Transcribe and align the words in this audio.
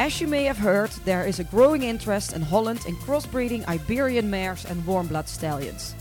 As 0.00 0.18
you 0.18 0.26
may 0.26 0.44
have 0.44 0.56
heard, 0.56 0.90
there 1.04 1.26
is 1.26 1.40
a 1.40 1.44
growing 1.44 1.82
interest 1.82 2.32
in 2.32 2.40
Holland 2.42 2.80
in 2.88 2.96
crossbreeding 2.96 3.68
Iberian 3.68 4.30
mares 4.30 4.64
and 4.64 4.84
warm 4.86 5.06
blood 5.06 5.28
stallions. 5.28 5.94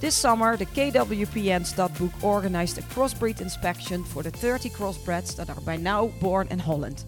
This 0.00 0.14
summer, 0.14 0.56
the 0.56 0.64
KWPN 0.64 1.66
Stamboek 1.66 2.22
organized 2.22 2.78
a 2.78 2.82
crossbreed 2.82 3.40
inspection 3.40 4.04
for 4.04 4.22
the 4.22 4.30
30 4.30 4.70
crossbreds 4.70 5.34
that 5.34 5.50
are 5.50 5.60
by 5.62 5.76
now 5.76 6.06
born 6.20 6.46
in 6.52 6.60
Holland. 6.60 7.02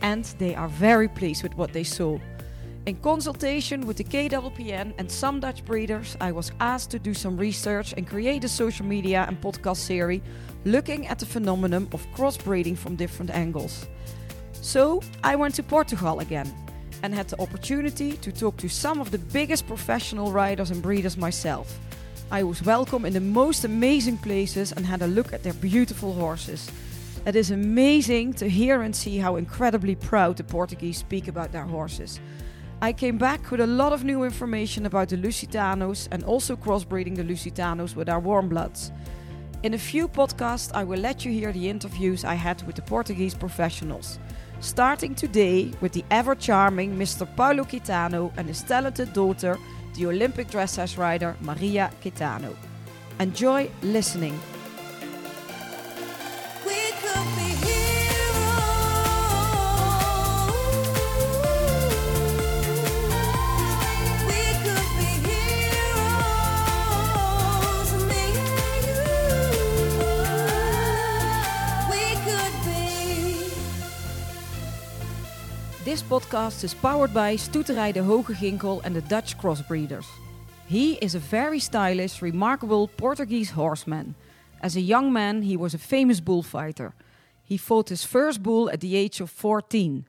And 0.00 0.24
they 0.38 0.54
are 0.54 0.68
very 0.68 1.08
pleased 1.08 1.42
with 1.42 1.54
what 1.56 1.74
they 1.74 1.84
saw. 1.84 2.18
In 2.86 2.96
consultation 2.96 3.86
with 3.86 3.98
the 3.98 4.04
KWPN 4.04 4.94
and 4.96 5.10
some 5.10 5.40
Dutch 5.40 5.62
breeders, 5.66 6.16
I 6.22 6.32
was 6.32 6.52
asked 6.58 6.90
to 6.92 6.98
do 6.98 7.12
some 7.12 7.36
research 7.36 7.92
and 7.98 8.08
create 8.08 8.44
a 8.44 8.48
social 8.48 8.86
media 8.86 9.26
and 9.28 9.38
podcast 9.38 9.76
series 9.76 10.22
looking 10.64 11.08
at 11.08 11.18
the 11.18 11.26
phenomenon 11.26 11.86
of 11.92 12.06
crossbreeding 12.14 12.78
from 12.78 12.96
different 12.96 13.30
angles. 13.30 13.86
So 14.54 15.02
I 15.22 15.36
went 15.36 15.54
to 15.56 15.62
Portugal 15.62 16.20
again 16.20 16.50
and 17.02 17.14
had 17.14 17.28
the 17.28 17.40
opportunity 17.42 18.16
to 18.16 18.32
talk 18.32 18.56
to 18.56 18.70
some 18.70 19.02
of 19.02 19.10
the 19.10 19.18
biggest 19.18 19.66
professional 19.66 20.32
riders 20.32 20.70
and 20.70 20.80
breeders 20.80 21.18
myself. 21.18 21.78
I 22.32 22.44
was 22.44 22.62
welcome 22.62 23.04
in 23.04 23.12
the 23.12 23.20
most 23.20 23.62
amazing 23.62 24.16
places 24.16 24.72
and 24.72 24.86
had 24.86 25.02
a 25.02 25.06
look 25.06 25.34
at 25.34 25.42
their 25.42 25.52
beautiful 25.52 26.14
horses. 26.14 26.72
It 27.26 27.36
is 27.36 27.50
amazing 27.50 28.32
to 28.34 28.48
hear 28.48 28.80
and 28.80 28.96
see 28.96 29.18
how 29.18 29.36
incredibly 29.36 29.96
proud 29.96 30.38
the 30.38 30.44
Portuguese 30.44 30.96
speak 30.96 31.28
about 31.28 31.52
their 31.52 31.66
horses. 31.66 32.20
I 32.80 32.94
came 32.94 33.18
back 33.18 33.50
with 33.50 33.60
a 33.60 33.66
lot 33.66 33.92
of 33.92 34.02
new 34.02 34.24
information 34.24 34.86
about 34.86 35.10
the 35.10 35.18
Lusitanos 35.18 36.08
and 36.10 36.24
also 36.24 36.56
crossbreeding 36.56 37.16
the 37.16 37.22
Lusitanos 37.22 37.94
with 37.94 38.08
our 38.08 38.18
warm 38.18 38.48
bloods. 38.48 38.92
In 39.62 39.74
a 39.74 39.78
few 39.78 40.08
podcasts, 40.08 40.70
I 40.74 40.84
will 40.84 41.00
let 41.00 41.26
you 41.26 41.32
hear 41.32 41.52
the 41.52 41.68
interviews 41.68 42.24
I 42.24 42.34
had 42.36 42.66
with 42.66 42.76
the 42.76 42.82
Portuguese 42.82 43.34
professionals. 43.34 44.18
Starting 44.60 45.14
today 45.14 45.70
with 45.82 45.92
the 45.92 46.04
ever 46.10 46.34
charming 46.34 46.96
Mr. 46.96 47.26
Paulo 47.36 47.64
Caetano 47.64 48.32
and 48.38 48.48
his 48.48 48.62
talented 48.62 49.12
daughter, 49.12 49.58
the 49.94 50.06
Olympic 50.06 50.48
dressage 50.48 50.98
rider 50.98 51.36
Maria 51.40 51.90
Caetano. 52.02 52.54
Enjoy 53.20 53.70
listening. 53.82 54.38
This 75.92 76.02
podcast 76.02 76.64
is 76.64 76.72
powered 76.72 77.12
by 77.12 77.36
Stoeterij 77.36 77.92
de 77.92 78.02
Hoge 78.02 78.32
Ginkel 78.32 78.80
and 78.82 78.94
the 78.94 79.02
Dutch 79.02 79.36
Crossbreeders. 79.36 80.06
He 80.66 80.94
is 81.02 81.14
a 81.14 81.18
very 81.18 81.58
stylish, 81.58 82.22
remarkable 82.22 82.88
Portuguese 82.88 83.50
horseman. 83.50 84.14
As 84.62 84.74
a 84.74 84.80
young 84.80 85.12
man, 85.12 85.42
he 85.42 85.54
was 85.54 85.74
a 85.74 85.78
famous 85.78 86.18
bullfighter. 86.20 86.94
He 87.44 87.58
fought 87.58 87.90
his 87.90 88.04
first 88.04 88.42
bull 88.42 88.70
at 88.70 88.80
the 88.80 88.96
age 88.96 89.20
of 89.20 89.28
14. 89.28 90.06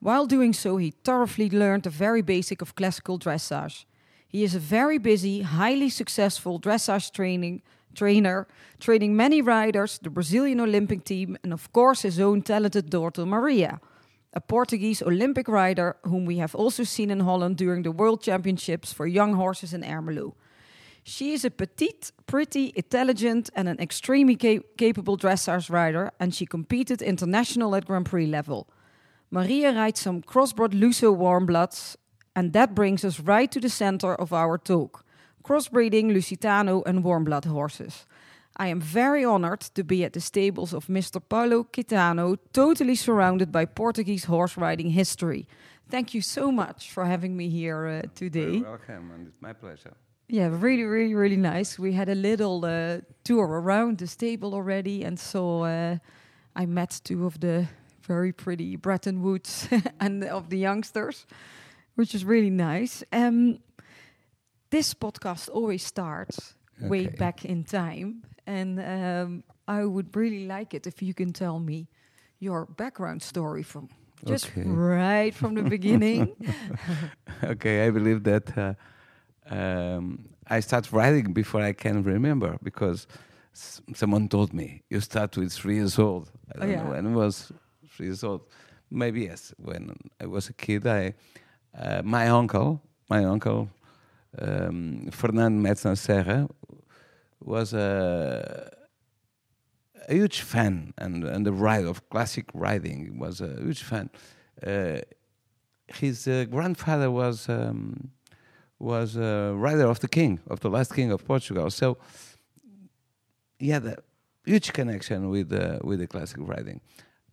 While 0.00 0.26
doing 0.26 0.52
so, 0.52 0.76
he 0.76 0.92
thoroughly 1.02 1.48
learned 1.48 1.84
the 1.84 1.90
very 1.90 2.20
basic 2.20 2.60
of 2.60 2.74
classical 2.74 3.18
dressage. 3.18 3.86
He 4.28 4.44
is 4.44 4.54
a 4.54 4.58
very 4.58 4.98
busy, 4.98 5.40
highly 5.40 5.88
successful 5.88 6.60
dressage 6.60 7.10
training 7.10 7.62
trainer, 7.94 8.46
training 8.80 9.16
many 9.16 9.40
riders, 9.40 9.98
the 10.02 10.10
Brazilian 10.10 10.60
Olympic 10.60 11.04
team, 11.04 11.38
and 11.42 11.54
of 11.54 11.72
course 11.72 12.02
his 12.02 12.20
own 12.20 12.42
talented 12.42 12.90
daughter 12.90 13.24
Maria, 13.24 13.80
a 14.32 14.40
Portuguese 14.40 15.02
Olympic 15.02 15.48
rider 15.48 15.96
whom 16.04 16.24
we 16.24 16.38
have 16.38 16.54
also 16.54 16.84
seen 16.84 17.10
in 17.10 17.20
Holland 17.20 17.56
during 17.56 17.82
the 17.82 17.92
World 17.92 18.22
Championships 18.22 18.92
for 18.92 19.06
young 19.06 19.34
horses 19.34 19.72
in 19.74 19.82
Ermelo. 19.82 20.34
She 21.04 21.32
is 21.32 21.44
a 21.44 21.50
petite, 21.50 22.12
pretty, 22.26 22.72
intelligent, 22.76 23.50
and 23.54 23.68
an 23.68 23.80
extremely 23.80 24.36
ca- 24.36 24.62
capable 24.78 25.18
dressage 25.18 25.68
rider, 25.68 26.12
and 26.20 26.34
she 26.34 26.46
competed 26.46 27.02
international 27.02 27.74
at 27.74 27.86
Grand 27.86 28.06
Prix 28.06 28.26
level. 28.26 28.68
Maria 29.30 29.72
rides 29.72 30.00
some 30.00 30.22
crossbred 30.22 30.72
Luso 30.72 31.14
warm 31.14 31.46
bloods, 31.46 31.96
and 32.36 32.52
that 32.52 32.74
brings 32.74 33.04
us 33.04 33.18
right 33.20 33.50
to 33.50 33.60
the 33.60 33.68
center 33.68 34.14
of 34.14 34.32
our 34.32 34.58
talk 34.58 35.04
crossbreeding 35.42 36.12
Lusitano 36.12 36.82
and 36.86 37.04
warm 37.04 37.24
blood 37.24 37.44
horses. 37.44 38.06
I 38.56 38.68
am 38.68 38.80
very 38.80 39.24
honored 39.24 39.60
to 39.74 39.82
be 39.84 40.04
at 40.04 40.12
the 40.12 40.20
stables 40.20 40.74
of 40.74 40.86
Mr. 40.86 41.20
Paulo 41.26 41.64
Caetano, 41.64 42.36
totally 42.52 42.94
surrounded 42.94 43.50
by 43.50 43.64
Portuguese 43.64 44.24
horse 44.24 44.56
riding 44.56 44.90
history. 44.90 45.46
Thank 45.88 46.14
you 46.14 46.20
so 46.20 46.52
much 46.52 46.90
for 46.90 47.04
having 47.04 47.36
me 47.36 47.48
here 47.48 47.86
uh, 47.86 48.08
today. 48.14 48.58
You're 48.58 48.70
welcome, 48.70 49.10
and 49.14 49.26
it's 49.26 49.40
my 49.40 49.52
pleasure. 49.52 49.94
Yeah, 50.28 50.48
really, 50.50 50.84
really, 50.84 51.14
really 51.14 51.36
nice. 51.36 51.78
We 51.78 51.92
had 51.92 52.08
a 52.08 52.14
little 52.14 52.64
uh, 52.64 53.00
tour 53.24 53.46
around 53.46 53.98
the 53.98 54.06
stable 54.06 54.54
already, 54.54 55.04
and 55.04 55.18
so 55.18 55.64
uh, 55.64 55.98
I 56.56 56.66
met 56.66 57.00
two 57.04 57.26
of 57.26 57.40
the 57.40 57.68
very 58.02 58.32
pretty 58.32 58.76
Bretton 58.76 59.22
Woods 59.22 59.68
and 60.00 60.24
of 60.24 60.48
the 60.48 60.58
youngsters, 60.58 61.26
which 61.94 62.14
is 62.14 62.24
really 62.24 62.50
nice. 62.50 63.04
Um, 63.12 63.58
this 64.70 64.94
podcast 64.94 65.50
always 65.52 65.84
starts 65.84 66.54
way 66.80 67.06
back 67.06 67.44
in 67.44 67.64
time, 67.64 68.22
and 68.52 68.78
um, 68.80 69.44
I 69.68 69.84
would 69.84 70.16
really 70.16 70.46
like 70.46 70.74
it 70.74 70.86
if 70.86 71.02
you 71.02 71.14
can 71.14 71.32
tell 71.32 71.58
me 71.60 71.88
your 72.40 72.66
background 72.66 73.22
story 73.22 73.62
from 73.62 73.88
just 74.24 74.52
Okay. 74.52 74.64
right 74.64 75.34
from 75.34 75.54
the 75.54 75.64
beginning. 75.64 76.36
okay, 77.44 77.86
I 77.86 77.90
believe 77.90 78.22
that 78.24 78.56
uh, 78.58 78.74
um, 79.54 80.28
I 80.48 80.60
start 80.60 80.92
writing 80.92 81.32
before 81.32 81.62
I 81.62 81.72
can 81.72 82.02
remember 82.02 82.58
because 82.62 83.06
s- 83.54 83.80
someone 83.94 84.28
told 84.28 84.52
me 84.52 84.82
you 84.90 85.00
start 85.00 85.36
with 85.36 85.52
three 85.52 85.76
years 85.76 85.98
old. 85.98 86.30
I 86.54 86.60
Oh, 86.60 86.66
don't 86.66 86.76
yeah. 86.76 86.82
know 86.82 86.90
when 86.90 87.06
I 87.06 87.14
was 87.14 87.52
three 87.96 88.06
years 88.06 88.24
old. 88.24 88.42
Maybe 88.90 89.22
yes. 89.22 89.54
When 89.58 89.94
I 90.20 90.26
was 90.26 90.48
a 90.48 90.52
kid, 90.54 90.86
I 90.86 91.14
uh, 91.78 92.02
my 92.04 92.28
uncle, 92.28 92.80
my 93.08 93.24
uncle 93.24 93.68
um, 94.40 95.08
Fernando 95.10 95.68
Metzner 95.68 95.96
Serra 95.96 96.48
was 97.44 97.72
a, 97.72 98.70
a 100.08 100.14
huge 100.14 100.40
fan 100.40 100.94
and 100.98 101.24
and 101.24 101.46
the 101.46 101.52
ride 101.52 101.84
of 101.84 102.08
classic 102.10 102.46
riding. 102.54 103.18
Was 103.18 103.40
a 103.40 103.56
huge 103.60 103.82
fan. 103.82 104.10
Uh, 104.66 105.00
his 105.86 106.26
uh, 106.26 106.44
grandfather 106.50 107.10
was 107.10 107.48
um, 107.48 108.10
was 108.78 109.16
a 109.16 109.52
rider 109.54 109.86
of 109.86 110.00
the 110.00 110.08
king 110.08 110.40
of 110.48 110.60
the 110.60 110.70
last 110.70 110.94
king 110.94 111.12
of 111.12 111.24
Portugal. 111.24 111.70
So 111.70 111.98
he 113.58 113.68
had 113.70 113.86
a 113.86 113.96
huge 114.44 114.72
connection 114.72 115.28
with 115.28 115.52
uh, 115.52 115.78
with 115.82 116.00
the 116.00 116.06
classic 116.06 116.40
riding. 116.40 116.80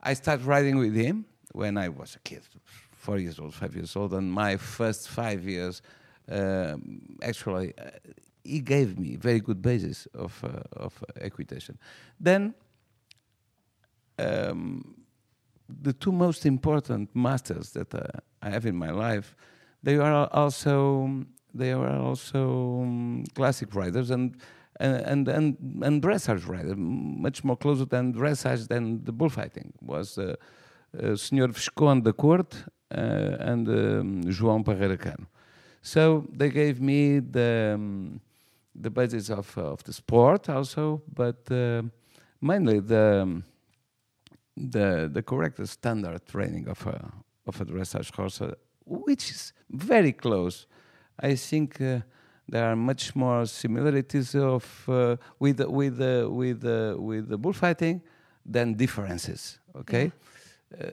I 0.02 0.14
started 0.14 0.46
riding 0.46 0.78
with 0.78 0.96
him 0.96 1.26
when 1.52 1.78
I 1.78 1.90
was 1.90 2.16
a 2.16 2.20
kid, 2.20 2.42
four 2.92 3.18
years 3.18 3.40
old, 3.40 3.54
five 3.54 3.76
years 3.76 3.96
old, 3.96 4.14
and 4.14 4.32
my 4.32 4.56
first 4.58 5.10
five 5.10 5.44
years, 5.44 5.82
um, 6.30 7.18
actually, 7.22 7.74
uh, 7.78 7.90
he 8.54 8.60
gave 8.60 8.90
me 9.04 9.16
very 9.16 9.40
good 9.40 9.62
basis 9.62 10.08
of 10.14 10.44
uh, 10.44 10.86
of 10.86 11.04
equitation. 11.22 11.78
Then. 12.20 12.54
Um, 14.18 15.00
the 15.84 15.94
two 15.94 16.12
most 16.12 16.46
important 16.46 17.16
masters 17.16 17.72
that 17.72 17.94
uh, 17.94 18.02
I 18.42 18.50
have 18.50 18.66
in 18.66 18.76
my 18.76 18.92
life, 18.92 19.36
they 19.84 19.98
are 19.98 20.28
also 20.34 21.26
they 21.54 21.72
are 21.72 22.00
also 22.00 22.82
um, 22.84 23.24
classic 23.36 23.74
riders 23.76 24.12
and 24.12 24.36
and 24.80 25.28
and 25.28 25.58
and 25.82 26.02
dressage 26.02 26.48
riders, 26.48 26.76
much 26.78 27.44
more 27.44 27.58
closer 27.58 27.86
than 27.86 28.14
dressage 28.14 28.68
than 28.68 29.04
the 29.04 29.12
bullfighting 29.12 29.74
was 29.82 30.18
uh, 30.18 30.36
uh, 31.02 31.16
Senhor 31.16 31.50
Visconde 31.50 32.04
da 32.04 32.12
uh, 32.12 33.38
and 33.40 33.68
um, 33.68 34.22
João 34.24 34.64
Parreira 34.64 34.98
Cano. 34.98 35.28
So 35.82 36.26
they 36.32 36.50
gave 36.50 36.82
me 36.82 37.20
the 37.20 37.74
um, 37.76 38.22
the 38.82 38.90
basis 38.90 39.30
of 39.30 39.58
of 39.58 39.84
the 39.84 39.94
sport 39.94 40.50
also, 40.50 41.02
but 41.14 41.52
uh, 41.52 41.82
mainly 42.42 42.80
the 42.80 43.42
the 44.56 45.10
the 45.12 45.22
correct 45.22 45.66
standard 45.68 46.26
training 46.26 46.68
of 46.68 46.86
a 46.88 47.12
of 47.46 47.62
a 47.62 47.66
dressage 47.66 48.16
horse, 48.16 48.42
uh, 48.42 48.54
which 48.86 49.32
is 49.32 49.54
very 49.70 50.12
close. 50.12 50.68
I 51.20 51.36
think 51.36 51.82
uh, 51.82 52.00
there 52.48 52.66
are 52.66 52.76
much 52.76 53.16
more 53.16 53.46
similarities 53.46 54.36
of 54.36 54.90
uh, 54.90 55.18
with 55.40 55.60
with 55.60 55.98
the, 55.98 56.28
with 56.30 56.64
with 56.98 57.30
the 57.30 57.38
bullfighting 57.38 58.02
than 58.46 58.76
differences. 58.76 59.60
Okay, 59.76 60.12
uh, 60.74 60.86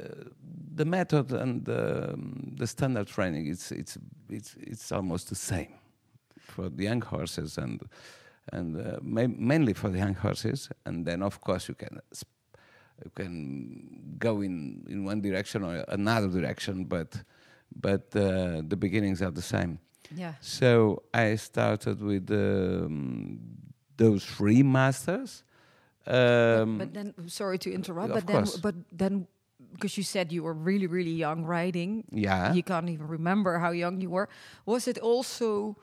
the 0.75 0.85
method 0.85 1.32
and 1.32 1.65
the, 1.65 2.12
um, 2.12 2.55
the 2.56 2.67
standard 2.67 3.06
training 3.06 3.47
it's 3.47 3.73
it's 3.73 3.99
it's 4.29 4.56
it's 4.61 4.93
almost 4.93 5.29
the 5.29 5.35
same 5.35 5.69
for 6.46 6.69
the 6.69 6.84
young 6.84 7.02
horses 7.02 7.58
and 7.58 7.81
and 8.52 8.76
uh, 8.76 8.98
ma- 9.02 9.34
mainly 9.37 9.72
for 9.72 9.88
the 9.90 9.98
young 9.98 10.14
horses. 10.14 10.69
And 10.84 11.04
then 11.04 11.22
of 11.22 11.40
course 11.40 11.69
you 11.69 11.75
can 11.75 12.00
sp- 12.14 12.34
you 13.04 13.10
can 13.14 14.16
go 14.19 14.40
in 14.40 14.84
in 14.88 15.04
one 15.04 15.20
direction 15.20 15.64
or 15.64 15.84
another 15.88 16.28
direction, 16.28 16.84
but 16.84 17.10
but 17.75 18.14
uh, 18.14 18.62
the 18.66 18.76
beginnings 18.76 19.20
are 19.22 19.32
the 19.32 19.43
same. 19.43 19.78
Yeah. 20.14 20.34
So 20.40 21.02
I 21.12 21.37
started 21.37 22.00
with 22.00 22.31
um, 22.31 23.40
those 23.96 24.25
three 24.25 24.62
masters. 24.62 25.43
Um, 26.06 26.78
but 26.78 26.94
then, 26.94 27.14
sorry 27.26 27.58
to 27.58 27.72
interrupt, 27.72 28.14
but 28.14 28.26
then, 28.26 28.46
but 28.62 28.75
then, 28.93 29.26
because 29.72 29.96
you 29.96 30.04
said 30.04 30.31
you 30.31 30.44
were 30.44 30.54
really, 30.54 30.87
really 30.87 31.10
young 31.10 31.44
riding, 31.44 32.04
yeah, 32.12 32.54
you 32.54 32.62
can't 32.62 32.88
even 32.88 33.08
remember 33.08 33.58
how 33.58 33.72
young 33.72 34.00
you 34.00 34.10
were. 34.10 34.28
Was 34.66 34.87
it 34.87 34.98
also 34.98 35.76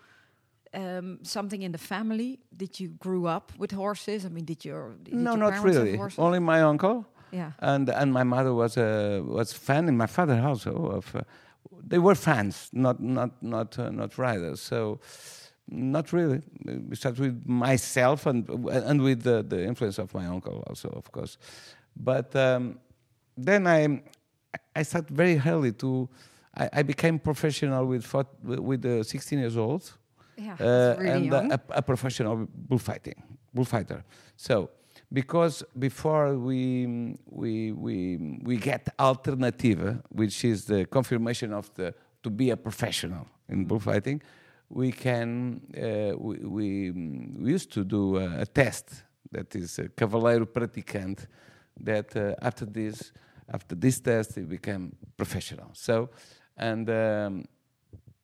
um, 0.74 1.20
something 1.24 1.62
in 1.62 1.72
the 1.72 1.78
family? 1.78 2.40
Did 2.56 2.80
you 2.80 2.90
grew 2.90 3.28
up 3.28 3.52
with 3.58 3.72
horses? 3.72 4.26
I 4.26 4.30
mean, 4.30 4.46
did 4.46 4.66
your 4.66 4.96
did 5.04 5.14
no, 5.14 5.32
your 5.32 5.52
not 5.52 5.64
really. 5.64 6.00
Only 6.18 6.40
my 6.40 6.62
uncle 6.62 7.08
yeah, 7.34 7.52
and 7.60 7.90
and 7.90 8.14
my 8.14 8.24
mother 8.24 8.54
was 8.54 8.78
a 8.78 9.22
was 9.26 9.54
fan, 9.54 9.90
in 9.90 9.98
my 9.98 10.06
father 10.06 10.40
also. 10.40 10.72
Of 10.98 11.16
uh, 11.16 11.22
they 11.84 11.98
were 11.98 12.16
fans, 12.16 12.70
not 12.72 13.02
not 13.02 13.32
not 13.42 13.80
uh, 13.80 13.90
not 13.90 14.18
riders. 14.20 14.62
So 14.62 15.00
not 15.68 16.14
really. 16.14 16.42
Besides 16.90 17.20
with 17.20 17.44
myself 17.48 18.28
and 18.28 18.48
and 18.70 19.02
with 19.02 19.24
the, 19.24 19.42
the 19.42 19.64
influence 19.66 19.98
of 19.98 20.14
my 20.14 20.28
uncle 20.28 20.64
also, 20.68 20.90
of 20.90 21.12
course. 21.12 21.40
But 21.96 22.36
um, 22.36 22.80
then 23.36 23.66
I 23.66 24.04
I 24.76 24.84
started 24.84 25.10
very 25.10 25.42
early 25.44 25.72
to. 25.74 26.08
I, 26.56 26.70
I 26.72 26.84
became 26.84 27.18
professional 27.18 27.88
with 27.88 28.06
with 28.44 28.86
uh, 28.86 29.02
16 29.02 29.40
years 29.40 29.58
old 29.58 29.92
yeah, 30.38 30.56
uh, 30.60 30.96
really 30.98 31.10
and 31.10 31.26
young. 31.26 31.52
a, 31.52 31.60
a 31.70 31.82
professional 31.82 32.48
bullfighting 32.54 33.22
bullfighter. 33.54 34.04
So 34.36 34.70
because 35.12 35.64
before 35.78 36.36
we 36.38 37.18
we 37.26 37.72
we 37.72 38.40
we 38.44 38.58
get 38.58 38.90
alternative, 39.00 40.02
which 40.10 40.44
is 40.44 40.66
the 40.66 40.86
confirmation 40.86 41.54
of 41.54 41.74
the 41.76 41.94
to 42.24 42.30
be 42.30 42.50
a 42.52 42.58
professional 42.58 43.28
in 43.50 43.66
bullfighting, 43.66 44.22
we 44.70 44.92
can 44.92 45.62
uh, 45.78 46.18
we, 46.18 46.38
we, 46.38 46.92
we 46.92 47.52
used 47.52 47.72
to 47.74 47.84
do 47.84 48.18
a, 48.18 48.42
a 48.42 48.46
test 48.46 49.04
that 49.32 49.56
is 49.56 49.80
a 49.80 49.90
cavaleiro 49.90 50.46
praticante. 50.46 51.28
That 51.80 52.16
uh, 52.16 52.36
after 52.42 52.66
this 52.66 53.12
after 53.52 53.76
this 53.76 54.00
test, 54.00 54.36
he 54.36 54.42
became 54.42 54.96
professional. 55.18 55.70
So 55.74 56.10
and. 56.58 56.90
Um, 56.90 57.46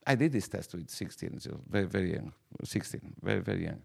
I 0.10 0.16
did 0.16 0.32
this 0.32 0.48
test 0.48 0.74
with 0.74 0.90
16, 0.90 1.40
so 1.40 1.60
very, 1.70 1.86
very 1.86 2.14
young, 2.14 2.34
16, 2.64 3.14
very, 3.22 3.42
very 3.42 3.66
young. 3.66 3.84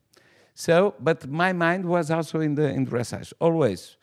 So, 0.55 0.94
but 0.99 1.29
my 1.29 1.53
mind 1.53 1.85
was 1.85 2.11
also 2.11 2.41
in 2.41 2.55
the 2.55 2.71
in 2.71 2.87
dressage 2.87 3.35
always. 3.41 3.97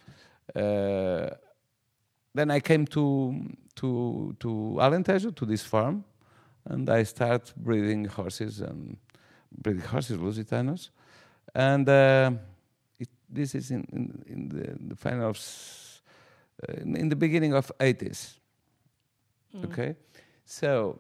Uh, 0.55 1.29
then 2.35 2.51
I 2.51 2.59
came 2.59 2.85
to 2.87 3.33
to 3.75 4.35
to 4.39 4.47
Alentejo 4.79 5.33
to 5.35 5.45
this 5.45 5.63
farm, 5.63 6.03
and 6.65 6.89
I 6.89 7.03
start 7.03 7.53
breeding 7.57 8.05
horses 8.05 8.61
and 8.61 8.97
breeding 9.63 9.85
horses 9.93 10.17
Lusitanos, 10.17 10.89
and 11.55 11.89
uh, 11.89 12.31
it, 12.99 13.09
this 13.29 13.55
is 13.55 13.71
in 13.71 13.83
in, 13.93 14.23
in 14.27 14.49
the, 14.49 14.89
the 14.89 14.95
final 14.95 15.29
of 15.29 15.39
uh, 16.69 16.73
in, 16.81 16.95
in 16.97 17.09
the 17.09 17.15
beginning 17.15 17.53
of 17.53 17.71
80s. 17.79 18.37
Mm. 19.55 19.65
Okay, 19.65 19.95
so 20.45 20.99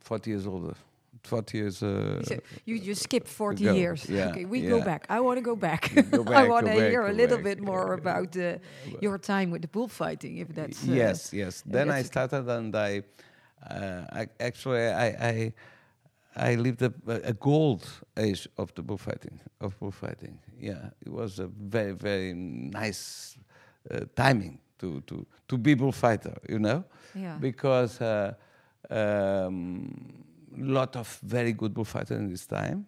40 0.00 0.30
years 0.30 0.46
older, 0.46 0.74
40 1.22 1.58
years. 1.58 1.82
Uh, 1.82 2.22
So 2.24 2.34
you 2.64 2.78
just 2.80 3.02
skipped 3.02 3.28
40 3.28 3.64
ago, 3.64 3.74
years. 3.74 4.08
yeah, 4.08 4.28
okay, 4.30 4.44
we 4.44 4.60
go 4.62 4.80
back. 4.80 5.06
I 5.08 5.20
want 5.20 5.36
to 5.38 5.42
go 5.44 5.56
back. 5.56 5.90
Go 6.10 6.24
back 6.30 6.36
I 6.36 6.48
want 6.48 6.66
to 6.66 6.72
back, 6.72 6.90
hear 6.90 7.02
a 7.06 7.12
little 7.12 7.38
back. 7.38 7.44
bit 7.56 7.60
more 7.60 7.92
about 8.00 8.36
uh, 8.36 8.58
your 9.00 9.18
time 9.18 9.50
with 9.50 9.62
the 9.62 9.68
bullfighting, 9.68 10.38
if 10.38 10.48
that's 10.48 10.82
uh, 10.88 10.92
yes, 10.92 11.32
yes. 11.32 11.62
Then 11.66 11.90
I 11.90 12.02
started, 12.04 12.48
and 12.48 12.74
I, 12.74 13.02
uh, 13.70 14.20
I 14.20 14.26
actually 14.40 14.86
I 14.86 15.06
I, 15.30 15.52
I 16.52 16.54
lived 16.56 16.82
a, 16.82 16.92
a 17.24 17.32
gold 17.32 17.82
age 18.16 18.48
of 18.56 18.72
the 18.74 18.82
bullfighting 18.82 19.40
of 19.60 19.78
bullfighting. 19.80 20.38
Yeah, 20.60 20.90
it 21.06 21.12
was 21.12 21.38
a 21.40 21.46
very 21.46 21.92
very 21.92 22.32
nice 22.34 23.36
uh, 23.90 24.00
timing 24.14 24.58
to 24.78 25.00
to 25.06 25.26
to 25.48 25.58
be 25.58 25.74
bullfighter. 25.74 26.34
You 26.48 26.58
know, 26.58 26.84
Yeah. 27.14 27.38
because 27.40 28.00
uh, 28.04 28.34
um, 28.90 30.24
lot 30.56 30.96
of 30.96 31.18
very 31.22 31.52
good 31.52 31.74
bullfighters 31.74 32.18
in 32.18 32.28
this 32.28 32.46
time. 32.46 32.86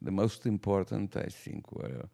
The 0.00 0.10
most 0.10 0.46
important, 0.46 1.16
I 1.16 1.28
think, 1.28 1.70
were 1.72 2.08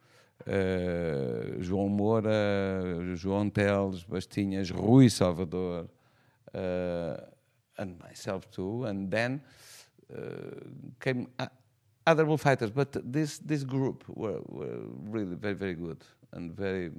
uh, 0.46 1.60
João 1.60 1.88
Moura, 1.88 3.16
João 3.16 3.50
Teles, 3.50 4.04
Bastinhas, 4.04 4.70
Rui 4.70 5.08
Salvador, 5.08 5.88
uh, 6.54 7.16
and 7.78 7.98
myself 7.98 8.50
too. 8.50 8.84
And 8.84 9.10
then 9.10 9.40
uh, 10.14 10.20
came 11.00 11.28
other 12.06 12.24
bullfighters, 12.24 12.70
but 12.70 12.96
this 13.04 13.38
this 13.38 13.64
group 13.64 14.04
were, 14.08 14.40
were 14.46 14.80
really 15.04 15.36
very 15.36 15.54
very 15.54 15.74
good 15.74 16.02
and 16.32 16.52
very 16.56 16.90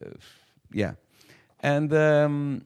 uh, 0.00 0.10
yeah, 0.72 0.94
and 1.60 1.92
um, 1.92 2.64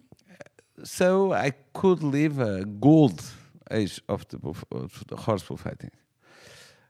so 0.84 1.32
I 1.32 1.52
could 1.72 2.02
live 2.02 2.38
a 2.40 2.64
gold 2.64 3.22
age 3.70 4.00
of 4.08 4.26
the, 4.28 4.38
bull, 4.38 4.56
of 4.72 5.04
the 5.08 5.16
horse 5.16 5.42
bullfighting. 5.42 5.90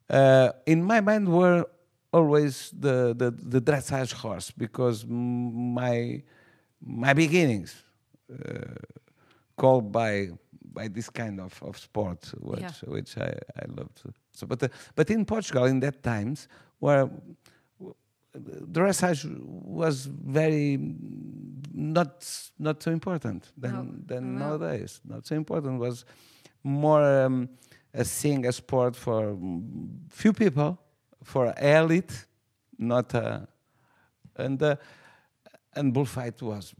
Uh, 0.09 0.51
in 0.67 0.83
my 0.83 1.01
mind 1.01 1.29
were 1.29 1.67
always 2.13 2.71
the, 2.79 3.15
the, 3.17 3.31
the 3.31 3.61
dressage 3.61 4.13
horse 4.13 4.51
because 4.51 5.05
my 5.07 6.23
my 6.81 7.13
beginnings 7.13 7.83
uh, 8.33 8.75
called 9.57 9.91
by 9.93 10.29
by 10.73 10.87
this 10.89 11.11
kind 11.11 11.41
of, 11.41 11.61
of 11.63 11.77
sport 11.77 12.33
which 12.41 12.61
Yeah. 12.61 12.71
which 12.87 13.19
I, 13.19 13.35
I 13.61 13.65
loved 13.77 14.01
so 14.33 14.47
but 14.47 14.63
uh, 14.63 14.69
but 14.95 15.11
in 15.11 15.25
Portugal 15.25 15.65
in 15.65 15.81
that 15.81 16.03
times 16.03 16.49
where 16.79 17.11
dressage 18.73 19.25
was 19.41 20.07
very 20.07 20.79
not 21.73 22.25
not 22.59 22.83
so 22.83 22.91
important 22.91 23.53
than 23.57 23.73
No. 23.73 23.95
than 24.07 24.39
No. 24.39 24.49
nowadays 24.49 25.01
not 25.05 25.27
so 25.27 25.35
important 25.37 25.79
was 25.81 26.05
more 26.63 27.03
um, 27.25 27.49
a 27.95 28.05
thing 28.05 28.47
a 28.47 28.53
sport 28.53 28.97
for 28.97 29.37
few 30.11 30.33
people 30.33 30.79
for 31.25 31.55
elite 31.61 32.27
not 32.79 33.15
uh, 33.15 33.41
and 34.37 34.63
uh, 34.63 34.77
and 35.75 35.93
bullfight 35.95 36.43
was 36.43 36.75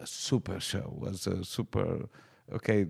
a 0.00 0.06
super 0.06 0.60
show 0.60 0.92
was 0.96 1.26
a 1.26 1.44
super 1.44 2.08
okay 2.52 2.86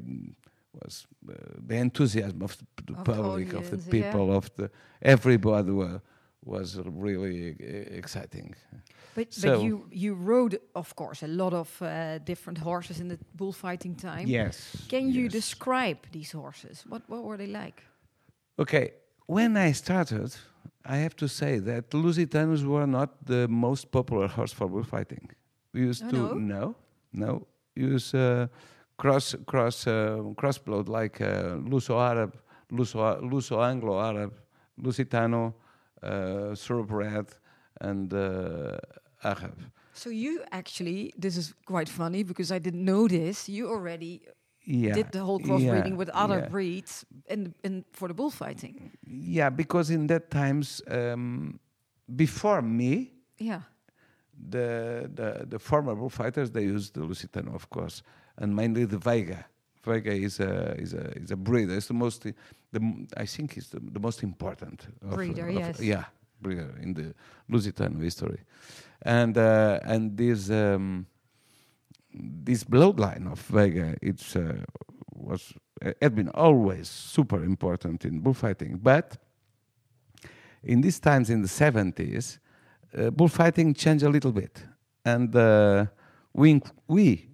was 0.83 1.07
uh, 1.29 1.33
the 1.67 1.77
enthusiasm 1.77 2.43
of 2.43 2.57
the, 2.59 2.95
Of 2.99 3.05
public 3.05 3.55
of 3.55 3.71
the 3.71 3.77
audience, 3.77 3.87
yeah. 3.87 3.91
people 4.13 4.37
of 4.37 4.51
the 4.57 4.71
everybody 5.01 5.71
were, 5.71 6.01
was 6.45 6.79
really 6.85 7.57
uh, 7.61 7.99
exciting 7.99 8.55
But, 9.15 9.33
So- 9.33 9.49
but 9.49 9.63
you 9.65 9.87
you 9.91 10.15
rode, 10.15 10.59
of 10.75 10.95
course, 10.95 11.25
a 11.25 11.29
lot 11.29 11.53
of 11.53 11.81
uh, 11.83 11.89
different 12.25 12.59
horses 12.59 12.99
in 13.01 13.09
the 13.09 13.19
bullfighting 13.37 13.97
time. 13.97 14.27
yes 14.27 14.87
Can 14.89 15.03
you 15.09 15.23
yes. 15.23 15.33
describe 15.33 15.99
these 16.13 16.37
horses? 16.39 16.85
What 16.89 17.03
what 17.09 17.23
were 17.23 17.37
they 17.37 17.47
like? 17.63 17.83
Okay, 18.59 18.91
when 19.27 19.57
I 19.69 19.73
started, 19.73 20.31
I 20.85 20.97
have 20.97 21.15
to 21.17 21.27
say 21.29 21.61
that 21.61 21.91
Lusitanos 21.95 22.63
were 22.65 22.87
not 22.87 23.09
the 23.27 23.47
most 23.49 23.91
popular 23.91 24.29
horse 24.29 24.55
for 24.55 24.69
bullfighting. 24.69 25.31
We 25.73 25.81
used 25.91 26.05
Oh, 26.07 26.11
to 26.11 26.17
no? 26.17 26.35
no, 26.57 26.75
no, 27.13 27.47
use 27.95 28.15
uh, 28.19 28.47
cross 28.97 29.35
cross 29.47 29.87
uh, 29.87 29.93
crossblood 30.41 30.89
like 30.89 31.21
uh, 31.25 31.57
Luso 31.71 31.95
Arab, 32.11 32.31
Luso 32.71 32.99
Luso 33.33 33.59
Anglo 33.63 33.99
Arab, 34.01 34.33
Lusitano, 34.83 35.55
uh, 36.05 36.55
and 37.81 38.13
uh, 38.13 38.79
Arab. 39.23 39.59
So 39.93 40.11
you 40.11 40.43
actually, 40.51 41.13
this 41.17 41.37
is 41.37 41.55
quite 41.67 41.89
funny 41.89 42.23
because 42.23 42.51
I 42.53 42.59
didn't 42.59 42.85
know 42.85 43.09
this. 43.09 43.49
You 43.49 43.69
already 43.69 44.23
Yeah, 44.67 44.95
did 44.95 45.13
the 45.13 45.21
whole 45.21 45.41
crossbreeding 45.41 45.91
yeah, 45.91 45.97
with 46.03 46.09
other 46.11 46.39
yeah. 46.39 46.49
breeds 46.49 47.05
in, 47.29 47.55
in 47.63 47.85
for 47.93 48.09
the 48.09 48.15
bullfighting. 48.15 48.91
Yeah, 49.07 49.51
because 49.51 49.91
in 49.91 50.07
that 50.07 50.31
times 50.31 50.83
um, 50.89 51.61
before 52.17 52.63
me, 52.63 53.13
Yeah. 53.39 53.61
the, 54.51 55.11
the, 55.15 55.47
the 55.47 55.59
former 55.59 55.95
bullfighters, 55.95 56.51
they 56.51 56.65
used 56.65 56.95
the 56.95 57.01
Lusitano, 57.03 57.55
of 57.55 57.69
course, 57.71 58.03
and 58.39 58.55
mainly 58.55 58.85
the 58.87 58.97
Veiga. 58.99 59.45
Veiga 59.85 60.13
is 60.13 60.41
a 60.41 60.75
is 60.81 60.95
a 60.95 61.11
is 61.23 61.31
a 61.31 61.37
breeder. 61.37 61.77
It's 61.77 61.87
the 61.89 61.95
most 61.95 62.23
the 62.73 63.07
I 63.17 63.27
think 63.27 63.57
it's 63.57 63.69
the, 63.69 63.81
the 63.81 64.01
most 64.01 64.23
important 64.23 64.87
of- 65.03 65.17
Breeder, 65.17 65.49
of- 65.49 65.55
yes. 65.55 65.81
Yeah, 65.81 66.05
breeder 66.41 66.75
in 66.83 66.95
the 66.95 67.15
Lusitano 67.51 68.01
history, 68.03 68.41
and 69.03 69.37
uh, 69.37 69.79
and 69.83 70.17
this 70.17 70.51
um, 70.51 71.07
this 72.45 72.65
bloodline 72.65 73.31
of 73.31 73.41
Veiga 73.49 73.97
it's 74.03 74.37
uh, 74.37 74.57
was 75.15 75.53
had 76.01 76.15
been 76.15 76.31
always 76.31 76.89
super 76.89 77.45
important 77.45 78.05
in 78.05 78.21
bullfighting, 78.21 78.79
but 78.83 79.19
in 80.63 80.81
these 80.81 80.99
times 80.99 81.29
in 81.29 81.43
the 81.43 81.49
70s, 81.49 82.39
uh, 82.97 83.11
bullfighting 83.11 83.75
changed 83.75 84.05
a 84.05 84.09
little 84.09 84.33
bit, 84.33 84.65
and 85.05 85.35
uh, 85.37 85.85
we 86.33 86.61
we 86.89 87.29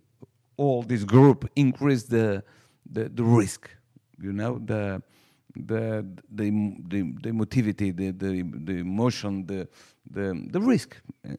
all 0.61 0.83
this 0.83 1.05
group 1.05 1.39
increased 1.57 2.11
the 2.11 2.43
the, 2.95 3.09
the 3.09 3.25
risk, 3.41 3.71
you 4.21 4.33
know 4.33 4.53
the 4.59 5.03
the 5.71 6.05
the 6.39 6.47
the, 6.93 7.01
the 7.23 7.31
emotivity, 7.31 7.89
the, 8.01 8.11
the 8.23 8.31
the 8.69 8.77
emotion, 8.79 9.47
the 9.47 9.61
the 10.17 10.27
the 10.55 10.61
risk 10.61 10.91
uh, 11.29 11.35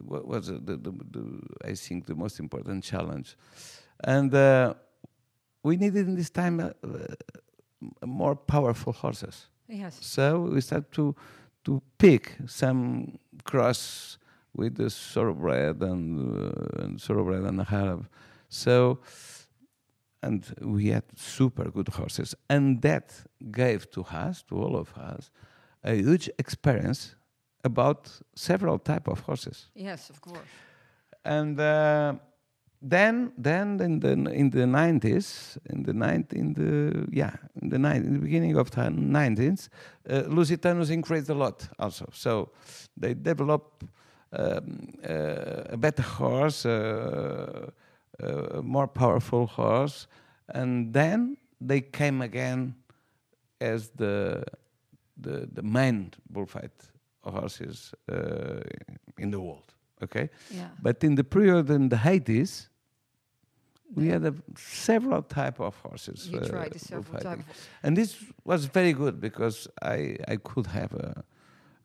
was 0.00 0.50
uh, 0.50 0.58
the, 0.68 0.76
the, 0.76 0.92
the 1.14 1.24
I 1.64 1.74
think 1.74 2.06
the 2.06 2.14
most 2.14 2.40
important 2.40 2.84
challenge, 2.84 3.36
and 4.04 4.34
uh, 4.34 4.74
we 5.62 5.76
needed 5.76 6.08
in 6.08 6.14
this 6.16 6.30
time 6.30 6.60
uh, 6.60 6.70
uh, 6.82 8.06
more 8.06 8.34
powerful 8.34 8.92
horses. 8.92 9.48
Yes. 9.68 9.98
So 10.00 10.40
we 10.54 10.60
start 10.60 10.90
to 10.92 11.14
to 11.64 11.82
pick 11.98 12.36
some 12.46 13.18
cross 13.44 14.18
with 14.56 14.76
the 14.76 14.90
thoroughbred 14.90 15.82
and, 15.82 16.02
uh, 16.36 16.82
and 16.82 17.00
thoroughbred 17.00 17.44
and 17.44 17.60
Arab. 17.70 18.06
So 18.50 18.98
and 20.22 20.44
we 20.60 20.88
had 20.88 21.04
super 21.16 21.70
good 21.70 21.88
horses, 21.88 22.34
and 22.48 22.82
that 22.82 23.24
gave 23.50 23.90
to 23.92 24.02
us, 24.02 24.42
to 24.42 24.56
all 24.56 24.76
of 24.76 24.92
us, 24.98 25.30
a 25.82 25.94
huge 25.94 26.28
experience 26.38 27.16
about 27.64 28.10
several 28.34 28.78
type 28.78 29.08
of 29.08 29.20
horses. 29.20 29.70
Yes, 29.74 30.10
of 30.10 30.20
course. 30.20 30.48
and 31.24 31.58
uh, 31.60 32.14
then 32.82 33.32
then 33.36 33.80
in 33.80 34.00
the 34.00 34.12
in 34.32 34.50
the 34.50 34.64
90s 34.64 35.58
in 35.68 35.82
the 35.82 35.92
90 35.92 36.38
in 36.38 36.54
the 36.54 37.06
yeah 37.12 37.36
in 37.60 37.68
the 37.68 37.78
nine 37.78 38.04
in 38.04 38.14
the 38.14 38.20
beginning 38.20 38.56
of 38.56 38.70
the 38.70 38.80
90s 38.80 39.68
uh, 40.08 40.22
Lusitanos 40.22 40.90
increased 40.90 41.28
a 41.28 41.34
lot 41.34 41.68
also. 41.78 42.08
So 42.12 42.50
they 42.96 43.14
developed 43.14 43.84
um, 44.32 44.88
uh, 45.06 45.74
a 45.74 45.76
better 45.76 46.02
horse 46.02 46.64
uh, 46.64 47.70
a 48.22 48.62
more 48.62 48.86
powerful 48.86 49.46
horse 49.46 50.06
and 50.54 50.92
then 50.92 51.36
they 51.60 51.80
came 51.80 52.22
again 52.22 52.74
as 53.60 53.90
the 53.90 54.42
the 55.16 55.48
the 55.52 55.62
main 55.62 56.10
bullfight 56.30 56.72
horses 57.22 57.94
uh, 58.12 58.60
in 59.18 59.30
the 59.30 59.38
world 59.38 59.74
okay 60.02 60.28
Yeah. 60.50 60.70
but 60.82 61.04
in 61.04 61.14
the 61.14 61.24
period 61.24 61.70
in 61.70 61.88
the 61.88 61.96
80s, 61.96 62.68
we 63.94 64.08
had 64.08 64.24
a, 64.24 64.34
several 64.56 65.22
type 65.22 65.60
of 65.60 65.74
horses. 65.76 66.28
you 66.28 66.38
uh, 66.38 66.46
tried 66.48 66.80
several 66.80 67.18
type 67.18 67.38
of 67.38 67.44
And 67.82 67.96
this 67.96 68.16
was 68.44 68.66
very 68.66 68.92
good 68.92 69.20
because 69.20 69.68
I, 69.82 70.16
I 70.28 70.36
could 70.36 70.66
have 70.66 70.94
a, 70.94 71.24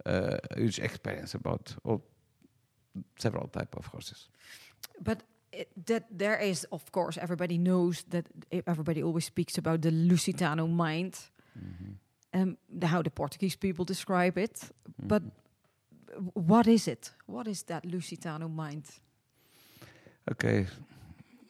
a 0.05 0.39
huge 0.55 0.79
experience 0.79 1.33
about 1.33 1.75
all 1.83 2.01
several 3.17 3.47
type 3.47 3.75
of 3.75 3.85
horses. 3.87 4.29
But 5.03 5.23
it, 5.55 5.85
that 5.85 6.03
there 6.11 6.37
is, 6.37 6.65
of 6.71 6.91
course, 6.91 7.17
everybody 7.21 7.57
knows 7.57 8.03
that 8.09 8.25
everybody 8.67 9.03
always 9.03 9.25
speaks 9.25 9.57
about 9.57 9.81
the 9.81 9.91
Lusitano 9.91 10.67
mind, 10.67 11.17
um, 12.33 12.57
the, 12.79 12.87
how 12.87 13.01
the 13.01 13.09
Portuguese 13.09 13.55
people 13.57 13.85
describe 13.85 14.37
it. 14.37 14.59
But 15.07 15.23
what 16.33 16.67
is 16.67 16.87
it? 16.87 17.11
What 17.25 17.47
is 17.47 17.63
that 17.63 17.83
Lusitano 17.83 18.49
mind? 18.49 18.83
Okay, 20.31 20.67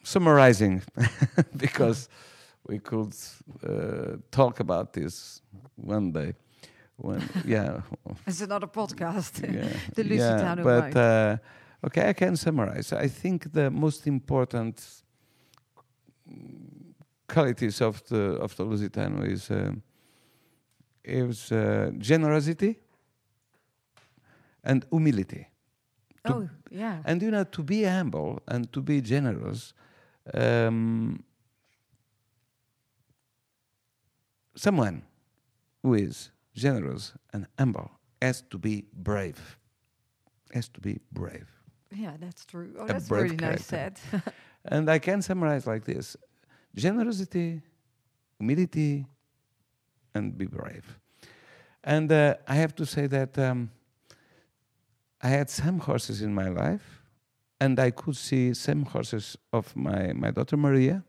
summarizing, 0.02 0.82
because 1.56 2.08
we 2.68 2.78
could 2.78 3.14
uh, 3.66 4.16
talk 4.30 4.60
about 4.60 4.92
this 4.92 5.42
one 5.76 6.12
day. 6.12 6.34
When 6.96 7.22
yeah, 7.44 7.80
It's 8.26 8.40
another 8.40 8.66
podcast. 8.68 9.42
yeah, 9.42 9.68
The 9.94 10.04
yeah, 10.04 10.10
Lusitano 10.12 10.62
but 10.64 10.80
mind. 10.82 10.96
uh, 10.96 11.36
okay, 11.82 12.08
I 12.08 12.12
can 12.12 12.36
summarize. 12.36 12.92
I 12.92 13.08
think 13.08 13.52
the 13.52 13.70
most 13.70 14.06
important 14.06 15.02
qualities 17.28 17.80
of 17.80 18.02
the 18.08 18.38
of 18.40 18.54
the 18.56 18.64
Lusitano 18.64 19.24
is 19.24 19.50
um 19.50 19.82
is 21.04 21.52
uh, 21.52 21.90
generosity 21.98 22.78
and 24.64 24.84
humility. 24.90 25.46
to- 26.24 26.32
oh, 26.34 26.48
yeah. 26.70 27.00
And 27.04 27.22
you 27.22 27.30
know, 27.30 27.44
to 27.44 27.62
be 27.62 27.84
humble 27.84 28.40
and 28.48 28.72
to 28.72 28.82
be 28.82 29.00
generous, 29.00 29.72
um, 30.34 31.22
someone 34.56 35.02
who 35.82 35.94
is 35.94 36.32
generous 36.54 37.12
and 37.32 37.46
humble 37.58 37.90
has 38.20 38.42
to 38.50 38.58
be 38.58 38.84
brave. 38.92 39.58
Has 40.52 40.68
to 40.70 40.80
be 40.80 40.98
brave. 41.12 41.46
Yeah, 41.92 42.12
that's 42.18 42.44
true. 42.44 42.74
Oh, 42.78 42.86
that's 42.86 43.08
brave 43.08 43.24
really 43.24 43.36
nice 43.36 43.64
said. 43.64 43.98
And 44.64 44.90
I 44.90 44.98
can 44.98 45.22
summarize 45.22 45.66
like 45.66 45.84
this 45.84 46.16
generosity, 46.74 47.62
humility, 48.38 49.06
and 50.14 50.36
be 50.36 50.46
brave. 50.46 50.98
And 51.84 52.10
uh, 52.10 52.34
I 52.48 52.56
have 52.56 52.74
to 52.76 52.86
say 52.86 53.06
that 53.06 53.38
um, 53.38 53.70
I 55.22 55.28
had 55.28 55.48
some 55.48 55.78
horses 55.78 56.20
in 56.20 56.34
my 56.34 56.48
life, 56.48 57.02
and 57.60 57.78
I 57.78 57.92
could 57.92 58.16
see 58.16 58.54
some 58.54 58.84
horses 58.84 59.36
of 59.52 59.74
my, 59.76 60.12
my 60.12 60.32
daughter 60.32 60.56
Maria 60.56 61.04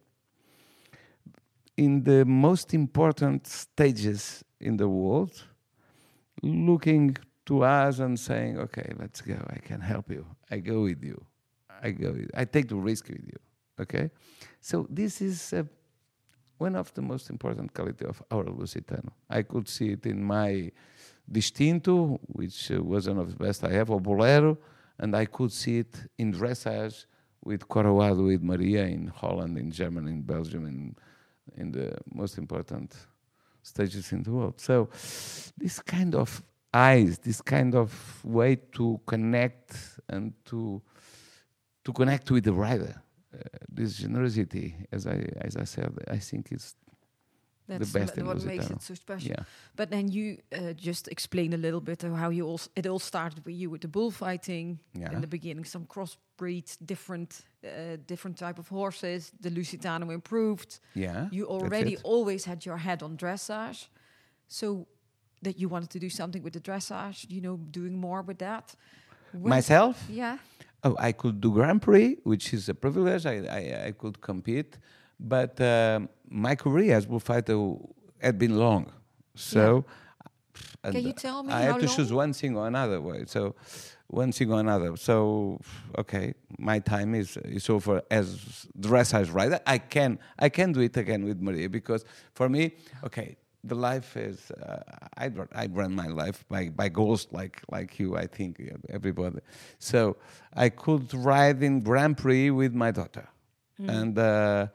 in 1.77 2.03
the 2.03 2.25
most 2.25 2.73
important 2.73 3.45
stages 3.47 4.43
in 4.59 4.77
the 4.77 4.89
world, 4.89 5.43
looking 6.41 7.15
to 7.47 7.63
us 7.63 7.99
and 7.99 8.19
saying, 8.19 8.57
okay, 8.59 8.93
let's 8.99 9.21
go. 9.21 9.37
I 9.49 9.59
can 9.59 9.81
help 9.81 10.11
you. 10.11 10.25
I 10.51 10.57
go 10.59 10.83
with 10.83 11.03
you. 11.03 11.23
I 11.81 11.91
go. 11.91 12.11
With, 12.11 12.31
I 12.33 12.45
take 12.45 12.67
the 12.67 12.75
risk 12.75 13.09
with 13.09 13.25
you. 13.25 13.39
Okay, 13.79 14.09
so 14.59 14.87
this 14.89 15.21
is 15.21 15.53
uh, 15.53 15.63
one 16.57 16.75
of 16.75 16.93
the 16.93 17.01
most 17.01 17.29
important 17.29 17.73
quality 17.73 18.05
of 18.05 18.21
our 18.31 18.45
Lusitano. 18.45 19.11
I 19.29 19.43
could 19.43 19.67
see 19.67 19.89
it 19.91 20.05
in 20.05 20.23
my 20.23 20.71
Distinto, 21.31 22.19
which 22.27 22.71
uh, 22.71 22.81
was 22.81 23.07
one 23.07 23.19
of 23.19 23.29
the 23.29 23.35
best 23.35 23.63
I 23.63 23.71
have, 23.73 23.91
or 23.91 23.99
Bolero, 23.99 24.57
and 24.97 25.15
I 25.15 25.25
could 25.25 25.51
see 25.51 25.79
it 25.79 25.95
in 26.17 26.33
dressage 26.33 27.05
with 27.43 27.67
Coroado, 27.67 28.25
with 28.27 28.41
Maria 28.41 28.85
in 28.85 29.07
Holland, 29.07 29.57
in 29.57 29.69
Germany, 29.71 30.11
in 30.11 30.21
Belgium, 30.21 30.65
in 30.65 30.95
in 31.55 31.71
the 31.71 31.93
most 32.13 32.37
important 32.37 32.95
stages 33.61 34.11
in 34.11 34.23
the 34.23 34.31
world. 34.31 34.59
So 34.59 34.89
this 35.57 35.79
kind 35.79 36.15
of 36.15 36.41
eyes, 36.77 37.17
this 37.19 37.41
kind 37.41 37.73
of 37.75 37.89
way 38.23 38.55
to 38.71 38.99
connect 39.05 39.71
and 40.09 40.33
to 40.45 40.81
to 41.83 41.93
connect 41.93 42.29
with 42.31 42.43
the 42.43 42.51
rider, 42.53 42.93
uh, 43.33 43.37
this 43.77 43.97
generosity, 44.01 44.75
as 44.91 45.05
I 45.05 45.17
as 45.47 45.55
I 45.55 45.65
said, 45.65 45.91
I 46.17 46.19
think 46.19 46.51
is 46.51 46.75
That's 47.69 47.91
best 47.93 48.15
ma- 48.15 48.21
in 48.21 48.27
what 48.27 48.43
makes 48.45 48.69
it 48.69 48.81
so 48.81 48.93
special. 48.95 49.29
yeah. 49.31 49.43
But 49.75 49.89
then 49.89 50.07
you 50.11 50.37
uh, 50.51 50.73
just 50.87 51.07
explain 51.07 51.53
a 51.53 51.57
little 51.57 51.81
bit 51.81 52.03
of 52.03 52.11
how 52.13 52.31
you 52.31 52.47
all 52.49 52.59
it 52.75 52.85
all 52.85 52.99
started 52.99 53.45
with 53.45 53.55
you 53.61 53.69
with 53.71 53.81
the 53.81 53.87
bullfighting 53.87 54.79
Yeah. 54.93 55.13
in 55.13 55.21
the 55.21 55.27
beginning, 55.27 55.65
some 55.65 55.85
crossbreeds, 55.85 56.77
different 56.85 57.41
uh, 57.63 57.97
different 58.05 58.37
type 58.37 58.59
of 58.59 58.69
horses. 58.69 59.31
The 59.41 59.49
Lusitano 59.51 60.11
improved. 60.11 60.79
Yeah. 60.93 61.27
You 61.31 61.47
already 61.47 61.97
always 62.03 62.45
had 62.45 62.65
your 62.65 62.77
head 62.77 63.01
on 63.03 63.17
dressage, 63.17 63.89
so 64.47 64.87
that 65.41 65.57
you 65.59 65.69
wanted 65.69 65.89
to 65.91 65.99
do 65.99 66.09
something 66.09 66.41
with 66.43 66.53
the 66.53 66.59
dressage. 66.59 67.29
You 67.29 67.41
know, 67.41 67.57
doing 67.57 67.97
more 67.99 68.21
with 68.21 68.39
that. 68.39 68.75
When- 69.31 69.49
Myself? 69.49 70.05
yeah. 70.09 70.37
Oh, 70.83 70.95
I 70.99 71.11
could 71.11 71.41
do 71.41 71.51
Grand 71.51 71.81
Prix, 71.81 72.17
which 72.23 72.53
is 72.53 72.69
a 72.69 72.73
privilege. 72.73 73.25
I, 73.25 73.37
I, 73.59 73.85
I 73.87 73.91
could 73.91 74.21
compete, 74.21 74.77
but 75.19 75.59
um, 75.59 76.07
my 76.29 76.55
career 76.55 76.95
as 76.95 77.05
bullfighter 77.07 77.57
had 78.21 78.37
been 78.37 78.57
long. 78.57 78.91
So, 79.33 79.85
and 80.83 80.93
Can 80.93 81.03
you 81.03 81.13
tell 81.13 81.43
me 81.43 81.51
I 81.51 81.61
had 81.61 81.79
to 81.79 81.87
choose 81.87 82.13
one 82.13 82.31
thing 82.31 82.55
or 82.55 82.67
another 82.67 83.01
way. 83.01 83.25
So, 83.25 83.55
one 84.07 84.31
thing 84.31 84.51
or 84.51 84.59
another. 84.59 84.95
So, 84.97 85.59
okay, 85.97 86.33
my 86.59 86.79
time 86.79 87.15
is 87.15 87.37
is 87.37 87.69
over 87.69 88.01
as 88.09 88.67
dressage 88.79 89.33
rider. 89.33 89.59
I 89.65 89.79
can 89.79 90.19
I 90.39 90.49
can 90.49 90.71
do 90.73 90.81
it 90.81 90.95
again 90.95 91.25
with 91.25 91.41
Maria 91.41 91.69
because 91.69 92.05
for 92.33 92.47
me, 92.49 92.75
okay, 93.03 93.35
the 93.67 93.75
life 93.75 94.15
is 94.17 94.51
uh, 94.51 94.81
I 95.17 95.27
run- 95.27 95.49
I 95.53 95.65
run 95.67 95.93
my 95.95 96.07
life 96.07 96.43
by 96.49 96.69
by 96.69 96.89
goals 96.89 97.27
like 97.31 97.61
like 97.71 97.99
you. 97.99 98.15
I 98.17 98.27
think 98.27 98.61
everybody. 98.89 99.39
So 99.79 100.17
I 100.53 100.69
could 100.69 101.13
ride 101.13 101.61
in 101.63 101.81
Grand 101.81 102.17
Prix 102.17 102.51
with 102.51 102.73
my 102.73 102.91
daughter, 102.91 103.27
and 103.79 104.17
uh, 104.17 104.67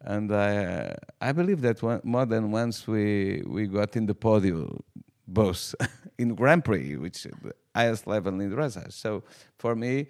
and 0.00 0.32
I 0.32 0.56
uh, 0.64 0.94
I 1.20 1.32
believe 1.32 1.60
that 1.62 1.82
one, 1.82 2.00
more 2.04 2.26
than 2.26 2.50
once 2.50 2.86
we 2.86 3.42
we 3.46 3.66
got 3.66 3.96
in 3.96 4.06
the 4.06 4.14
podium, 4.14 4.82
both 5.26 5.74
in 6.18 6.34
Grand 6.34 6.64
Prix, 6.64 6.96
which 6.96 7.26
is 7.26 7.32
the 7.42 7.52
highest 7.74 8.06
level 8.06 8.40
in 8.40 8.50
dressage. 8.50 8.92
So 8.92 9.22
for 9.58 9.74
me, 9.76 10.08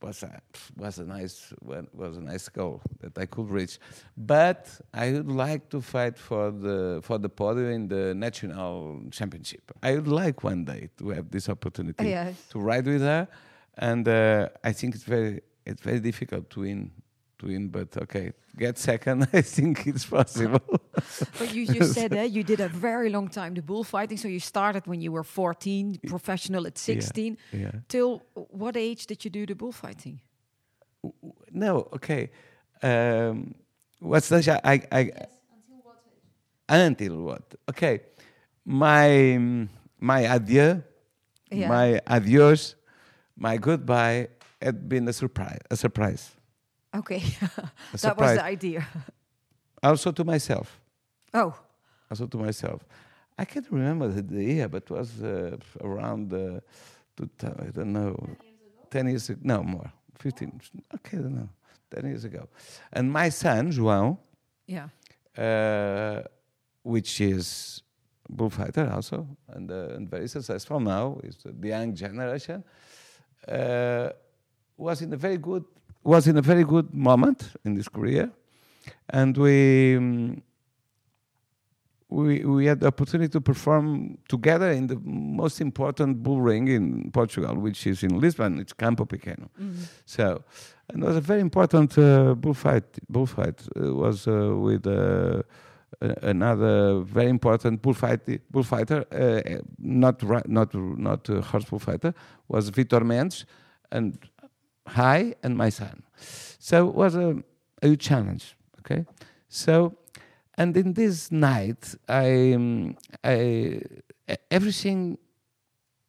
was 0.00 0.22
a 0.22 0.40
was 0.76 0.98
a 0.98 1.04
nice 1.04 1.52
was 1.92 2.16
a 2.16 2.20
nice 2.20 2.48
goal 2.48 2.80
that 3.00 3.16
I 3.18 3.26
could 3.26 3.50
reach. 3.50 3.78
But 4.16 4.68
I 4.94 5.12
would 5.12 5.30
like 5.30 5.68
to 5.70 5.80
fight 5.80 6.18
for 6.18 6.50
the 6.50 7.00
for 7.02 7.18
the 7.18 7.28
podium 7.28 7.70
in 7.70 7.88
the 7.88 8.14
national 8.14 9.02
championship. 9.10 9.72
I 9.82 9.94
would 9.96 10.08
like 10.08 10.42
one 10.44 10.64
day 10.64 10.90
to 10.98 11.08
have 11.10 11.30
this 11.30 11.48
opportunity 11.48 12.08
Yes. 12.08 12.34
to 12.50 12.58
ride 12.60 12.86
with 12.86 13.02
her, 13.02 13.28
and 13.76 14.06
uh, 14.08 14.48
I 14.64 14.72
think 14.72 14.94
it's 14.94 15.04
very 15.04 15.40
it's 15.66 15.82
very 15.82 16.00
difficult 16.00 16.48
to 16.50 16.60
win 16.60 16.90
to 17.38 17.46
win. 17.46 17.68
But 17.68 17.96
okay, 17.96 18.32
get 18.56 18.78
second. 18.78 19.28
I 19.32 19.42
think 19.42 19.86
it's 19.86 20.06
possible. 20.06 20.60
But 21.38 21.54
you 21.54 21.66
just 21.66 21.94
said 21.94 22.10
that 22.10 22.30
you 22.30 22.42
did 22.44 22.60
a 22.60 22.68
very 22.68 23.10
long 23.10 23.28
time 23.28 23.54
the 23.54 23.62
bullfighting. 23.62 24.18
So 24.18 24.28
you 24.28 24.40
started 24.40 24.86
when 24.86 25.00
you 25.00 25.12
were 25.12 25.24
14, 25.24 26.00
professional 26.06 26.66
at 26.66 26.78
16. 26.78 27.36
yeah. 27.52 27.70
Till 27.88 28.22
what 28.34 28.76
age 28.76 29.06
did 29.06 29.24
you 29.24 29.30
do 29.30 29.46
the 29.46 29.54
bullfighting? 29.54 30.20
No, 31.52 31.88
okay. 31.92 32.30
Um, 32.82 33.54
what's 34.00 34.28
the 34.28 34.60
I, 34.64 34.82
I, 34.92 35.12
I 36.68 36.76
until 36.76 37.22
what? 37.22 37.54
Okay, 37.68 38.00
my 38.64 39.38
my 39.98 40.20
adieu, 40.20 40.82
Yeah. 41.50 41.68
my 41.68 42.00
adios, 42.06 42.74
my 43.36 43.56
goodbye 43.56 44.28
had 44.60 44.88
been 44.88 45.08
a 45.08 45.12
surprise. 45.12 45.60
A 45.70 45.76
surprise. 45.76 46.34
Okay, 46.94 47.22
that 48.00 48.16
was 48.16 48.34
the 48.34 48.44
idea. 48.44 48.86
Also 49.82 50.12
to 50.12 50.24
myself. 50.24 50.80
Oh, 51.34 51.54
Also 52.10 52.26
to 52.26 52.38
myself. 52.38 52.84
I 53.38 53.44
can't 53.44 53.70
remember 53.70 54.08
the, 54.08 54.42
year, 54.42 54.68
but 54.68 54.82
it 54.82 54.90
was 54.90 55.22
uh, 55.22 55.56
around 55.80 56.32
uh, 56.32 56.60
two 57.16 57.28
I 57.44 57.70
don't 57.70 57.92
know, 57.92 58.16
ten 58.90 59.06
years 59.06 59.28
ago. 59.30 59.40
No 59.44 59.62
more, 59.62 59.92
fifteen. 60.18 60.60
Okay, 60.94 61.18
I 61.18 61.20
don't 61.20 61.34
know, 61.36 61.48
ten 61.90 62.06
years 62.06 62.24
ago. 62.24 62.48
And 62.92 63.12
my 63.12 63.28
son 63.28 63.70
João. 63.70 64.18
yeah. 64.66 64.88
uh, 65.36 66.22
which 66.82 67.20
is 67.20 67.82
bullfighter 68.28 68.90
also 68.92 69.26
and, 69.48 69.70
uh, 69.70 69.94
and 69.96 70.10
very 70.10 70.28
successful 70.28 70.80
now 70.80 71.18
is 71.24 71.38
the 71.44 71.68
young 71.68 71.94
generation 71.94 72.62
uh, 73.48 74.10
was 74.76 75.00
in 75.00 75.12
a 75.12 75.16
very 75.16 75.38
good 75.38 75.64
was 76.04 76.26
in 76.26 76.36
a 76.36 76.42
very 76.42 76.64
good 76.64 76.94
moment 76.94 77.52
in 77.64 77.76
his 77.76 77.88
career 77.88 78.30
and 79.10 79.36
we 79.36 79.96
um, 79.96 80.42
we 82.10 82.44
we 82.44 82.66
had 82.66 82.80
the 82.80 82.86
opportunity 82.86 83.28
to 83.28 83.40
perform 83.40 84.18
together 84.28 84.70
in 84.70 84.86
the 84.86 84.98
most 85.04 85.60
important 85.60 86.22
bull 86.22 86.40
ring 86.40 86.68
in 86.68 87.10
Portugal 87.10 87.54
which 87.56 87.86
is 87.86 88.02
in 88.02 88.18
Lisbon. 88.18 88.58
It's 88.58 88.72
Campo 88.72 89.04
Pequeno. 89.04 89.50
So 90.06 90.42
and 90.88 91.02
it 91.02 91.06
was 91.06 91.16
a 91.16 91.20
very 91.20 91.40
important 91.40 91.98
uh, 91.98 92.34
bullfight. 92.34 92.84
Bullfight. 93.08 93.60
Uh, 93.76 93.94
was 93.94 94.26
uh, 94.26 94.56
with 94.56 94.86
uh, 94.86 95.42
another 96.22 97.00
very 97.00 97.28
important 97.28 97.82
bullfight 97.82 98.20
bullfighter, 98.50 99.04
uh, 99.12 99.60
not 99.78 100.22
not 100.48 100.74
not 100.74 101.28
a 101.28 101.42
horse 101.42 101.64
bullfighter, 101.64 102.14
was 102.48 102.70
Vitor 102.70 103.04
Mendes, 103.04 103.44
and 103.90 104.18
I 104.96 105.34
and 105.42 105.56
my 105.56 105.68
son. 105.68 106.02
So 106.58 106.88
it 106.88 106.94
was 106.94 107.14
a, 107.14 107.42
a 107.82 107.96
challenge. 107.96 108.56
Okay, 108.80 109.04
so 109.48 109.96
and 110.56 110.76
in 110.76 110.94
this 110.94 111.30
night, 111.30 111.94
I, 112.08 112.52
um, 112.52 112.96
I 113.22 113.82
everything 114.50 115.18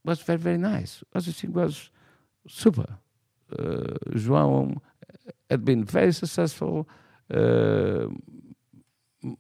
was 0.03 0.21
very 0.21 0.39
very 0.39 0.57
nice. 0.57 1.03
Everything 1.15 1.53
was 1.53 1.89
super 2.47 2.97
uh, 3.57 3.97
João 4.15 4.77
had 5.49 5.65
been 5.65 5.83
very 5.83 6.11
successful. 6.11 6.87
Uh, 7.33 8.07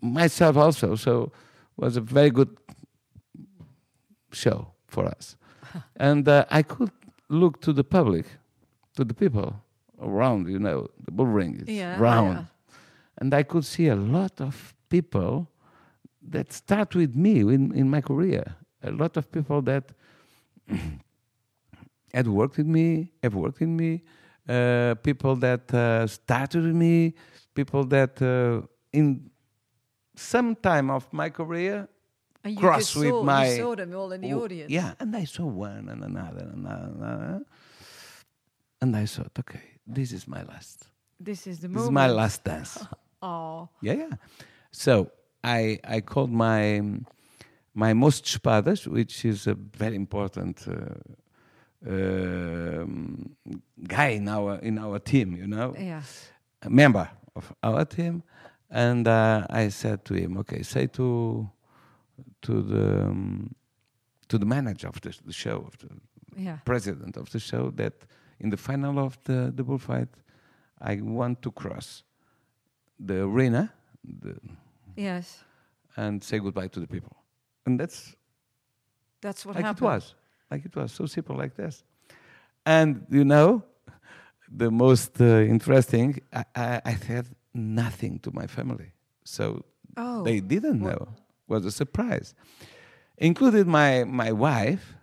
myself 0.01 0.57
also, 0.57 0.95
so 0.95 1.23
it 1.23 1.81
was 1.83 1.97
a 1.97 2.01
very 2.01 2.29
good 2.29 2.55
show 4.31 4.67
for 4.87 5.05
us. 5.05 5.35
and 5.97 6.27
uh, 6.27 6.45
I 6.49 6.63
could 6.63 6.91
look 7.29 7.61
to 7.61 7.73
the 7.73 7.83
public, 7.83 8.25
to 8.99 9.05
the 9.05 9.13
people 9.13 9.55
around. 10.01 10.47
You 10.47 10.59
know, 10.59 10.87
the 11.05 11.11
bull 11.11 11.27
ring 11.27 11.55
is 11.61 11.67
Yeah, 11.67 11.99
round, 11.99 12.33
yeah. 12.37 12.45
and 13.19 13.33
I 13.33 13.43
could 13.43 13.65
see 13.65 13.87
a 13.87 13.95
lot 13.95 14.41
of 14.41 14.73
people 14.89 15.47
that 16.31 16.51
start 16.53 16.95
with 16.95 17.15
me 17.15 17.39
in, 17.39 17.73
in 17.73 17.89
my 17.89 18.01
career. 18.01 18.43
A 18.83 18.91
lot 18.91 19.17
of 19.17 19.31
people 19.31 19.61
that 19.63 19.85
had 22.13 22.27
worked 22.27 22.57
with 22.57 22.67
me, 22.67 23.11
have 23.23 23.35
worked 23.35 23.59
with 23.59 23.69
me, 23.69 24.01
uh, 24.47 24.95
people 25.03 25.35
that 25.37 25.73
uh, 25.73 26.07
started 26.07 26.63
with 26.63 26.75
me, 26.75 27.13
people 27.53 27.83
that 27.85 28.21
uh, 28.21 28.65
in 28.91 29.29
some 30.15 30.55
time 30.55 30.89
of 30.89 31.11
my 31.13 31.29
career 31.29 31.87
And 32.43 32.53
you 32.53 32.59
cross 32.59 32.95
with 32.95 33.09
saw, 33.09 33.23
my 33.23 33.49
you 33.49 33.61
saw 33.63 33.75
them 33.75 33.93
all 33.95 34.11
in 34.11 34.21
the 34.21 34.33
audience. 34.33 34.71
Yeah, 34.71 34.93
and 34.99 35.15
I 35.15 35.25
saw 35.25 35.45
one 35.45 35.89
and 35.89 36.03
another 36.03 36.45
and 36.53 36.65
another, 36.65 37.41
and 38.81 38.95
I 38.95 39.05
thought, 39.05 39.31
okay, 39.39 39.61
this 39.85 40.11
is 40.11 40.27
my 40.27 40.43
last. 40.43 40.85
This 41.19 41.47
is 41.47 41.59
the 41.59 41.67
This 41.67 41.75
moment. 41.77 41.89
is 41.89 41.91
my 41.93 42.07
last 42.07 42.43
dance. 42.43 42.77
Oh, 43.21 43.67
Yeah, 43.81 43.93
yeah. 43.95 44.15
So 44.71 45.11
I 45.43 45.79
I 45.83 45.99
called 46.01 46.31
my 46.31 46.81
my 47.73 47.93
most 47.93 48.23
espadas, 48.25 48.87
which 48.87 49.25
is 49.25 49.47
a 49.47 49.55
very 49.55 49.95
important 49.95 50.65
uh, 50.67 50.95
um, 51.91 53.35
guy 53.87 54.09
in 54.15 54.27
our 54.27 54.55
in 54.59 54.77
our 54.77 54.99
team, 54.99 55.35
you 55.35 55.47
know, 55.47 55.73
yeah. 55.77 56.01
a 56.61 56.69
member 56.69 57.09
of 57.35 57.53
our 57.63 57.85
team, 57.85 58.23
and 58.69 59.07
uh, 59.07 59.45
I 59.49 59.69
said 59.69 60.05
to 60.05 60.13
him, 60.13 60.37
okay, 60.37 60.63
say 60.63 60.87
to 60.87 61.49
to 62.41 62.61
the 62.61 63.03
um, 63.07 63.53
to 64.29 64.37
the 64.37 64.45
manager 64.45 64.87
of 64.87 65.01
the, 65.01 65.13
the 65.25 65.33
show, 65.33 65.65
of 65.67 65.77
the 65.79 65.89
Yeah. 66.37 66.59
president 66.63 67.17
of 67.17 67.29
the 67.29 67.39
show, 67.39 67.71
that 67.75 67.93
in 68.39 68.49
the 68.49 68.57
final 68.57 68.97
of 68.99 69.17
the 69.23 69.51
the 69.55 69.63
bullfight, 69.63 70.09
I 70.81 71.01
want 71.01 71.41
to 71.41 71.51
cross 71.51 72.03
the 73.07 73.23
arena 73.23 73.71
the, 74.21 74.35
Yes. 74.95 75.43
and 75.97 76.23
say 76.23 76.39
goodbye 76.39 76.69
to 76.69 76.79
the 76.79 76.87
people, 76.87 77.15
and 77.65 77.79
that's 77.79 78.15
That's 79.21 79.45
what 79.45 79.55
like 79.55 79.65
happened. 79.65 79.81
it 79.89 79.93
was, 79.93 80.15
like 80.51 80.65
it 80.65 80.75
was, 80.75 80.91
so 80.93 81.05
simple 81.07 81.35
like 81.35 81.55
this. 81.55 81.83
And 82.65 83.05
you 83.09 83.23
know, 83.25 83.63
the 84.57 84.69
most 84.71 85.19
uh, 85.21 85.25
interesting, 85.49 86.19
I, 86.33 86.43
I, 86.55 86.81
I 86.85 86.95
said 86.95 87.25
nothing 87.53 88.19
to 88.19 88.31
my 88.31 88.47
family, 88.47 88.93
so 89.23 89.63
Oh. 89.97 90.23
they 90.23 90.39
didn't 90.39 90.79
know. 90.79 91.07
Was 91.47 91.65
a 91.65 91.71
surprise, 91.71 92.35
included 93.17 93.67
my 93.67 94.05
my 94.05 94.31
wife. 94.31 94.95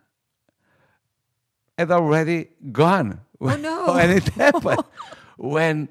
Had 1.78 1.90
already 1.90 2.48
gone 2.72 3.20
when, 3.38 3.62
no. 3.62 3.86
when 3.94 4.10
it 4.10 4.28
happened. 4.44 4.84
when 5.36 5.88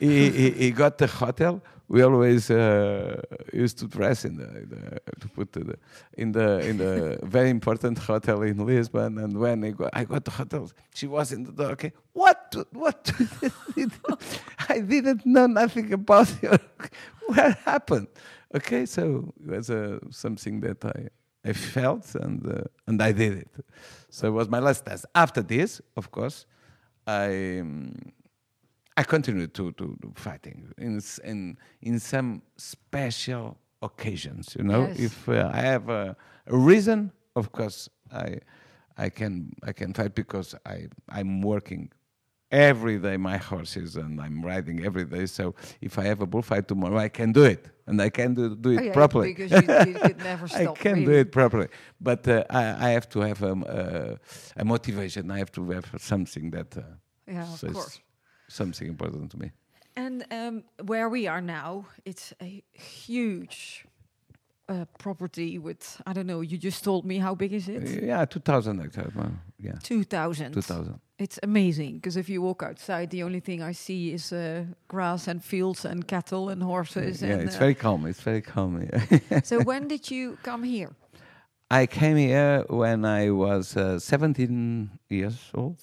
he, 0.00 0.30
he, 0.30 0.50
he 0.50 0.70
got 0.70 0.98
the 0.98 1.06
hotel, 1.06 1.62
we 1.88 2.02
always 2.02 2.50
uh, 2.50 3.20
used 3.52 3.78
to 3.78 3.86
dress 3.86 4.24
in 4.24 4.36
the, 4.36 4.44
in 4.44 4.68
the 4.68 5.00
to 5.20 5.28
put 5.28 5.52
the, 5.52 5.78
in 6.18 6.32
the 6.32 6.58
in 6.60 6.76
the 6.76 7.18
very 7.22 7.48
important 7.48 7.98
hotel 7.98 8.42
in 8.42 8.64
Lisbon. 8.64 9.18
And 9.18 9.38
when 9.38 9.64
I 9.64 9.70
got, 9.70 9.90
I 9.94 10.04
got 10.04 10.24
the 10.24 10.30
hotel, 10.30 10.70
she 10.94 11.06
was 11.06 11.32
in 11.32 11.44
the 11.44 11.52
door. 11.52 11.70
Okay, 11.70 11.92
what? 12.12 12.54
What? 12.72 13.10
I 14.68 14.80
didn't 14.80 15.24
know 15.24 15.46
nothing 15.46 15.92
about 15.94 16.30
you. 16.42 16.50
what 17.26 17.56
happened? 17.64 18.08
Okay, 18.54 18.84
so 18.84 19.32
it 19.42 19.50
was 19.50 19.70
uh, 19.70 19.98
something 20.10 20.60
that 20.60 20.84
I 20.84 21.08
I 21.48 21.52
felt 21.54 22.14
and 22.14 22.46
uh, 22.46 22.64
and 22.86 23.00
I 23.00 23.12
did 23.12 23.32
it. 23.32 23.50
So 24.10 24.28
it 24.28 24.32
was 24.32 24.48
my 24.48 24.58
last 24.58 24.84
test. 24.84 25.06
After 25.14 25.40
this, 25.42 25.80
of 25.96 26.10
course, 26.10 26.44
I. 27.08 27.60
Um, 27.60 27.94
I 29.00 29.04
continued 29.04 29.54
to, 29.54 29.70
to, 29.72 29.96
to 30.02 30.12
fighting 30.16 30.72
in, 30.76 31.00
in 31.24 31.56
in 31.82 32.00
some 32.00 32.42
special 32.56 33.56
occasions. 33.80 34.56
You 34.58 34.64
know, 34.64 34.88
Yes. 34.88 34.98
if 34.98 35.28
uh, 35.28 35.50
I 35.54 35.60
have 35.60 35.88
a, 35.88 36.16
a 36.48 36.56
reason, 36.56 37.12
of 37.36 37.52
course, 37.52 37.88
I 38.12 38.40
I 38.96 39.08
can 39.10 39.52
I 39.62 39.72
can 39.72 39.94
fight 39.94 40.14
because 40.16 40.56
I 40.66 40.88
I'm 41.08 41.42
working 41.42 41.90
every 42.50 42.98
day 42.98 43.16
my 43.16 43.36
horses 43.36 43.96
and 43.96 44.20
I'm 44.20 44.42
riding 44.44 44.84
every 44.84 45.04
day. 45.04 45.26
So 45.26 45.54
if 45.80 45.98
I 45.98 46.04
have 46.04 46.20
a 46.20 46.26
bullfight 46.26 46.68
tomorrow, 46.68 46.98
I 46.98 47.08
can 47.08 47.32
do 47.32 47.44
it 47.44 47.66
and 47.86 48.00
I 48.00 48.10
can 48.10 48.34
do, 48.34 48.54
do 48.56 48.70
it 48.70 48.80
Oh, 48.80 48.82
yeah, 48.82 48.92
properly. 48.92 49.34
Because 49.34 49.52
you, 49.52 49.60
you 49.60 49.94
could 50.04 50.18
never 50.22 50.48
stop. 50.48 50.78
I 50.78 50.82
can 50.82 51.04
do 51.04 51.12
it 51.12 51.30
properly, 51.32 51.68
but 52.00 52.26
uh, 52.28 52.44
I, 52.50 52.88
I 52.88 52.90
have 52.90 53.08
to 53.10 53.20
have 53.20 53.42
um, 53.42 53.64
uh, 53.68 54.14
a 54.56 54.64
motivation. 54.64 55.30
I 55.30 55.38
have 55.38 55.52
to 55.52 55.70
have 55.70 55.86
something 55.98 56.50
that 56.50 56.76
uh, 56.76 56.82
Yeah, 57.26 57.52
of 57.52 57.60
course. 57.60 58.00
something 58.48 58.88
important 58.88 59.30
to 59.32 59.38
me. 59.38 59.50
And 59.96 60.24
um, 60.30 60.64
where 60.86 61.08
we 61.08 61.26
are 61.26 61.40
now, 61.40 61.86
it's 62.04 62.32
a 62.40 62.62
huge 62.72 63.84
uh, 64.68 64.84
property 64.98 65.58
with, 65.58 66.00
I 66.06 66.12
don't 66.12 66.26
know, 66.26 66.40
you 66.40 66.58
just 66.58 66.84
told 66.84 67.04
me 67.04 67.18
how 67.18 67.34
big 67.34 67.52
is 67.52 67.68
it? 67.68 68.02
Yeah, 68.02 68.24
2,000 68.24 68.80
hectares. 68.80 69.14
well, 69.14 69.32
Yeah, 69.58 69.78
2,000. 69.82 70.52
2,000. 70.52 71.00
It's 71.18 71.38
amazing 71.42 71.96
because 71.96 72.16
if 72.16 72.28
you 72.28 72.42
walk 72.42 72.62
outside, 72.62 73.10
the 73.10 73.22
only 73.24 73.40
thing 73.40 73.62
I 73.62 73.72
see 73.72 74.12
is 74.12 74.32
uh, 74.32 74.64
grass 74.86 75.26
and 75.26 75.42
fields 75.42 75.84
and 75.84 76.06
cattle 76.06 76.48
and 76.48 76.62
horses. 76.62 77.22
Yeah, 77.22 77.30
and, 77.30 77.42
it's 77.42 77.56
uh, 77.56 77.58
very 77.58 77.74
calm. 77.74 78.06
It's 78.06 78.20
very 78.20 78.40
calm. 78.40 78.80
Yeah. 78.82 79.40
so 79.42 79.60
when 79.62 79.88
did 79.88 80.10
you 80.10 80.38
come 80.42 80.62
here? 80.62 80.90
I 81.70 81.86
came 81.86 82.16
here 82.16 82.64
when 82.68 83.04
I 83.04 83.30
was 83.30 83.76
uh, 83.76 83.98
17 83.98 84.90
years 85.10 85.50
old. 85.54 85.82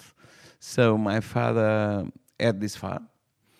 So 0.58 0.96
my 0.96 1.20
father 1.20 2.06
had 2.40 2.60
this 2.60 2.74
farm, 2.74 3.08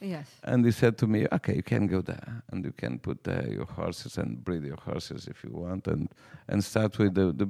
Yes. 0.06 0.28
and 0.44 0.64
he 0.64 0.72
said 0.72 0.96
to 0.98 1.06
me, 1.06 1.26
"Okay, 1.36 1.54
you 1.56 1.62
can 1.62 1.86
go 1.86 2.00
there, 2.00 2.42
and 2.50 2.64
you 2.64 2.72
can 2.72 2.98
put 2.98 3.18
uh, 3.28 3.42
your 3.58 3.66
horses 3.66 4.18
and 4.18 4.28
breed 4.44 4.64
your 4.64 4.80
horses 4.88 5.26
if 5.26 5.42
you 5.44 5.50
want, 5.64 5.86
and 5.88 6.08
and 6.48 6.62
start 6.62 6.92
with 6.98 7.14
the, 7.14 7.26
the 7.40 7.48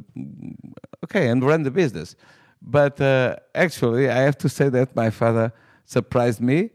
okay 1.04 1.28
and 1.28 1.42
run 1.44 1.62
the 1.62 1.70
business." 1.70 2.16
But 2.62 3.00
uh, 3.00 3.36
actually, 3.54 4.08
I 4.08 4.20
have 4.28 4.38
to 4.38 4.48
say 4.48 4.68
that 4.70 4.88
my 4.96 5.10
father 5.10 5.52
surprised 5.84 6.40
me 6.40 6.70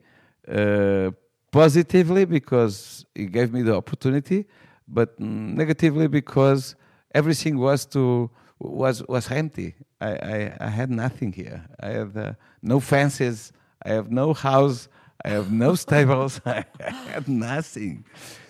uh, 0.47 1.11
positively 1.51 2.25
because 2.25 3.05
he 3.15 3.25
gave 3.25 3.51
me 3.51 3.61
the 3.61 3.75
opportunity, 3.75 4.45
but 4.87 5.19
negatively 5.19 6.07
because 6.07 6.75
everything 7.13 7.57
was 7.57 7.85
to 7.87 8.29
was 8.59 9.03
was 9.07 9.29
empty. 9.31 9.75
I, 9.99 10.11
I, 10.35 10.57
I 10.61 10.67
had 10.69 10.89
nothing 10.89 11.33
here. 11.33 11.63
I 11.79 11.89
have 11.89 12.17
uh, 12.17 12.33
no 12.61 12.79
fences. 12.79 13.51
I 13.85 13.89
have 13.89 14.11
no 14.11 14.33
house. 14.33 14.87
I 15.25 15.29
have 15.29 15.51
no 15.51 15.75
stables. 15.85 16.41
I 16.45 16.65
have 17.13 17.27
nothing. 17.27 18.05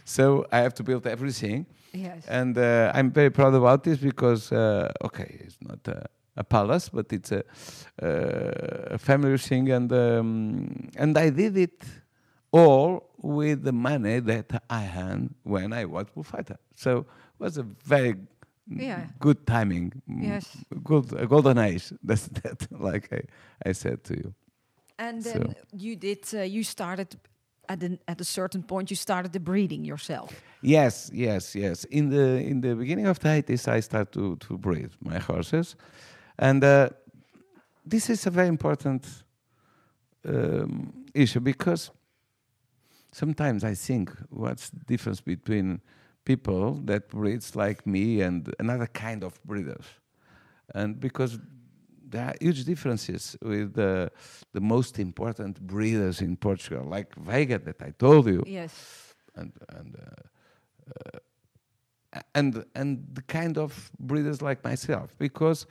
So 0.05 0.45
I 0.51 0.59
have 0.59 0.73
to 0.75 0.83
build 0.83 1.05
everything. 1.07 1.65
Yes. 1.93 2.25
And 2.27 2.57
uh, 2.57 2.91
I'm 2.95 3.11
very 3.11 3.29
proud 3.29 3.53
about 3.53 3.83
this 3.83 3.97
because, 3.97 4.51
uh, 4.51 4.91
okay, 5.03 5.37
it's 5.45 5.57
not 5.61 5.79
a, 5.87 6.05
a 6.37 6.43
palace, 6.43 6.89
but 6.89 7.11
it's 7.11 7.31
a, 7.31 7.43
uh, 8.01 8.95
a 8.95 8.97
family 8.97 9.37
thing, 9.37 9.69
and 9.71 9.91
um, 9.91 10.89
and 10.95 11.17
I 11.17 11.29
did 11.29 11.57
it 11.57 11.83
all 12.51 13.09
with 13.17 13.63
the 13.63 13.71
money 13.73 14.19
that 14.21 14.63
I 14.69 14.81
had 14.81 15.29
when 15.43 15.73
I 15.73 15.85
was 15.85 16.05
bullfighter. 16.15 16.57
So 16.75 16.99
it 16.99 17.05
was 17.39 17.57
a 17.57 17.63
very 17.85 18.15
Yeah. 18.67 19.07
good 19.19 19.45
timing. 19.45 19.91
Yes. 20.07 20.45
Good, 20.83 21.11
a 21.13 21.27
golden 21.27 21.57
age. 21.57 21.91
That's 22.03 22.27
that, 22.41 22.67
like 22.71 23.11
I, 23.11 23.21
I 23.69 23.73
said 23.73 24.03
to 24.05 24.13
you. 24.15 24.33
And 24.97 25.23
So- 25.23 25.31
then 25.31 25.55
you 25.71 25.95
did. 25.95 26.25
Uh, 26.33 26.41
you 26.41 26.63
started 26.63 27.15
at 27.67 27.83
an, 27.83 27.99
at 28.07 28.21
a 28.21 28.23
certain 28.23 28.63
point. 28.63 28.89
You 28.89 28.95
started 28.97 29.31
the 29.31 29.39
breeding 29.39 29.85
yourself. 29.85 30.31
Yes, 30.61 31.09
yes, 31.13 31.55
yes. 31.55 31.85
In 31.85 32.09
the 32.09 32.39
in 32.49 32.61
the 32.61 32.75
beginning 32.75 33.07
of 33.07 33.17
the 33.19 33.29
80s, 33.29 33.67
I 33.67 33.81
started 33.81 34.11
to 34.13 34.35
to 34.47 34.57
breed 34.57 34.89
my 34.99 35.19
horses, 35.19 35.75
and 36.37 36.63
uh, 36.63 36.89
this 37.89 38.09
is 38.09 38.27
a 38.27 38.29
very 38.31 38.47
important 38.47 39.23
um, 40.27 40.93
issue 41.13 41.39
because 41.39 41.91
sometimes 43.11 43.63
I 43.63 43.75
think 43.75 44.11
what's 44.29 44.69
the 44.69 44.83
difference 44.87 45.21
between 45.21 45.81
people 46.25 46.73
that 46.85 47.09
breeds 47.09 47.55
like 47.55 47.85
me 47.85 48.21
and 48.21 48.53
another 48.59 48.87
kind 48.87 49.23
of 49.23 49.39
breeders, 49.43 49.85
and 50.75 50.99
because 50.99 51.39
there 52.11 52.25
are 52.25 52.35
huge 52.41 52.63
differences 52.65 53.37
with 53.41 53.73
the 53.73 54.11
the 54.53 54.61
most 54.61 54.99
important 54.99 55.59
breeders 55.61 56.21
in 56.21 56.35
Portugal, 56.37 56.83
like 56.97 57.15
Veiga 57.15 57.57
that 57.63 57.81
I 57.81 57.91
told 57.97 58.25
you 58.27 58.43
Yes. 58.45 58.73
and 59.35 59.51
and 59.77 59.95
uh, 59.95 61.19
uh, 62.13 62.21
and 62.35 62.65
and 62.75 63.07
the 63.13 63.21
kind 63.23 63.57
of 63.57 63.91
breeders 63.99 64.41
like 64.41 64.63
myself 64.63 65.15
because 65.17 65.65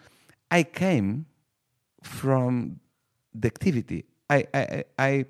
I 0.51 0.63
came 0.63 1.27
from 2.03 2.81
the 3.41 3.47
activity. 3.47 4.05
I 4.31 4.45
I 4.55 4.85
I 4.99 5.25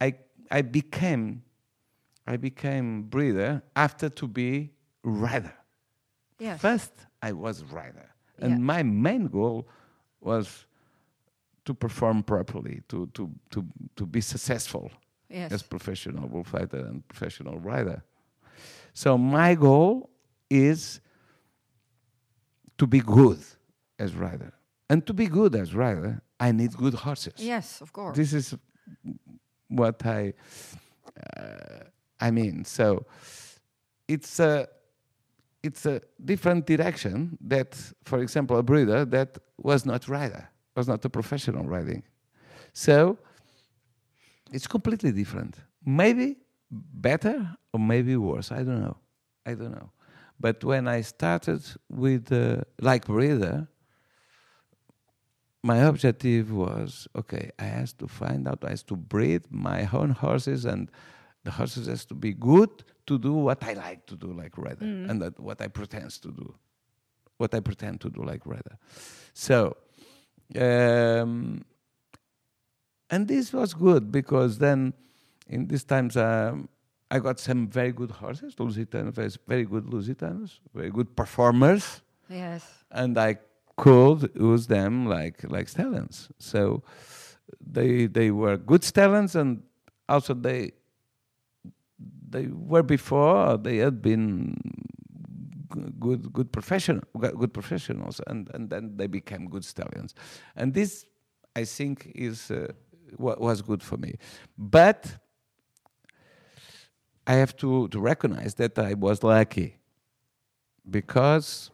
I, 0.00 0.14
I, 0.50 0.62
became 0.62 1.42
I 2.26 2.36
became 2.36 3.02
breeder 3.02 3.62
after 3.74 4.08
to 4.10 4.26
be 4.28 4.70
rider. 5.04 5.54
Yes. 6.38 6.60
First, 6.60 6.92
I 7.22 7.32
was 7.32 7.62
rider, 7.64 8.08
and 8.38 8.50
Yeah. 8.50 8.58
my 8.58 8.82
main 8.82 9.28
goal 9.28 9.66
was 10.22 10.66
to 11.64 11.74
perform 11.74 12.22
properly, 12.22 12.82
to 12.88 13.06
to 13.14 13.30
to 13.50 13.64
to 13.96 14.06
be 14.06 14.20
successful 14.20 14.90
Yes. 15.28 15.52
as 15.52 15.62
professional 15.62 16.28
bullfighter 16.28 16.86
and 16.86 17.06
professional 17.08 17.58
rider. 17.58 18.02
So 18.92 19.16
my 19.16 19.54
goal 19.54 20.10
is 20.50 21.00
to 22.76 22.86
be 22.86 23.00
good 23.00 23.38
as 23.98 24.14
rider, 24.14 24.52
and 24.90 25.06
to 25.06 25.12
be 25.14 25.26
good 25.26 25.54
as 25.54 25.74
rider, 25.74 26.20
I 26.40 26.52
need 26.52 26.76
good 26.76 26.94
horses. 26.94 27.34
Yes, 27.38 27.80
of 27.80 27.92
course. 27.92 28.16
This 28.16 28.32
is 28.32 28.54
what 29.68 30.04
I 30.04 30.34
uh, 31.36 31.84
I 32.20 32.30
mean. 32.30 32.64
So 32.64 33.06
it's 34.08 34.38
a 34.40 34.68
it's 35.62 35.86
a 35.86 36.00
different 36.24 36.66
direction 36.66 37.38
that, 37.40 37.76
for 38.04 38.18
example, 38.20 38.56
a 38.56 38.62
breeder 38.62 39.04
that 39.04 39.38
was 39.58 39.86
not 39.86 40.08
rider, 40.08 40.48
was 40.76 40.88
not 40.88 41.04
a 41.04 41.08
professional 41.08 41.64
riding. 41.64 42.02
So 42.72 43.18
it's 44.52 44.66
completely 44.66 45.12
different. 45.12 45.56
Maybe 45.84 46.36
better 46.70 47.56
or 47.72 47.80
maybe 47.80 48.16
worse. 48.16 48.50
I 48.50 48.62
don't 48.62 48.80
know. 48.80 48.96
I 49.46 49.54
don't 49.54 49.72
know. 49.72 49.90
But 50.40 50.64
when 50.64 50.88
I 50.88 51.02
started 51.02 51.62
with 51.88 52.32
uh, 52.32 52.62
like 52.80 53.06
breeder, 53.06 53.68
my 55.62 55.78
objective 55.78 56.52
was 56.52 57.06
okay. 57.14 57.50
I 57.58 57.64
has 57.64 57.92
to 57.94 58.08
find 58.08 58.48
out. 58.48 58.64
I 58.64 58.70
has 58.70 58.82
to 58.84 58.96
breed 58.96 59.42
my 59.50 59.88
own 59.92 60.10
horses, 60.10 60.64
and 60.64 60.90
the 61.44 61.52
horses 61.52 61.86
has 61.86 62.04
to 62.06 62.14
be 62.14 62.32
good 62.32 62.82
to 63.06 63.18
do 63.18 63.32
what 63.32 63.62
I 63.64 63.72
like 63.74 64.06
to 64.06 64.16
do, 64.16 64.32
like 64.32 64.56
rider, 64.56 64.84
and 64.84 65.20
that 65.22 65.38
what 65.40 65.60
I 65.60 65.68
pretend 65.68 66.10
to 66.22 66.30
do, 66.30 66.54
what 67.36 67.54
I 67.54 67.60
pretend 67.60 68.00
to 68.02 68.10
do, 68.10 68.22
like 68.22 68.46
rider. 68.46 68.78
So, 69.34 69.76
um, 70.58 71.64
and 73.10 73.28
this 73.28 73.52
was 73.52 73.74
good 73.74 74.10
because 74.10 74.58
then, 74.58 74.92
in 75.48 75.66
these 75.68 75.84
times, 75.84 76.16
um, 76.16 76.68
I 77.10 77.18
got 77.18 77.38
some 77.38 77.68
very 77.68 77.92
good 77.92 78.10
horses, 78.10 78.54
Lusitanos, 78.54 79.14
very- 79.14 79.30
very 79.46 79.64
good 79.64 79.84
Lusitanos, 79.84 80.60
very 80.74 80.90
good 80.90 81.14
performers 81.14 82.00
yes. 82.28 82.64
and 82.90 83.18
I 83.18 83.36
could 83.76 84.30
use 84.34 84.66
them 84.66 85.06
like 85.06 85.42
like 85.50 85.68
stallions. 85.68 86.28
So 86.38 86.82
they 87.60 88.06
they 88.06 88.30
were 88.30 88.56
good 88.56 88.84
stallions, 88.84 89.34
and 89.34 89.62
also 90.08 90.34
they 90.34 90.72
they 92.32 92.48
were 92.48 92.82
before 92.82 93.56
they 93.58 93.76
had 93.76 94.02
been 94.02 94.56
good 95.98 96.32
good 96.32 96.52
professional 96.52 97.02
good 97.18 97.52
professionals, 97.52 98.20
and 98.26 98.50
and 98.54 98.70
then 98.70 98.96
they 98.96 99.06
became 99.06 99.48
good 99.48 99.64
stallions, 99.64 100.14
and 100.56 100.74
this 100.74 101.06
I 101.54 101.64
think 101.64 102.10
is 102.14 102.50
uh, 102.50 102.72
what 103.16 103.40
was 103.40 103.62
good 103.62 103.82
for 103.82 103.96
me, 103.96 104.14
but. 104.58 105.18
I 107.24 107.34
have 107.34 107.56
to, 107.58 107.86
to 107.86 108.00
recognize 108.00 108.54
that 108.56 108.76
I 108.76 108.94
was 108.94 109.22
lucky 109.22 109.76
because 110.90 111.70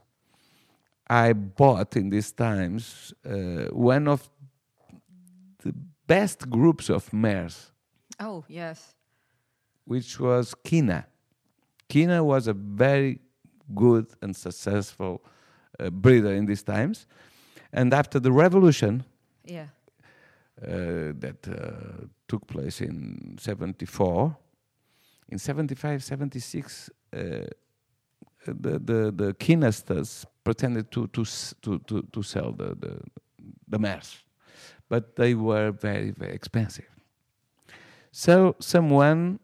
I 1.08 1.32
bought 1.32 1.96
in 1.96 2.10
these 2.10 2.32
times 2.32 3.14
uh, 3.24 3.72
one 3.72 4.08
of 4.08 4.28
the 5.64 5.72
best 6.06 6.50
groups 6.50 6.90
of 6.90 7.10
mares, 7.14 7.72
Oh, 8.20 8.44
yes. 8.48 8.94
Which 9.88 10.20
was 10.20 10.54
Kina. 10.64 11.06
Kina 11.88 12.22
was 12.22 12.46
a 12.48 12.52
very 12.52 13.18
good 13.74 14.06
and 14.22 14.36
successful 14.36 15.22
uh, 15.80 15.88
breeder 15.90 16.32
in 16.34 16.46
these 16.46 16.62
times. 16.62 17.06
And 17.72 17.94
after 17.94 18.20
the 18.20 18.30
revolution 18.30 19.04
Yeah. 19.44 19.68
uh, 20.62 21.12
that 21.20 21.48
uh, 21.48 22.06
took 22.26 22.46
place 22.46 22.82
in 22.84 23.36
74, 23.38 24.36
in 25.30 25.38
75, 25.38 26.02
76, 26.04 26.90
uh, 27.12 27.18
the, 28.46 28.78
the, 28.78 29.12
the 29.16 29.34
Kinasters 29.38 30.24
pretended 30.44 30.90
to, 30.90 31.06
to, 31.08 31.24
to, 31.62 31.78
to, 31.86 32.02
to 32.12 32.22
sell 32.22 32.52
the, 32.52 32.74
the, 32.74 33.00
the 33.68 33.78
mares, 33.78 34.22
but 34.88 35.16
they 35.16 35.34
were 35.34 35.70
very, 35.70 36.10
very 36.10 36.34
expensive. 36.34 36.88
So 38.12 38.54
someone 38.60 39.38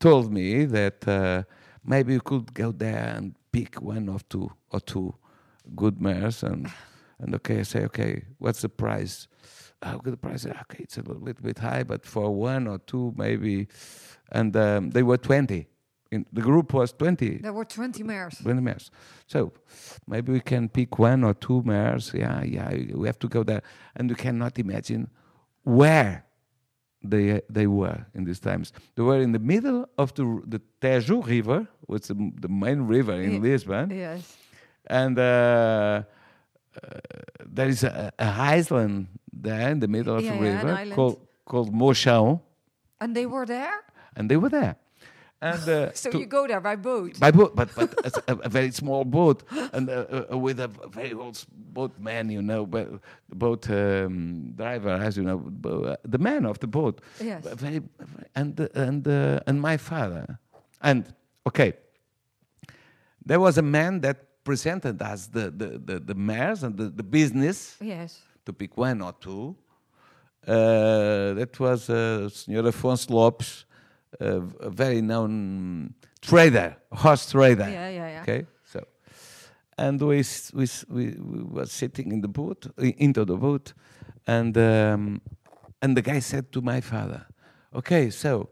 told 0.00 0.32
me 0.32 0.64
that 0.64 1.06
uh, 1.08 1.42
maybe 1.84 2.12
you 2.14 2.20
could 2.20 2.54
go 2.54 2.72
there 2.72 3.14
and 3.16 3.34
pick 3.52 3.80
one 3.80 4.08
or 4.08 4.20
two 4.28 4.50
or 4.70 4.80
two 4.80 5.14
good 5.74 6.00
mares 6.00 6.42
and 6.42 6.70
And 7.20 7.34
okay, 7.34 7.60
I 7.60 7.62
say, 7.62 7.84
okay, 7.84 8.24
what's 8.38 8.62
the 8.62 8.68
price? 8.68 9.26
How 9.82 9.98
good 9.98 10.12
the 10.12 10.18
price? 10.18 10.46
Okay, 10.46 10.84
it's 10.84 10.98
a 10.98 11.02
little, 11.02 11.20
bit 11.20 11.58
high, 11.58 11.82
but 11.82 12.06
for 12.06 12.34
one 12.34 12.66
or 12.66 12.78
two 12.78 13.12
maybe. 13.16 13.68
And 14.30 14.56
um, 14.56 14.90
they 14.90 15.02
were 15.02 15.16
20. 15.18 15.66
In, 16.10 16.24
the 16.32 16.40
group 16.40 16.72
was 16.72 16.92
20. 16.92 17.38
There 17.38 17.52
were 17.52 17.64
20 17.64 18.02
mares. 18.02 18.38
20 18.38 18.60
mares. 18.62 18.90
So 19.26 19.52
maybe 20.06 20.32
we 20.32 20.40
can 20.40 20.68
pick 20.68 20.98
one 20.98 21.22
or 21.22 21.34
two 21.34 21.62
mares. 21.64 22.12
Yeah, 22.14 22.42
yeah, 22.44 22.72
we 22.94 23.06
have 23.06 23.18
to 23.18 23.28
go 23.28 23.42
there. 23.42 23.62
And 23.94 24.08
you 24.08 24.16
cannot 24.16 24.58
imagine 24.58 25.10
where 25.64 26.24
they 27.02 27.40
they 27.48 27.66
were 27.66 28.06
in 28.14 28.24
these 28.24 28.40
times. 28.40 28.72
They 28.94 29.02
were 29.02 29.20
in 29.20 29.32
the 29.32 29.38
middle 29.38 29.86
of 29.96 30.12
the 30.14 30.24
the 30.46 30.60
Tejo 30.80 31.22
River, 31.26 31.66
which 31.86 32.02
is 32.02 32.08
the, 32.08 32.32
the 32.40 32.48
main 32.48 32.82
river 32.88 33.14
in 33.20 33.32
Yeah. 33.34 33.40
Lisbon, 33.40 33.90
Yes. 33.90 34.36
and 34.86 35.18
uh, 35.18 35.22
uh, 35.22 37.00
there 37.46 37.68
is 37.68 37.84
a, 37.84 38.12
a 38.18 38.24
island 38.24 39.06
there 39.32 39.70
in 39.70 39.80
the 39.80 39.88
middle 39.88 40.16
of 40.16 40.22
Yeah, 40.24 40.34
the 40.36 40.40
river 40.42 40.68
island. 40.72 40.94
called 40.94 41.18
called 41.44 41.72
Mouchão, 41.72 42.40
And 43.00 43.14
they 43.14 43.26
were 43.26 43.46
there? 43.46 43.80
and 44.16 44.28
they 44.30 44.36
were 44.36 44.50
there. 44.50 44.76
And 45.40 45.68
uh, 45.68 45.92
So 45.94 46.10
you 46.10 46.26
go 46.26 46.46
there 46.46 46.60
by 46.60 46.76
boat? 46.76 47.18
by 47.20 47.30
boat, 47.30 47.54
but 47.54 47.72
but 47.74 47.94
a, 48.28 48.38
a 48.38 48.48
very 48.48 48.72
small 48.72 49.04
boat, 49.04 49.44
and 49.72 49.88
uh, 49.88 50.24
uh, 50.32 50.38
with 50.38 50.58
a 50.58 50.68
very 50.68 51.12
old 51.12 51.44
boatman, 51.50 52.30
you 52.30 52.42
know, 52.42 52.66
but 52.66 52.90
the 53.28 53.36
boat 53.36 53.70
um, 53.70 54.52
driver, 54.56 54.90
as 54.90 55.16
you 55.16 55.22
know, 55.22 55.38
uh, 55.64 55.96
the 56.04 56.18
man 56.18 56.44
of 56.44 56.58
the 56.58 56.66
boat. 56.66 57.00
Yes. 57.22 57.46
Very, 57.54 57.82
and 58.34 58.60
uh, 58.60 58.68
and 58.74 59.06
uh, 59.06 59.40
and 59.46 59.60
my 59.60 59.76
father, 59.76 60.38
and 60.82 61.04
okay, 61.46 61.74
there 63.24 63.38
was 63.38 63.58
a 63.58 63.62
man 63.62 64.00
that 64.00 64.42
presented 64.42 65.00
us 65.02 65.28
the 65.28 65.50
the 65.50 65.78
the, 65.78 66.00
the 66.00 66.14
mares 66.14 66.64
and 66.64 66.76
the, 66.76 66.88
the 66.88 67.04
business 67.04 67.76
yes. 67.80 68.22
to 68.44 68.52
pick 68.52 68.76
one 68.76 69.02
or 69.02 69.12
two. 69.20 69.54
Uh, 70.46 71.34
that 71.34 71.60
was 71.60 71.90
uh, 71.90 72.28
Senhor 72.28 72.62
Afonso 72.62 73.10
Lopes, 73.10 73.66
a 74.20 74.70
very 74.70 75.00
known 75.00 75.94
trader, 76.20 76.76
horse 76.92 77.30
trader. 77.30 77.68
Yeah, 77.68 77.88
yeah, 77.88 78.08
yeah. 78.08 78.22
Okay, 78.22 78.46
so, 78.64 78.84
and 79.76 80.00
we 80.00 80.24
we 80.54 80.66
we, 80.88 81.04
we 81.10 81.42
were 81.42 81.66
sitting 81.66 82.12
in 82.12 82.20
the 82.20 82.28
boat, 82.28 82.66
into 82.78 83.24
the 83.24 83.36
boat, 83.36 83.72
and 84.26 84.56
um, 84.56 85.20
and 85.82 85.96
the 85.96 86.02
guy 86.02 86.20
said 86.20 86.52
to 86.52 86.60
my 86.60 86.80
father, 86.80 87.26
"Okay, 87.74 88.10
so 88.10 88.48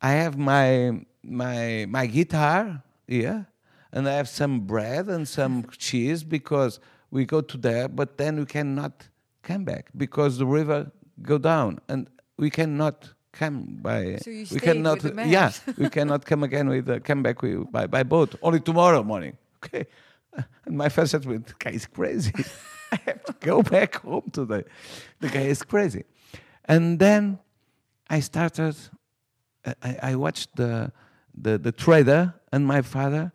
I 0.00 0.12
have 0.12 0.36
my 0.36 1.00
my 1.22 1.86
my 1.88 2.06
guitar 2.06 2.82
here, 3.06 3.46
and 3.92 4.08
I 4.08 4.12
have 4.12 4.28
some 4.28 4.60
bread 4.60 5.08
and 5.08 5.26
some 5.26 5.64
cheese 5.78 6.24
because 6.24 6.80
we 7.10 7.24
go 7.24 7.40
to 7.40 7.56
there, 7.56 7.88
but 7.88 8.18
then 8.18 8.38
we 8.38 8.46
cannot 8.46 9.08
come 9.42 9.64
back 9.64 9.90
because 9.96 10.38
the 10.38 10.46
river 10.46 10.90
go 11.22 11.38
down, 11.38 11.80
and 11.88 12.08
we 12.36 12.50
cannot 12.50 13.13
come 13.34 13.78
by. 13.82 14.16
So 14.22 14.30
we 14.30 14.60
cannot. 14.60 15.00
the 15.00 15.24
yeah, 15.26 15.50
we 15.76 15.88
cannot 15.90 16.24
come 16.24 16.42
again 16.44 16.68
with 16.68 16.88
uh, 16.88 17.00
come 17.00 17.22
back 17.22 17.42
with, 17.42 17.70
by 17.70 17.86
by 17.86 18.02
boat 18.04 18.34
only 18.42 18.60
tomorrow 18.60 19.02
morning. 19.02 19.36
Okay, 19.64 19.84
and 20.66 20.76
my 20.76 20.88
father 20.88 21.08
said 21.08 21.22
to 21.22 21.28
me, 21.28 21.38
"The 21.38 21.54
guy 21.58 21.72
is 21.72 21.86
crazy. 21.86 22.32
I 22.92 22.98
have 23.06 23.22
to 23.24 23.34
go 23.40 23.62
back 23.76 23.96
home 23.96 24.30
today. 24.32 24.64
The 25.20 25.28
guy 25.28 25.46
is 25.54 25.62
crazy." 25.62 26.04
And 26.64 26.98
then 26.98 27.38
I 28.08 28.20
started. 28.20 28.76
I- 29.82 30.10
I, 30.10 30.14
watched 30.16 30.50
the, 30.56 30.92
the 31.44 31.56
the 31.56 31.72
trader 31.72 32.34
and 32.52 32.66
my 32.66 32.82
father 32.82 33.32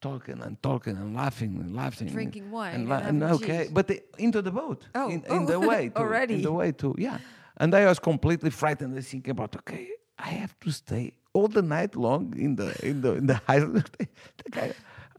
talking 0.00 0.40
and 0.42 0.60
talking 0.62 0.96
and 0.96 1.14
laughing 1.14 1.52
and 1.62 1.76
laughing, 1.76 2.08
Drinking 2.08 2.50
wine 2.50 2.74
and, 2.74 2.92
and 2.92 3.22
okay, 3.22 3.58
cheese. 3.64 3.70
but 3.72 3.86
the, 3.86 4.02
into 4.18 4.42
the 4.42 4.50
boat, 4.50 4.88
Oh, 4.94 5.08
in, 5.08 5.22
in 5.30 5.46
the 5.46 5.54
oh, 5.54 5.68
way 5.68 5.88
to, 5.90 5.98
already. 5.98 6.34
in 6.34 6.42
the 6.42 6.52
way 6.52 6.72
to 6.72 6.94
yeah. 6.98 7.18
And 7.60 7.74
I 7.74 7.84
was 7.84 7.98
completely 7.98 8.48
frightened. 8.48 8.96
I 8.96 9.02
thinking 9.02 9.32
about 9.32 9.54
okay, 9.54 9.90
I 10.18 10.28
have 10.28 10.58
to 10.60 10.72
stay 10.72 11.12
all 11.34 11.46
the 11.46 11.60
night 11.60 11.94
long 11.94 12.34
in 12.36 12.56
the 12.56 12.74
in 12.82 13.02
the 13.02 13.12
in 13.12 13.26
the 13.26 13.40
island. 13.48 13.90
the 13.98 14.50
guy 14.50 14.72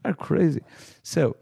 are 0.04 0.12
crazy. 0.12 0.60
So, 1.04 1.36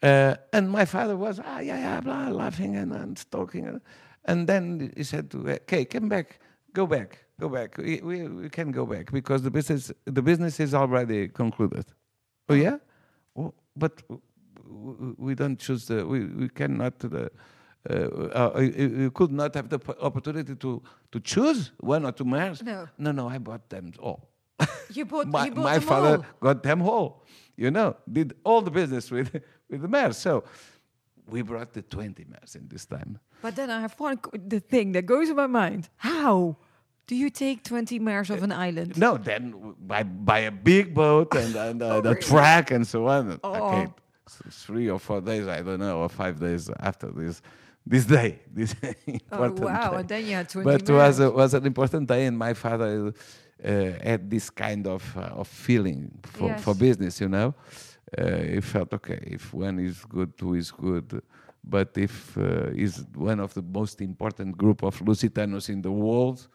uh, 0.00 0.36
and 0.52 0.70
my 0.70 0.84
father 0.84 1.16
was 1.16 1.40
ah 1.44 1.58
yeah 1.58 1.78
yeah 1.78 2.00
blah 2.00 2.28
laughing 2.28 2.76
and, 2.76 2.92
and 2.92 3.30
talking, 3.32 3.66
and, 3.66 3.80
and 4.26 4.46
then 4.46 4.92
he 4.96 5.02
said 5.02 5.28
to 5.32 5.38
okay 5.50 5.84
come 5.84 6.08
back, 6.08 6.38
go 6.72 6.86
back, 6.86 7.18
go 7.40 7.48
back. 7.48 7.76
We, 7.76 8.00
we 8.00 8.28
we 8.28 8.48
can 8.48 8.70
go 8.70 8.86
back 8.86 9.10
because 9.10 9.42
the 9.42 9.50
business 9.50 9.90
the 10.04 10.22
business 10.22 10.60
is 10.60 10.72
already 10.72 11.28
concluded. 11.28 11.86
Oh 12.48 12.54
yeah, 12.54 12.78
oh, 13.36 13.52
but 13.76 14.02
we 15.18 15.34
don't 15.34 15.58
choose 15.58 15.86
the 15.86 16.06
we 16.06 16.26
we 16.26 16.48
cannot 16.48 17.00
the. 17.00 17.28
Uh, 17.88 17.92
uh, 17.94 18.60
you, 18.60 18.88
you 19.02 19.10
could 19.10 19.32
not 19.32 19.54
have 19.54 19.68
the 19.68 19.80
opportunity 20.00 20.54
to, 20.54 20.82
to 21.12 21.20
choose 21.20 21.70
one 21.78 22.04
or 22.04 22.12
two 22.12 22.24
mares. 22.24 22.62
No. 22.62 22.88
no, 22.98 23.12
no. 23.12 23.28
I 23.28 23.38
bought 23.38 23.68
them 23.68 23.92
all 24.00 24.28
You 24.90 25.04
bought, 25.04 25.26
my, 25.36 25.46
you 25.46 25.52
bought 25.52 25.64
my 25.64 25.78
father 25.78 26.16
all. 26.16 26.24
got 26.40 26.62
them 26.62 26.82
all. 26.82 27.24
You 27.56 27.70
know, 27.70 27.96
did 28.10 28.34
all 28.44 28.60
the 28.62 28.70
business 28.70 29.10
with 29.10 29.34
with 29.70 29.82
the 29.82 29.88
mares. 29.88 30.16
So 30.16 30.44
we 31.28 31.42
brought 31.42 31.72
the 31.72 31.82
20 31.82 32.24
mares 32.24 32.54
in 32.54 32.68
this 32.68 32.86
time. 32.86 33.18
But 33.42 33.56
then 33.56 33.70
I 33.70 33.80
have 33.80 33.94
one 34.00 34.18
the 34.32 34.60
thing 34.60 34.92
that 34.92 35.06
goes 35.06 35.28
in 35.28 35.36
my 35.36 35.46
mind. 35.46 35.88
How 35.96 36.56
do 37.06 37.14
you 37.16 37.30
take 37.30 37.62
20 37.64 37.98
mares 37.98 38.30
of 38.30 38.42
an 38.42 38.52
island? 38.52 38.96
No, 38.98 39.16
then 39.16 39.74
by 39.80 40.02
by 40.02 40.40
a 40.40 40.50
big 40.50 40.94
boat 40.94 41.34
and, 41.34 41.54
and 41.56 41.82
uh, 41.82 42.00
the 42.00 42.10
really? 42.10 42.22
track 42.22 42.70
and 42.70 42.86
so 42.86 43.06
on. 43.06 43.38
Oh. 43.42 43.54
Okay, 43.54 43.92
s- 44.26 44.42
three 44.66 44.90
or 44.90 44.98
four 44.98 45.20
days, 45.20 45.46
I 45.46 45.62
don't 45.62 45.80
know, 45.80 46.00
or 46.00 46.08
five 46.08 46.38
days 46.40 46.70
after 46.80 47.10
this 47.10 47.40
this 47.88 48.04
day, 48.04 48.40
this 48.52 48.74
Oh, 49.32 49.44
important 49.44 49.60
wow. 49.60 49.90
day. 49.90 49.96
And 50.00 50.08
then 50.08 50.26
you 50.26 50.34
had 50.34 50.48
20 50.48 50.64
but 50.64 50.88
it 50.88 50.92
was 50.92 51.20
a, 51.20 51.30
was 51.30 51.54
an 51.54 51.66
important 51.66 52.08
day, 52.08 52.26
and 52.26 52.36
my 52.38 52.54
father 52.54 53.12
uh, 53.64 53.70
had 54.02 54.30
this 54.30 54.50
kind 54.50 54.86
of 54.86 55.02
uh, 55.16 55.40
of 55.40 55.48
feeling 55.48 56.10
for, 56.22 56.56
for 56.58 56.74
business. 56.74 57.20
You 57.20 57.28
know, 57.28 57.54
uh, 58.16 58.36
he 58.54 58.60
felt 58.60 58.92
okay 58.94 59.20
if 59.36 59.52
one 59.54 59.78
is 59.78 60.04
good, 60.04 60.36
two 60.36 60.54
is 60.54 60.70
good. 60.70 61.22
But 61.64 61.96
if 61.98 62.36
uh, 62.38 62.70
is 62.84 63.04
one 63.14 63.40
of 63.40 63.52
the 63.54 63.62
most 63.62 64.00
important 64.00 64.56
group 64.56 64.82
of 64.82 64.98
Lusitanos 65.00 65.68
in 65.68 65.82
the 65.82 65.90
world, 65.90 66.46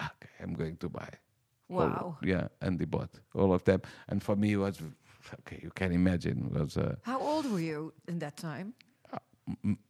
okay, 0.00 0.34
I'm 0.42 0.54
going 0.54 0.76
to 0.78 0.88
buy. 0.88 1.08
all- 1.70 1.76
Wow. 1.76 2.16
yeah, 2.22 2.48
and 2.62 2.80
he 2.80 2.86
bought 2.86 3.10
all 3.34 3.52
of 3.52 3.62
them. 3.64 3.80
And 4.08 4.22
for 4.22 4.34
me, 4.36 4.52
it 4.52 4.56
was 4.56 4.80
okay. 5.40 5.60
You 5.62 5.70
can 5.74 5.92
imagine 5.92 6.48
was. 6.50 6.76
Uh, 6.76 6.94
How 7.02 7.20
old 7.20 7.44
were 7.52 7.60
you 7.60 7.92
in 8.08 8.18
that 8.20 8.36
time? 8.38 8.72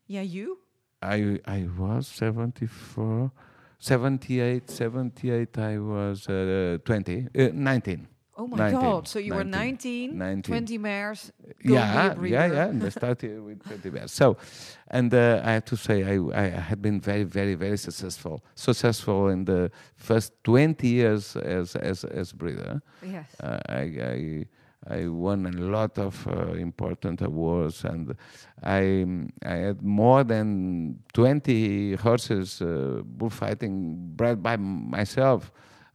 yeah, 0.06 0.22
you? 0.22 0.58
I 1.02 1.40
I 1.46 1.68
was 1.78 2.06
74, 2.08 3.30
78, 3.78 4.70
78 4.70 5.58
I 5.58 5.78
was 5.78 6.28
uh, 6.28 6.78
20, 6.84 7.28
uh, 7.38 7.48
19. 7.52 8.08
Oh 8.40 8.46
my 8.46 8.56
19, 8.56 8.80
God. 8.80 9.08
So 9.08 9.18
you 9.18 9.34
were 9.34 9.42
19, 9.42 10.16
19, 10.16 10.18
19. 10.18 10.42
20 10.42 10.78
mares. 10.78 11.32
go 11.66 11.70
be 11.70 11.74
a 11.74 11.80
Yeah, 11.80 12.14
yeah, 12.22 12.46
yeah. 12.46 12.66
And 12.66 12.84
I 12.84 12.88
started 12.90 13.42
with 13.44 13.64
20 13.64 13.90
bears. 13.90 14.12
So, 14.12 14.36
and 14.86 15.12
uh, 15.12 15.42
I 15.44 15.52
have 15.54 15.64
to 15.64 15.76
say, 15.76 16.04
I, 16.04 16.44
I 16.44 16.48
had 16.48 16.80
been 16.80 17.00
very, 17.00 17.24
very, 17.24 17.56
very 17.56 17.76
successful. 17.76 18.44
Successful 18.54 19.28
in 19.28 19.44
the 19.44 19.72
first 19.96 20.32
20 20.44 20.86
years 20.86 21.34
as 21.34 21.74
as 21.74 22.04
as 22.04 22.32
breeder. 22.32 22.80
Yes. 23.02 23.26
Uh, 23.40 23.58
I, 23.68 23.80
I 23.80 24.46
I 24.86 25.08
won 25.08 25.46
a 25.46 25.50
lot 25.50 25.98
of 25.98 26.26
uh, 26.26 26.52
important 26.54 27.20
awards, 27.20 27.84
and 27.84 28.14
I 28.62 29.04
I 29.44 29.54
had 29.66 29.82
more 29.82 30.24
than 30.24 30.98
twenty 31.12 31.94
horses 31.96 32.62
uh, 32.62 33.02
bullfighting 33.04 34.14
bred 34.16 34.42
by 34.42 34.52
m- 34.54 34.88
myself, 34.90 35.50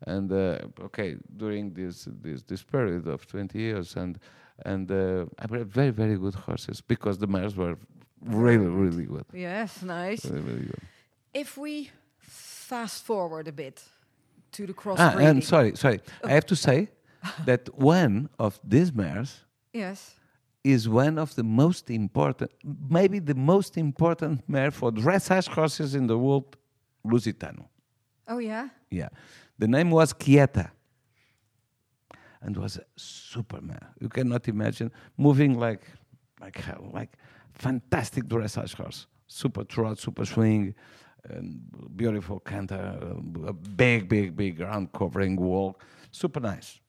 and 0.06 0.32
uh, 0.32 0.58
okay 0.86 1.16
during 1.38 1.74
this 1.74 2.08
this 2.22 2.44
this 2.44 2.64
period 2.64 3.08
of 3.08 3.26
twenty 3.26 3.60
years, 3.60 3.96
and 3.96 4.20
and 4.66 4.92
uh, 4.92 5.26
I 5.40 5.46
bred 5.48 5.68
very 5.68 5.92
very 5.92 6.18
good 6.18 6.36
horses 6.36 6.82
because 6.82 7.18
the 7.18 7.28
mares 7.28 7.56
were 7.56 7.78
really 8.22 8.68
really 8.68 9.06
good, 9.06 9.26
Yes, 9.34 9.82
nice. 9.82 10.26
really, 10.26 10.42
really 10.42 10.66
good. 10.66 10.82
If 11.34 11.58
we 11.58 11.90
fast 12.20 13.04
forward 13.06 13.48
a 13.48 13.52
bit 13.52 13.82
to 14.52 14.66
the 14.68 14.74
crossbreeding, 14.74 15.24
Ah, 15.26 15.30
and 15.30 15.44
sorry, 15.44 15.76
sorry, 15.76 16.00
I 16.24 16.32
have 16.34 16.46
to 16.48 16.56
say 16.56 16.90
that 17.46 17.70
one 17.78 18.30
of 18.38 18.60
these 18.64 18.94
mares. 18.94 19.46
Yes. 19.74 20.16
is 20.64 20.88
one 20.88 21.18
of 21.18 21.36
the 21.36 21.44
most 21.44 21.90
important, 21.90 22.52
maybe 22.90 23.20
the 23.20 23.36
most 23.36 23.78
important 23.78 24.48
mare 24.48 24.72
for 24.72 24.92
dressage 24.92 25.48
horses 25.48 25.94
in 25.94 26.08
the 26.08 26.18
world, 26.18 26.56
Lusitano. 27.06 27.66
Oh, 28.28 28.38
yeah? 28.38 28.70
Yeah. 28.90 29.10
The 29.60 29.68
name 29.68 29.92
was 29.92 30.14
Quieta. 30.14 30.72
And 32.42 32.56
was 32.58 32.78
a 32.78 32.84
super 32.96 33.62
mare. 33.62 33.94
You 34.00 34.10
cannot 34.10 34.48
imagine 34.48 34.92
moving 35.18 35.58
like 35.58 35.84
like 36.44 36.58
hell, 36.58 36.90
like 36.94 37.18
fantastic 37.54 38.26
dressage 38.26 38.76
horse. 38.76 39.08
Super 39.28 39.64
trot, 39.64 39.98
super 39.98 40.26
swing, 40.26 40.76
and 41.30 41.62
beautiful 41.96 42.40
canter, 42.40 42.98
a 43.48 43.54
big, 43.54 44.10
big, 44.10 44.36
big 44.36 44.58
ground 44.58 44.92
covering 44.92 45.38
walk. 45.38 45.84
Super 46.12 46.42
nice. 46.42 46.80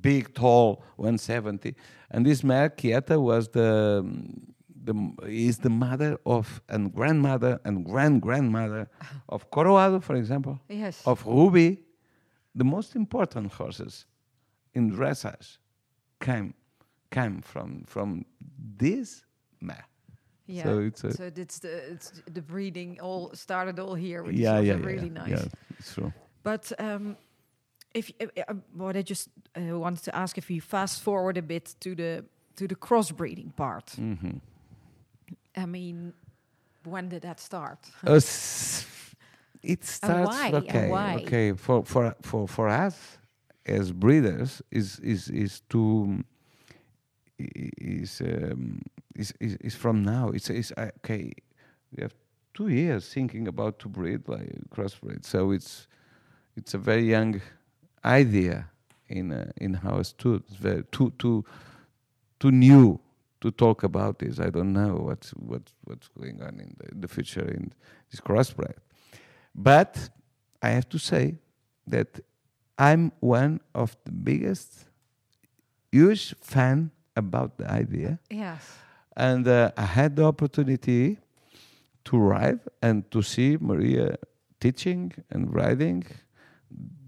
Big, 0.00 0.34
tall, 0.34 0.82
170. 0.96 1.74
And 2.10 2.24
this 2.26 2.42
mare, 2.42 2.70
Quieta, 2.70 3.20
was 3.20 3.48
the 3.48 4.04
the 4.84 4.94
is 5.26 5.58
the 5.58 5.70
mother 5.70 6.18
of 6.26 6.60
and 6.68 6.92
grandmother 6.92 7.60
and 7.64 7.84
grand 7.84 8.20
grandmother 8.22 8.88
of 9.28 9.48
Coroado, 9.50 10.02
for 10.02 10.16
example, 10.16 10.58
Yes. 10.68 11.02
of 11.06 11.24
Rubi, 11.26 11.78
the 12.54 12.64
most 12.64 12.96
important 12.96 13.52
horses 13.52 14.06
in 14.74 14.90
dressage 14.90 15.58
came 16.20 16.54
came 17.10 17.42
from 17.42 17.84
from 17.86 18.24
this 18.78 19.24
mare. 19.60 19.86
yeah. 20.46 20.64
So 20.64 20.78
it's 20.80 21.00
so 21.02 21.30
it's 21.36 21.58
the 21.60 21.92
it's 21.92 22.22
the 22.34 22.42
breeding 22.42 22.98
all 23.00 23.30
started 23.34 23.78
all 23.78 23.94
here, 23.94 24.22
which 24.22 24.36
yeah, 24.36 24.58
is 24.60 24.66
yeah, 24.66 24.72
also 24.74 24.82
yeah, 24.84 24.92
really 24.92 25.10
nice. 25.10 25.28
yeah, 25.30 25.78
it's 25.78 25.94
true. 25.94 26.12
But 26.42 26.72
um, 26.78 27.16
if 27.94 28.10
uh, 28.20 28.54
what 28.74 28.96
I 28.96 29.02
just 29.02 29.28
uh, 29.56 29.78
wanted 29.78 30.04
to 30.04 30.16
ask, 30.16 30.38
if 30.38 30.50
you 30.50 30.60
fast 30.60 31.02
forward 31.02 31.36
a 31.36 31.42
bit 31.42 31.74
to 31.80 31.94
the 31.94 32.24
to 32.56 32.66
the 32.66 32.74
crossbreeding 32.74 33.54
part, 33.56 33.90
hmm 33.90 34.38
I 35.56 35.66
mean, 35.66 36.14
when 36.84 37.08
did 37.08 37.22
that 37.22 37.40
start? 37.40 37.78
Uh, 38.06 38.20
it 39.62 39.84
starts 39.84 40.28
why? 40.28 40.46
And 40.46 40.56
okay. 40.56 40.88
why? 40.88 41.14
Okay, 41.22 41.52
for 41.52 41.84
for 41.84 42.14
for 42.22 42.48
for 42.48 42.68
us 42.68 43.18
as 43.66 43.92
breeders 43.92 44.62
is 44.70 44.98
is 45.00 45.28
is 45.28 45.60
to 45.68 46.24
is 47.38 48.20
um, 48.20 48.82
is, 49.14 49.32
is 49.40 49.56
is 49.56 49.74
from 49.74 50.02
now. 50.02 50.28
It's 50.30 50.50
is 50.50 50.72
uh, 50.76 50.90
okay. 50.98 51.32
We 51.94 52.02
have 52.02 52.14
two 52.54 52.68
years 52.68 53.12
thinking 53.12 53.48
about 53.48 53.78
to 53.80 53.88
breed 53.88 54.28
like 54.28 54.50
crossbreed. 54.70 55.24
So 55.24 55.50
it's 55.52 55.86
it's 56.56 56.74
a 56.74 56.78
very 56.78 57.04
young 57.04 57.40
idea 58.04 58.68
in 59.08 59.32
uh, 59.32 59.50
in 59.56 59.76
our 59.84 60.04
stood. 60.04 60.42
It's 60.48 60.56
very 60.56 60.84
too 60.92 61.12
too 61.18 61.44
too 62.40 62.50
new 62.50 62.98
to 63.40 63.50
talk 63.50 63.82
about 63.82 64.18
this. 64.18 64.38
I 64.38 64.50
don't 64.50 64.72
know 64.72 64.94
what's 64.96 65.30
what's 65.30 65.72
what's 65.84 66.08
going 66.08 66.42
on 66.42 66.60
in 66.60 66.74
the, 66.78 67.06
the 67.06 67.08
future 67.08 67.46
in 67.48 67.72
this 68.10 68.20
crossbred. 68.20 68.74
But 69.54 70.10
I 70.62 70.70
have 70.70 70.88
to 70.90 70.98
say 70.98 71.36
that 71.86 72.20
I'm 72.78 73.12
one 73.20 73.60
of 73.74 73.96
the 74.04 74.12
biggest, 74.12 74.86
huge 75.90 76.34
fan 76.40 76.90
about 77.16 77.58
the 77.58 77.70
idea, 77.70 78.18
Yes. 78.30 78.62
and 79.16 79.46
uh, 79.46 79.70
I 79.76 79.82
had 79.84 80.16
the 80.16 80.24
opportunity 80.24 81.18
to 82.04 82.16
ride 82.18 82.60
and 82.80 83.08
to 83.10 83.22
see 83.22 83.58
Maria 83.60 84.16
teaching 84.60 85.12
and 85.30 85.54
riding 85.54 86.04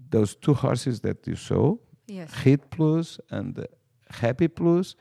those 0.09 0.35
two 0.35 0.53
horses 0.53 0.99
that 1.01 1.25
you 1.27 1.35
saw 1.35 1.75
Yes. 2.07 2.33
Hit 2.43 2.69
Plus 2.69 3.19
and 3.29 3.65
Happy 4.09 4.47
Plus 4.47 4.95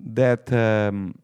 that 0.00 0.52
um, 0.52 1.14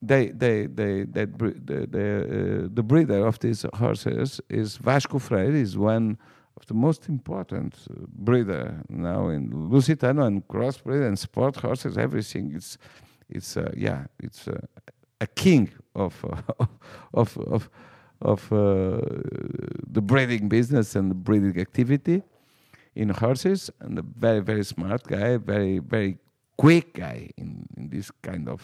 they 0.00 0.28
they 0.28 0.66
they 0.66 1.04
that 1.04 1.38
the 1.38 1.86
the, 1.86 2.64
uh, 2.64 2.68
the 2.72 2.82
breeder 2.82 3.26
of 3.26 3.38
these 3.40 3.66
horses 3.74 4.40
is 4.48 4.76
Vasco 4.76 5.18
Freire 5.18 5.54
is 5.54 5.76
one 5.76 6.16
of 6.56 6.66
the 6.66 6.74
most 6.74 7.08
important 7.08 7.74
uh, 7.90 7.94
breeder 8.08 8.82
now 8.88 9.28
in 9.28 9.50
Lusitano 9.50 10.26
and 10.26 10.46
crossbreed 10.48 11.06
and 11.06 11.18
sport 11.18 11.56
horses 11.56 11.98
everything 11.98 12.52
it's 12.54 12.78
it's 13.28 13.56
uh, 13.56 13.70
yeah 13.76 14.06
it's 14.22 14.48
uh, 14.48 14.58
a 15.20 15.26
king 15.26 15.70
of 15.94 16.24
uh, 16.24 16.64
of 17.14 17.36
of 17.38 17.68
of 18.20 18.52
uh, 18.52 18.98
the 19.90 20.00
breeding 20.02 20.48
business 20.48 20.96
and 20.96 21.10
the 21.10 21.14
breeding 21.14 21.58
activity 21.60 22.22
in 22.94 23.08
horses 23.10 23.70
and 23.80 23.98
a 23.98 24.02
very 24.02 24.40
very 24.40 24.64
smart 24.64 25.02
guy 25.06 25.36
very 25.36 25.78
very 25.78 26.18
quick 26.56 26.94
guy 26.94 27.30
in, 27.36 27.64
in 27.76 27.88
this 27.88 28.10
kind 28.22 28.48
of 28.48 28.60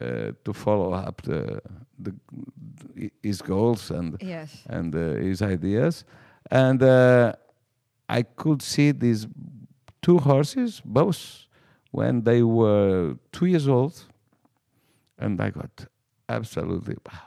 uh, 0.00 0.32
to 0.44 0.52
follow 0.54 0.92
up 0.94 1.20
the, 1.22 1.60
the 1.98 2.14
his 3.22 3.42
goals 3.42 3.90
and 3.90 4.16
Yes. 4.22 4.62
and 4.66 4.94
uh, 4.94 5.16
his 5.16 5.42
ideas 5.42 6.04
and 6.50 6.82
uh, 6.82 7.32
I 8.08 8.22
could 8.22 8.62
see 8.62 8.92
these 8.92 9.26
two 10.00 10.18
horses 10.18 10.80
both 10.84 11.46
when 11.90 12.22
they 12.24 12.42
were 12.42 13.16
two 13.32 13.46
years 13.46 13.68
old 13.68 14.02
and 15.18 15.38
I 15.40 15.50
got 15.50 15.86
absolutely 16.28 16.96
wow 17.06 17.20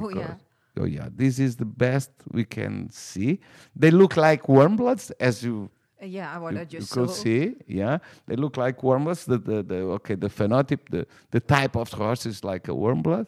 Oh 0.00 0.10
yeah. 0.10 0.34
Oh 0.80 0.84
yeah, 0.84 1.08
this 1.14 1.38
is 1.38 1.56
the 1.56 1.64
best 1.64 2.10
we 2.30 2.44
can 2.44 2.88
see. 2.90 3.40
They 3.74 3.90
look 3.90 4.16
like 4.16 4.44
warmbloods, 4.48 5.10
as 5.18 5.42
you, 5.42 5.70
Uh, 6.00 6.06
yeah. 6.06 6.38
What 6.38 6.52
you, 6.54 6.58
I 6.60 6.62
you 6.62 6.78
just 6.78 6.92
could 6.92 7.10
saw. 7.10 7.22
see. 7.22 7.54
Yeah, 7.66 7.98
they 8.26 8.36
look 8.36 8.56
like 8.56 8.78
warmbloods. 8.82 9.24
The, 9.24 9.38
the, 9.38 9.62
the 9.62 9.76
okay, 9.98 10.14
the 10.14 10.28
phenotype, 10.28 10.88
the, 10.90 11.06
the 11.30 11.40
type 11.40 11.74
of 11.76 11.92
horse 11.92 12.26
is 12.26 12.44
like 12.44 12.68
a 12.68 12.72
warmblood, 12.74 13.26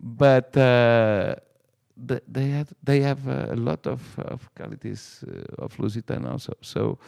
but 0.00 0.56
uh, 0.56 1.34
the, 2.06 2.22
they 2.26 2.48
have 2.48 2.72
they 2.82 3.00
have 3.02 3.28
uh, 3.28 3.52
a 3.52 3.56
lot 3.56 3.86
of, 3.86 4.00
of 4.18 4.48
qualities 4.54 5.22
uh, 5.28 5.62
of 5.64 5.76
Lusitano 5.76 6.30
also. 6.32 6.54
So 6.62 6.98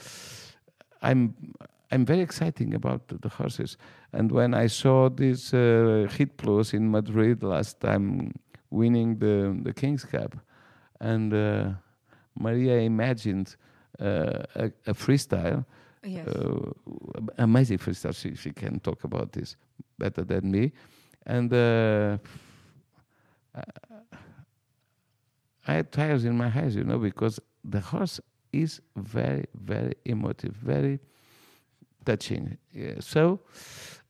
I'm 1.03 1.35
I'm 1.91 2.05
very 2.05 2.21
exciting 2.21 2.75
about 2.75 3.09
the, 3.09 3.17
the 3.19 3.29
horses. 3.29 3.77
And 4.13 4.31
when 4.33 4.55
I 4.55 4.67
saw 4.69 5.09
this 5.09 5.55
uh, 5.55 6.07
Hit 6.11 6.37
Plus 6.37 6.75
in 6.75 6.91
Madrid 6.91 7.43
last 7.43 7.81
time, 7.81 8.33
winning 8.71 9.19
the 9.19 9.59
the 9.63 9.73
King's 9.73 10.05
Cup, 10.05 10.37
and 11.01 11.33
uh, 11.33 11.71
Maria 12.39 12.79
imagined 12.81 13.57
uh, 14.01 14.43
a, 14.57 14.67
a 14.87 14.95
freestyle, 14.95 15.65
Yes. 16.05 16.27
uh, 16.29 16.71
amazing 17.39 17.79
freestyle. 17.79 18.15
She 18.15 18.35
she 18.35 18.53
can 18.53 18.81
talk 18.81 19.05
about 19.05 19.33
this 19.33 19.57
better 19.99 20.25
than 20.25 20.51
me, 20.51 20.73
and. 21.27 21.53
Uh, 21.53 22.19
I 25.67 25.75
had 25.75 25.93
tears 25.93 26.25
in 26.25 26.37
my 26.37 26.47
eyes, 26.55 26.77
you 26.77 26.85
know, 26.85 26.99
because 26.99 27.41
the 27.65 27.81
horse 27.81 28.21
is 28.53 28.81
very, 28.97 29.47
very 29.55 29.95
emotive, 30.05 30.55
very 30.55 31.01
touching. 32.05 32.57
Yeah. 32.73 32.95
So 33.01 33.41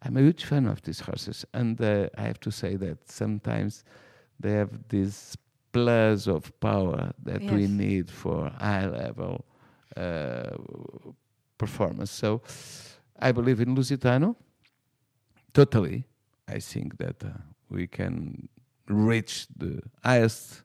I'm 0.03 0.17
a 0.17 0.21
huge 0.21 0.45
fan 0.45 0.67
of 0.67 0.83
these 0.83 1.01
horses, 1.01 1.45
and 1.55 1.81
uh, 1.81 2.09
I 2.19 2.23
have 2.23 2.41
to 2.41 2.51
say 2.51 2.77
that 2.77 3.11
sometimes 3.11 3.85
they 4.41 4.53
have 4.53 4.71
this 4.89 5.37
plus 5.73 6.27
of 6.27 6.59
power 6.61 7.13
that 7.25 7.43
we 7.51 7.67
need 7.67 8.11
for 8.11 8.51
high 8.59 8.87
level 8.87 9.45
uh, 9.97 10.51
performance. 11.59 12.11
So 12.11 12.41
I 13.19 13.33
believe 13.33 13.61
in 13.61 13.75
Lusitano. 13.77 14.37
Totally, 15.53 16.05
I 16.49 16.59
think 16.61 16.99
that 16.99 17.23
uh, 17.25 17.29
we 17.71 17.87
can 17.87 18.49
reach 18.89 19.47
the 19.57 19.81
highest 20.05 20.63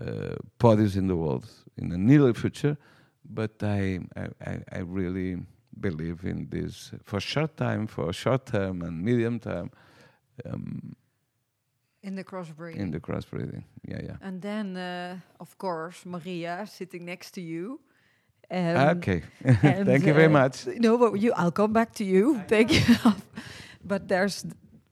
uh, 0.00 0.36
podiums 0.58 0.96
in 0.96 1.08
the 1.08 1.16
world 1.16 1.46
in 1.76 1.88
the 1.88 1.98
near 1.98 2.32
future. 2.34 2.76
But 3.28 3.62
I, 3.62 4.00
I, 4.16 4.28
I- 4.50 4.62
I 4.72 4.78
really 4.80 5.36
believe 5.80 6.24
in 6.24 6.46
this 6.50 6.92
for 7.02 7.18
short 7.20 7.56
time, 7.56 7.86
for 7.88 8.12
short 8.12 8.46
term 8.46 8.82
and 8.82 9.02
medium 9.02 9.40
term 9.40 9.70
um, 10.48 10.94
In 12.04 12.16
the 12.16 12.24
crossbreeding. 12.24 12.76
in 12.76 12.90
the 12.90 13.00
crossbreeding. 13.00 13.64
Yeah, 13.88 14.00
yeah. 14.04 14.16
And 14.20 14.42
then, 14.42 14.76
uh, 14.76 15.16
of 15.40 15.56
course, 15.56 16.04
Maria 16.04 16.66
sitting 16.66 17.06
next 17.06 17.30
to 17.32 17.40
you. 17.40 17.80
Um, 18.50 18.98
okay. 18.98 19.22
and, 19.44 19.86
Thank 19.86 20.04
you 20.04 20.12
very 20.12 20.26
uh, 20.26 20.40
much. 20.40 20.66
No, 20.66 20.98
but 20.98 21.14
you, 21.14 21.32
I'll 21.32 21.50
come 21.50 21.72
back 21.72 21.94
to 21.94 22.04
you. 22.04 22.42
Thank 22.46 22.72
you. 22.72 22.96
but 23.84 24.06
there's 24.06 24.44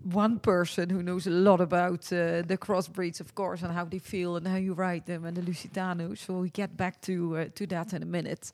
one 0.03 0.39
person 0.39 0.89
who 0.89 1.03
knows 1.03 1.27
a 1.27 1.31
lot 1.31 1.61
about 1.61 2.11
uh, 2.13 2.43
the 2.47 2.57
crossbreeds, 2.59 3.21
of 3.21 3.35
course, 3.35 3.63
and 3.63 3.73
how 3.73 3.85
they 3.85 3.99
feel 3.99 4.37
and 4.37 4.47
how 4.49 4.57
you 4.57 4.73
ride 4.73 5.05
them 5.05 5.27
and 5.27 5.37
the 5.37 5.43
Lusitano. 5.43 6.17
So 6.17 6.39
we 6.39 6.49
get 6.49 6.77
back 6.77 7.03
to 7.03 7.37
uh, 7.37 7.45
to 7.55 7.67
that 7.67 7.93
in 7.93 8.03
a 8.03 8.07
minute. 8.07 8.53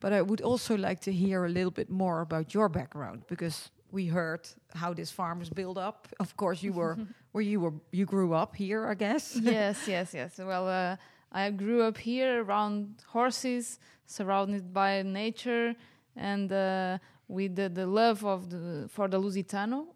But 0.00 0.12
I 0.12 0.22
would 0.22 0.40
also 0.40 0.76
like 0.76 1.00
to 1.00 1.12
hear 1.12 1.44
a 1.44 1.48
little 1.48 1.72
bit 1.72 1.90
more 1.90 2.20
about 2.20 2.54
your 2.54 2.68
background 2.68 3.24
because 3.28 3.70
we 3.90 4.06
heard 4.06 4.48
how 4.74 4.92
this 4.94 5.10
farm 5.10 5.40
is 5.42 5.50
built 5.50 5.78
up. 5.78 6.08
Of 6.20 6.36
course, 6.36 6.62
you 6.62 6.72
were 6.72 6.96
where 7.32 7.42
you 7.42 7.60
were 7.60 7.72
you 7.92 8.04
grew 8.06 8.34
up 8.34 8.56
here, 8.56 8.86
I 8.86 8.94
guess. 8.94 9.36
yes, 9.36 9.86
yes, 9.88 10.14
yes. 10.14 10.38
Well, 10.38 10.68
uh, 10.68 10.96
I 11.32 11.50
grew 11.50 11.82
up 11.82 11.96
here 11.98 12.42
around 12.42 13.02
horses, 13.06 13.78
surrounded 14.06 14.72
by 14.72 15.02
nature, 15.02 15.74
and 16.16 16.50
uh, 16.52 16.98
with 17.28 17.54
the, 17.56 17.68
the 17.68 17.86
love 17.86 18.24
of 18.24 18.48
the 18.50 18.88
for 18.88 19.08
the 19.08 19.18
Lusitano, 19.20 19.86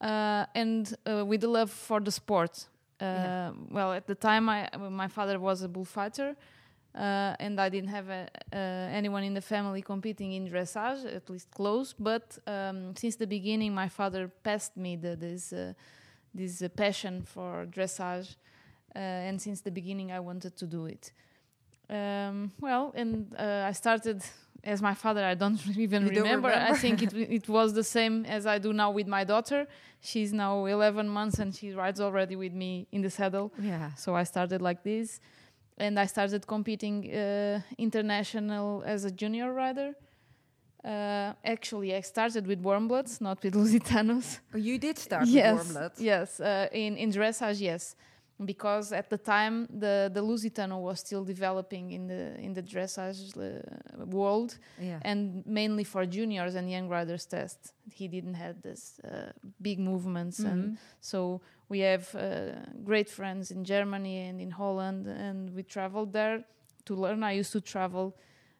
uh, 0.00 0.46
and 0.54 0.94
uh, 1.06 1.24
with 1.24 1.40
the 1.40 1.48
love 1.48 1.70
for 1.70 2.00
the 2.00 2.10
sport. 2.10 2.68
Uh, 3.00 3.04
Yeah. 3.04 3.52
Well, 3.70 3.92
at 3.92 4.06
the 4.06 4.14
time, 4.14 4.48
I 4.48 4.68
my 4.90 5.08
father 5.08 5.38
was 5.38 5.62
a 5.62 5.68
bullfighter. 5.68 6.36
Uh, 6.94 7.34
and 7.40 7.60
I 7.60 7.68
didn't 7.68 7.90
have 7.90 8.08
a, 8.08 8.28
uh, 8.52 8.56
anyone 8.56 9.24
in 9.24 9.34
the 9.34 9.40
family 9.40 9.82
competing 9.82 10.32
in 10.32 10.48
dressage, 10.48 11.04
at 11.04 11.28
least 11.28 11.50
close. 11.50 11.92
But 11.92 12.38
um, 12.46 12.94
since 12.96 13.16
the 13.16 13.26
beginning, 13.26 13.74
my 13.74 13.88
father 13.88 14.30
passed 14.44 14.76
me 14.76 14.94
the, 14.96 15.16
this 15.16 15.52
uh, 15.52 15.72
this 16.32 16.62
uh, 16.62 16.68
passion 16.68 17.22
for 17.22 17.66
dressage, 17.66 18.36
uh, 18.94 18.98
and 18.98 19.40
since 19.40 19.60
the 19.60 19.70
beginning 19.70 20.12
I 20.12 20.20
wanted 20.20 20.56
to 20.56 20.66
do 20.66 20.86
it. 20.86 21.12
Um, 21.90 22.52
well, 22.60 22.92
and 22.94 23.34
uh, 23.38 23.66
I 23.66 23.72
started 23.72 24.22
as 24.64 24.80
my 24.80 24.94
father, 24.94 25.24
I 25.24 25.34
don't 25.34 25.60
even 25.76 26.06
You 26.06 26.12
don't 26.12 26.24
remember. 26.24 26.48
I 26.48 26.74
think 26.74 27.02
it 27.02 27.12
it 27.38 27.48
was 27.48 27.72
the 27.74 27.84
same 27.84 28.24
as 28.24 28.46
I 28.46 28.58
do 28.58 28.72
now 28.72 28.90
with 28.90 29.06
my 29.06 29.24
daughter. 29.24 29.66
She's 30.00 30.32
now 30.32 30.66
11 30.66 31.08
months 31.08 31.38
and 31.38 31.54
she 31.54 31.72
rides 31.72 32.00
already 32.00 32.36
with 32.36 32.52
me 32.52 32.86
in 32.92 33.02
the 33.02 33.10
saddle. 33.10 33.52
Yeah. 33.58 33.94
So 33.94 34.14
I 34.14 34.24
started 34.24 34.60
like 34.60 34.82
this, 34.82 35.20
and 35.78 35.98
I 35.98 36.06
started 36.06 36.46
competing 36.46 37.12
uh, 37.12 37.60
international 37.78 38.82
as 38.86 39.04
a 39.04 39.10
junior 39.10 39.52
rider. 39.52 39.94
Uh, 40.84 41.32
actually, 41.44 41.94
I 41.94 42.00
started 42.02 42.46
with 42.46 42.62
Warmbloods, 42.62 43.20
not 43.20 43.42
with 43.42 43.54
Lusitanos. 43.60 44.40
Oh, 44.54 44.58
you 44.58 44.78
did 44.78 44.98
start 44.98 45.26
yes, 45.26 45.56
with 45.58 45.76
Warmblood. 45.76 45.92
yes. 45.98 46.40
Uh, 46.40 46.68
in 46.72 46.96
in 46.96 47.10
dressage, 47.10 47.60
yes, 47.60 47.96
because 48.44 48.92
at 48.92 49.08
the 49.10 49.18
time 49.18 49.66
the 49.80 50.10
the 50.12 50.20
Lusitano 50.20 50.80
was 50.80 50.98
still 51.00 51.24
developing 51.24 51.92
in 51.92 52.06
the 52.08 52.34
in 52.40 52.52
the 52.54 52.62
dressage 52.62 53.36
uh, 53.36 54.04
world, 54.06 54.58
Yeah. 54.80 54.98
and 55.02 55.44
mainly 55.46 55.84
for 55.84 56.04
juniors 56.06 56.54
and 56.54 56.68
young 56.70 56.88
riders 56.88 57.26
test. 57.26 57.72
He 57.90 58.08
didn't 58.08 58.34
have 58.34 58.60
this 58.62 58.98
uh, 59.04 59.30
big 59.60 59.78
movements 59.78 60.38
and 60.40 60.62
Mhm. 60.72 60.76
so 61.00 61.40
we 61.68 61.80
have 61.80 62.14
uh, 62.14 62.52
great 62.84 63.08
friends 63.08 63.50
in 63.50 63.64
Germany 63.64 64.28
and 64.28 64.40
in 64.40 64.50
Holland, 64.50 65.06
and 65.06 65.50
we 65.54 65.62
traveled 65.62 66.12
there 66.12 66.44
to 66.84 66.94
learn. 66.94 67.22
I 67.22 67.40
used 67.40 67.52
to 67.52 67.60
travel 67.60 68.12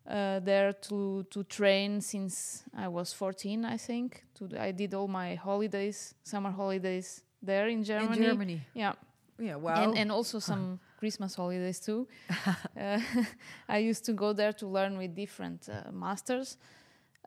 uh, 0.06 0.40
there 0.44 0.72
to 0.88 1.24
to 1.30 1.42
train 1.44 2.00
since 2.00 2.64
I 2.74 2.88
was 2.88 3.12
14, 3.14 3.64
I 3.74 3.78
think. 3.78 4.24
To 4.34 4.44
I 4.68 4.72
did 4.72 4.94
all 4.94 5.08
my 5.08 5.34
holidays, 5.36 6.14
summer 6.22 6.50
holidays 6.52 7.22
there 7.46 7.68
in 7.70 7.82
Germany. 7.84 8.16
In 8.16 8.22
Germany. 8.22 8.60
Yeah, 8.74 8.92
Yeah, 9.38 9.56
wow. 9.56 9.82
and 9.82 9.98
and 9.98 10.12
also 10.12 10.38
some 10.38 10.78
Christmas 10.98 11.34
holidays 11.34 11.80
too. 11.80 12.06
uh, 12.80 13.00
I 13.68 13.78
used 13.78 14.04
to 14.04 14.12
go 14.12 14.32
there 14.32 14.52
to 14.52 14.66
learn 14.66 14.98
with 14.98 15.14
different 15.14 15.68
uh, 15.68 15.90
masters. 15.92 16.56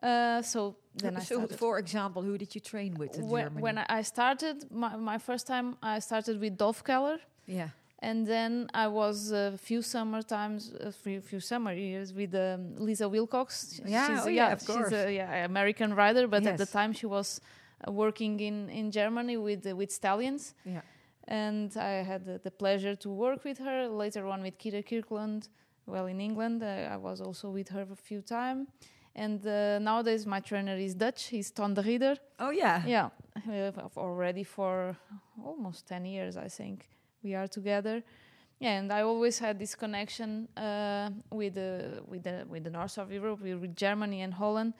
Uh, 0.02 0.42
so 0.42 0.76
then 0.94 1.16
I 1.16 1.20
started. 1.20 1.58
for 1.58 1.78
example, 1.78 2.22
who 2.22 2.38
did 2.38 2.54
you 2.54 2.60
train 2.60 2.94
with 2.94 3.18
in 3.18 3.28
when, 3.28 3.44
Germany? 3.44 3.62
when 3.62 3.78
I 3.78 3.86
I 3.88 4.02
started 4.02 4.56
my, 4.70 4.96
my 4.96 5.18
first 5.18 5.46
time, 5.46 5.76
I 5.82 5.98
started 6.00 6.40
with 6.40 6.56
Dolph 6.56 6.82
Keller, 6.84 7.18
yeah. 7.46 7.68
and 7.98 8.26
then 8.26 8.68
I 8.74 8.86
was 8.86 9.32
a 9.32 9.58
few 9.58 9.82
summer 9.82 10.22
times, 10.22 10.72
a 10.80 10.92
few, 10.92 11.20
few 11.20 11.40
summer 11.40 11.72
years 11.72 12.12
with 12.12 12.34
um, 12.34 12.76
Lisa 12.78 13.08
Wilcox. 13.08 13.80
Yeah, 13.84 14.06
she's, 14.06 14.26
oh 14.26 14.28
yeah, 14.28 14.52
of 14.52 14.60
she's 14.60 14.68
course. 14.68 14.92
a 14.92 15.12
yeah, 15.12 15.44
American 15.44 15.94
rider, 15.94 16.28
but 16.28 16.46
at 16.46 16.58
the 16.58 16.66
time 16.66 16.92
she 16.92 17.06
was 17.06 17.40
uh, 17.86 17.92
working 17.92 18.40
in 18.40 18.68
in 18.70 18.90
Germany 18.92 19.36
with 19.36 19.66
uh, 19.66 19.74
with 19.76 19.90
stallions, 19.90 20.54
Yeah. 20.64 20.82
And 21.28 21.76
I 21.76 22.02
had 22.02 22.24
the, 22.24 22.40
the 22.42 22.50
pleasure 22.50 22.96
to 22.96 23.10
work 23.10 23.44
with 23.44 23.58
her. 23.58 23.86
Later 23.86 24.26
on 24.26 24.42
with 24.42 24.58
Kyra 24.58 24.82
Kyrklund, 24.82 25.48
well 25.86 26.06
in 26.06 26.20
England, 26.20 26.62
uh, 26.62 26.88
I 26.90 26.96
was 26.96 27.20
also 27.20 27.50
with 27.50 27.68
her 27.68 27.86
a 27.92 27.96
few 27.96 28.22
times. 28.22 28.68
And 29.14 29.46
uh, 29.46 29.78
nowadays 29.78 30.26
my 30.26 30.40
trainer 30.40 30.76
is 30.76 30.94
Dutch. 30.94 31.24
He's 31.24 31.50
Ton 31.50 31.74
de 31.74 31.82
Ridder. 31.82 32.16
Oh 32.38 32.50
yeah. 32.50 32.82
Yeah, 32.86 33.10
uh, 33.46 33.72
already 33.96 34.42
for 34.42 34.96
almost 35.44 35.86
10 35.86 36.06
years, 36.06 36.36
I 36.36 36.48
think, 36.48 36.88
we 37.22 37.34
are 37.34 37.46
together. 37.46 38.02
Yeah, 38.58 38.78
and 38.78 38.92
I 38.92 39.02
always 39.02 39.38
had 39.38 39.58
this 39.58 39.74
connection 39.74 40.48
uh, 40.56 41.10
with, 41.30 41.54
the, 41.54 42.02
with, 42.06 42.22
the, 42.22 42.44
with 42.48 42.64
the 42.64 42.70
north 42.70 42.96
of 42.96 43.12
Europe, 43.12 43.40
with 43.40 43.76
Germany 43.76 44.22
and 44.22 44.32
Holland. 44.32 44.74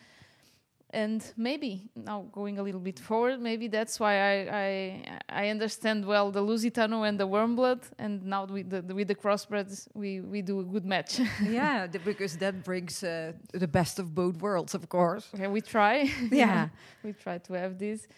And 0.90 1.22
maybe 1.36 1.90
now 1.94 2.24
going 2.32 2.58
a 2.58 2.62
little 2.62 2.80
bit 2.80 2.98
forward, 2.98 3.42
maybe 3.42 3.68
that's 3.68 4.00
why 4.00 4.14
I 4.14 4.34
I, 4.52 5.18
I 5.28 5.48
understand 5.50 6.06
well 6.06 6.30
the 6.30 6.40
Lusitano 6.40 7.06
and 7.06 7.20
the 7.20 7.28
Warmblood, 7.28 7.82
and 7.98 8.24
now 8.24 8.46
with 8.46 8.70
the 8.70 8.94
with 8.94 9.08
the 9.08 9.14
crossbreds 9.14 9.86
we 9.92 10.20
we 10.20 10.40
do 10.40 10.60
a 10.60 10.64
good 10.64 10.86
match. 10.86 11.20
yeah, 11.42 11.86
because 11.86 12.38
that 12.38 12.64
brings 12.64 13.04
uh, 13.04 13.32
the 13.52 13.68
best 13.68 13.98
of 13.98 14.14
both 14.14 14.40
worlds, 14.40 14.74
of 14.74 14.88
course. 14.88 15.28
Okay, 15.34 15.46
we 15.46 15.60
try. 15.60 16.10
Yeah. 16.30 16.68
we 17.04 17.12
try 17.12 17.38
to 17.38 17.52
have 17.52 17.78
this. 17.78 18.08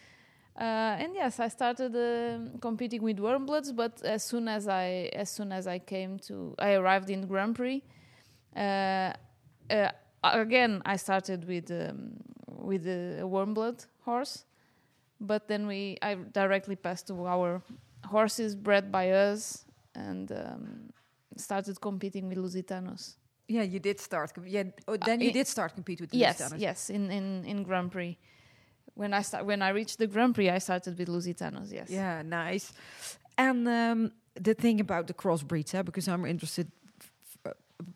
Uh, 0.55 1.03
and 1.03 1.15
yes, 1.15 1.39
I 1.39 1.49
started 1.49 1.95
uh, 1.95 2.57
competing 2.59 3.01
with 3.01 3.17
Warmbloods, 3.17 3.75
but 3.75 4.01
as 4.03 4.23
soon 4.23 4.47
as 4.47 4.67
I 4.67 5.09
as 5.13 5.29
soon 5.29 5.51
as 5.51 5.67
I 5.67 5.79
came 5.79 6.19
to, 6.19 6.55
I 6.57 6.73
arrived 6.73 7.09
in 7.09 7.27
Grand 7.27 7.55
Prix. 7.55 7.83
Uh, 8.55 9.13
uh, 9.69 9.91
again, 10.23 10.81
I 10.85 10.97
started 10.97 11.47
with 11.47 11.71
um, 11.71 12.13
with 12.61 12.85
a 12.87 13.21
Warmblood 13.23 13.85
horse, 14.05 14.45
but 15.19 15.47
then 15.47 15.67
we 15.67 15.97
I 16.01 16.15
directly 16.33 16.75
passed 16.75 17.07
to 17.07 17.25
our 17.27 17.61
horses 18.05 18.55
bred 18.55 18.91
by 18.91 19.11
us 19.11 19.65
and 19.95 20.31
um, 20.31 20.89
started 21.37 21.79
competing 21.81 22.27
with 22.29 22.37
Lusitanos. 22.37 23.15
Yeah, 23.47 23.63
you 23.63 23.79
did 23.79 23.99
start. 23.99 24.31
Yeah, 24.45 24.63
oh, 24.87 24.97
then 24.97 25.19
Uh, 25.19 25.23
you 25.25 25.31
did 25.33 25.47
start 25.47 25.73
compete 25.73 25.99
with 26.01 26.13
yes, 26.13 26.37
Lusitanos. 26.41 26.59
yes, 26.59 26.61
yes, 26.61 26.89
in, 26.89 27.11
in, 27.11 27.45
in 27.45 27.63
Grand 27.63 27.91
Prix. 27.91 28.17
When 28.95 29.13
I 29.13 29.21
start, 29.23 29.45
when 29.45 29.61
I 29.61 29.69
reached 29.73 29.97
the 29.97 30.07
Grand 30.07 30.33
Prix, 30.35 30.49
I 30.49 30.59
started 30.59 30.97
with 30.97 31.09
Lusitanos. 31.09 31.71
Yes. 31.71 31.89
Yeah, 31.89 32.21
nice. 32.23 32.71
And 33.37 33.67
um, 33.67 34.11
the 34.35 34.53
thing 34.53 34.79
about 34.81 35.07
the 35.07 35.13
crossbreeds, 35.13 35.73
eh, 35.73 35.81
because 35.83 36.07
I'm 36.07 36.25
interested 36.25 36.67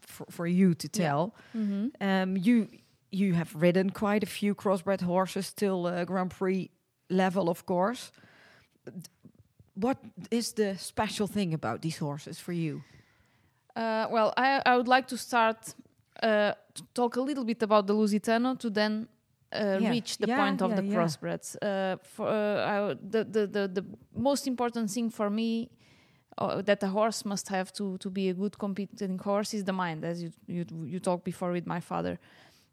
for, 0.01 0.25
for 0.29 0.47
you 0.47 0.73
to 0.73 0.87
Yeah. 0.93 1.07
tell. 1.07 1.35
Mm-hmm. 1.55 1.87
Um, 2.01 2.37
you 2.37 2.67
you 3.11 3.33
have 3.33 3.55
ridden 3.55 3.89
quite 3.91 4.23
a 4.23 4.27
few 4.27 4.55
crossbred 4.55 5.01
horses 5.01 5.53
till 5.53 5.85
uh, 5.85 6.05
Grand 6.05 6.31
Prix 6.31 6.69
level, 7.09 7.49
of 7.49 7.65
course. 7.65 8.11
What 9.73 9.97
is 10.31 10.53
the 10.53 10.77
special 10.77 11.27
thing 11.27 11.53
about 11.53 11.81
these 11.81 11.97
horses 11.97 12.39
for 12.39 12.53
you? 12.53 12.81
Uh, 13.75 14.07
well, 14.09 14.33
I, 14.37 14.61
I 14.65 14.77
would 14.77 14.87
like 14.87 15.07
to 15.07 15.17
start 15.17 15.75
uh, 16.23 16.53
to 16.73 16.83
talk 16.93 17.17
a 17.17 17.21
little 17.21 17.43
bit 17.43 17.61
about 17.63 17.87
the 17.87 17.93
Lusitano 17.93 18.57
to 18.59 18.69
then 18.69 19.07
uh, 19.51 19.77
Yeah. 19.79 19.89
reach 19.91 20.17
the 20.17 20.27
Yeah, 20.27 20.37
point 20.37 20.61
of 20.61 20.75
the 20.75 20.83
yeah. 20.83 20.95
crossbreds. 20.95 21.55
Uh, 21.61 21.97
for 22.03 22.27
uh, 22.27 22.91
I, 22.91 22.95
the, 23.09 23.23
the 23.25 23.47
the 23.47 23.67
the 23.67 23.85
most 24.15 24.47
important 24.47 24.89
thing 24.91 25.09
for 25.11 25.29
me 25.29 25.69
uh, 26.37 26.61
that 26.61 26.83
a 26.83 26.87
horse 26.87 27.25
must 27.25 27.49
have 27.49 27.71
to 27.73 27.97
to 27.97 28.09
be 28.09 28.29
a 28.29 28.33
good 28.33 28.57
competing 28.57 29.19
horse 29.19 29.53
is 29.57 29.63
the 29.63 29.73
mind, 29.73 30.03
as 30.05 30.21
you 30.23 30.31
you 30.47 30.65
you 30.85 30.99
talked 30.99 31.25
before 31.25 31.51
with 31.51 31.65
my 31.67 31.81
father, 31.81 32.17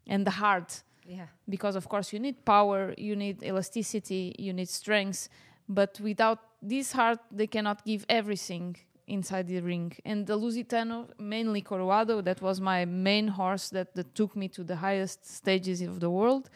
and 0.07 0.25
the 0.25 0.31
heart. 0.31 0.83
Yeah. 1.05 1.27
because 1.49 1.75
of 1.75 1.89
course 1.89 2.13
you 2.13 2.19
need 2.19 2.45
power 2.45 2.93
you 2.97 3.15
need 3.17 3.43
elasticity 3.43 4.33
you 4.39 4.53
need 4.53 4.69
strength 4.69 5.27
but 5.67 5.99
without 5.99 6.39
this 6.61 6.93
heart 6.93 7.19
they 7.29 7.45
cannot 7.47 7.83
give 7.83 8.05
everything 8.07 8.77
inside 9.07 9.47
the 9.49 9.59
ring 9.59 9.91
and 10.05 10.25
the 10.25 10.37
lusitano 10.39 11.07
mainly 11.19 11.61
coroado 11.61 12.23
that 12.23 12.41
was 12.41 12.61
my 12.61 12.85
main 12.85 13.27
horse 13.27 13.67
that, 13.69 13.93
that 13.95 14.15
took 14.15 14.33
me 14.41 14.47
to 14.47 14.63
the 14.63 14.77
highest 14.77 15.25
stages 15.39 15.81
of 15.81 15.99
the 15.99 16.09
world 16.09 16.49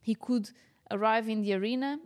he 0.00 0.14
could 0.14 0.48
arrive 0.90 1.28
in 1.28 1.42
the 1.42 1.52
arena 1.52 1.98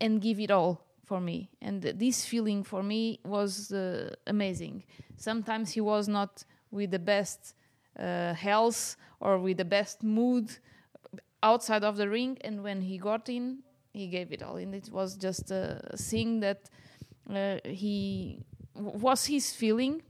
and 0.00 0.20
give 0.20 0.38
it 0.38 0.52
all 0.52 0.74
for 1.04 1.20
me 1.20 1.50
and 1.60 1.82
th- 1.82 1.96
this 1.96 2.24
feeling 2.24 2.62
for 2.62 2.80
me 2.82 3.18
was 3.24 3.72
uh, 3.72 4.14
amazing 4.28 4.84
sometimes 5.16 5.72
he 5.72 5.80
was 5.80 6.06
not 6.06 6.44
with 6.70 6.92
the 6.92 6.98
best 7.00 7.54
uh, 8.00 8.34
health 8.34 8.96
or 9.20 9.38
with 9.38 9.56
the 9.58 9.64
best 9.64 10.02
mood 10.02 10.50
outside 11.42 11.84
of 11.84 11.96
the 11.96 12.08
ring 12.08 12.36
and 12.42 12.62
when 12.62 12.80
he 12.82 12.98
got 12.98 13.28
in 13.28 13.58
he 13.92 14.06
gave 14.06 14.32
it 14.32 14.42
all 14.42 14.56
and 14.56 14.74
it 14.74 14.88
was 14.92 15.16
just 15.16 15.50
a 15.50 15.80
thing 15.96 16.40
that 16.40 16.68
uh, 17.30 17.56
he 17.64 18.38
w- 18.74 18.98
was 18.98 19.26
his 19.26 19.52
feeling 19.52 20.02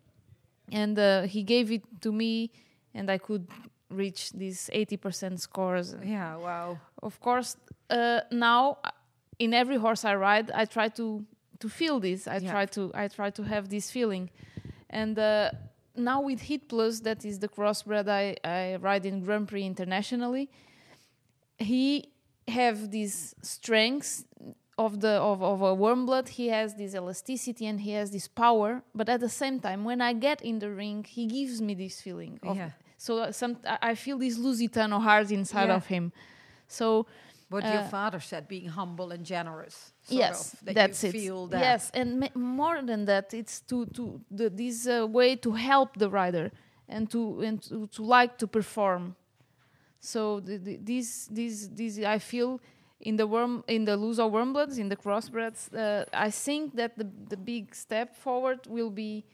and 0.72 0.98
uh, 0.98 1.22
he 1.22 1.42
gave 1.42 1.70
it 1.72 1.82
to 2.00 2.12
me 2.12 2.50
and 2.94 3.10
i 3.10 3.18
could 3.18 3.46
reach 3.90 4.32
these 4.32 4.70
80% 4.72 5.40
scores 5.40 5.96
Yeah. 6.02 6.36
Wow. 6.36 6.78
of 7.02 7.18
course 7.20 7.56
uh, 7.90 8.20
now 8.30 8.78
uh, 8.84 8.90
in 9.38 9.54
every 9.54 9.76
horse 9.76 10.04
i 10.04 10.14
ride 10.14 10.50
i 10.52 10.64
try 10.64 10.88
to 10.88 11.24
to 11.60 11.68
feel 11.68 12.00
this 12.00 12.26
i 12.28 12.36
Yeah. 12.38 12.50
try 12.50 12.66
to 12.66 12.90
i 12.94 13.08
try 13.08 13.30
to 13.30 13.42
have 13.42 13.68
this 13.68 13.90
feeling 13.90 14.30
and 14.90 15.18
uh, 15.18 15.50
now 16.00 16.20
with 16.20 16.40
hit 16.42 16.68
plus 16.68 17.00
that 17.00 17.24
is 17.24 17.38
the 17.38 17.48
crossbred 17.48 18.08
i, 18.08 18.36
I 18.44 18.76
ride 18.76 19.04
in 19.06 19.22
grand 19.24 19.48
prix 19.48 19.64
internationally 19.64 20.48
he 21.58 22.08
have 22.48 22.90
these 22.90 23.34
strengths 23.42 24.24
of 24.78 25.00
the 25.00 25.10
of, 25.10 25.42
of 25.42 25.60
a 25.62 25.74
warm 25.74 26.06
blood 26.06 26.28
he 26.28 26.48
has 26.48 26.74
this 26.74 26.94
elasticity 26.94 27.66
and 27.66 27.80
he 27.80 27.92
has 27.92 28.10
this 28.10 28.26
power 28.26 28.82
but 28.94 29.08
at 29.08 29.20
the 29.20 29.28
same 29.28 29.60
time 29.60 29.84
when 29.84 30.00
i 30.00 30.12
get 30.12 30.40
in 30.42 30.58
the 30.58 30.70
ring 30.70 31.04
he 31.08 31.26
gives 31.26 31.60
me 31.60 31.74
this 31.74 32.00
feeling 32.00 32.40
of 32.42 32.56
Yeah. 32.56 32.70
so 32.96 33.18
uh, 33.18 33.32
some 33.32 33.58
I- 33.66 33.78
i 33.90 33.94
feel 33.94 34.18
this 34.18 34.38
lusitano 34.38 35.00
heart 35.00 35.30
inside 35.30 35.68
Yeah. 35.68 35.76
of 35.76 35.86
him 35.86 36.12
so 36.66 37.06
What 37.50 37.64
your 37.64 37.82
Uh, 37.82 37.88
father 37.88 38.20
said, 38.20 38.46
being 38.48 38.68
humble 38.68 39.10
and 39.12 39.26
generous. 39.26 39.92
Yes 40.08 40.54
of, 40.54 40.64
that 40.64 40.74
that's 40.74 41.04
it 41.04 41.12
that. 41.50 41.60
yes 41.60 41.90
and 41.94 42.28
more 42.34 42.80
than 42.82 43.04
that 43.06 43.34
it's 43.34 43.60
to 43.62 43.86
to 43.86 44.20
the, 44.30 44.48
this 44.50 44.86
uh, 44.86 45.06
way 45.06 45.36
to 45.36 45.52
help 45.52 45.96
the 45.96 46.08
rider 46.08 46.50
and 46.88 47.10
to 47.10 47.40
and 47.42 47.60
to, 47.62 47.86
to 47.88 48.02
like 48.02 48.36
to 48.38 48.46
perform 48.46 49.14
so 50.00 50.40
the, 50.40 50.56
the, 50.58 50.76
this 50.76 51.26
this 51.30 51.68
this 51.68 51.98
i 52.04 52.18
feel 52.18 52.60
in 53.00 53.16
the 53.16 53.26
worm 53.26 53.62
in 53.68 53.84
the 53.84 53.96
loser 53.96 54.24
warmbloods 54.24 54.78
in 54.78 54.88
the 54.88 54.96
crossbreds 54.96 55.68
uh, 55.74 56.04
i 56.12 56.30
think 56.30 56.74
that 56.76 56.96
the 56.96 57.06
the 57.28 57.36
big 57.36 57.74
step 57.74 58.14
forward 58.16 58.60
will 58.68 58.90
be 58.90 59.24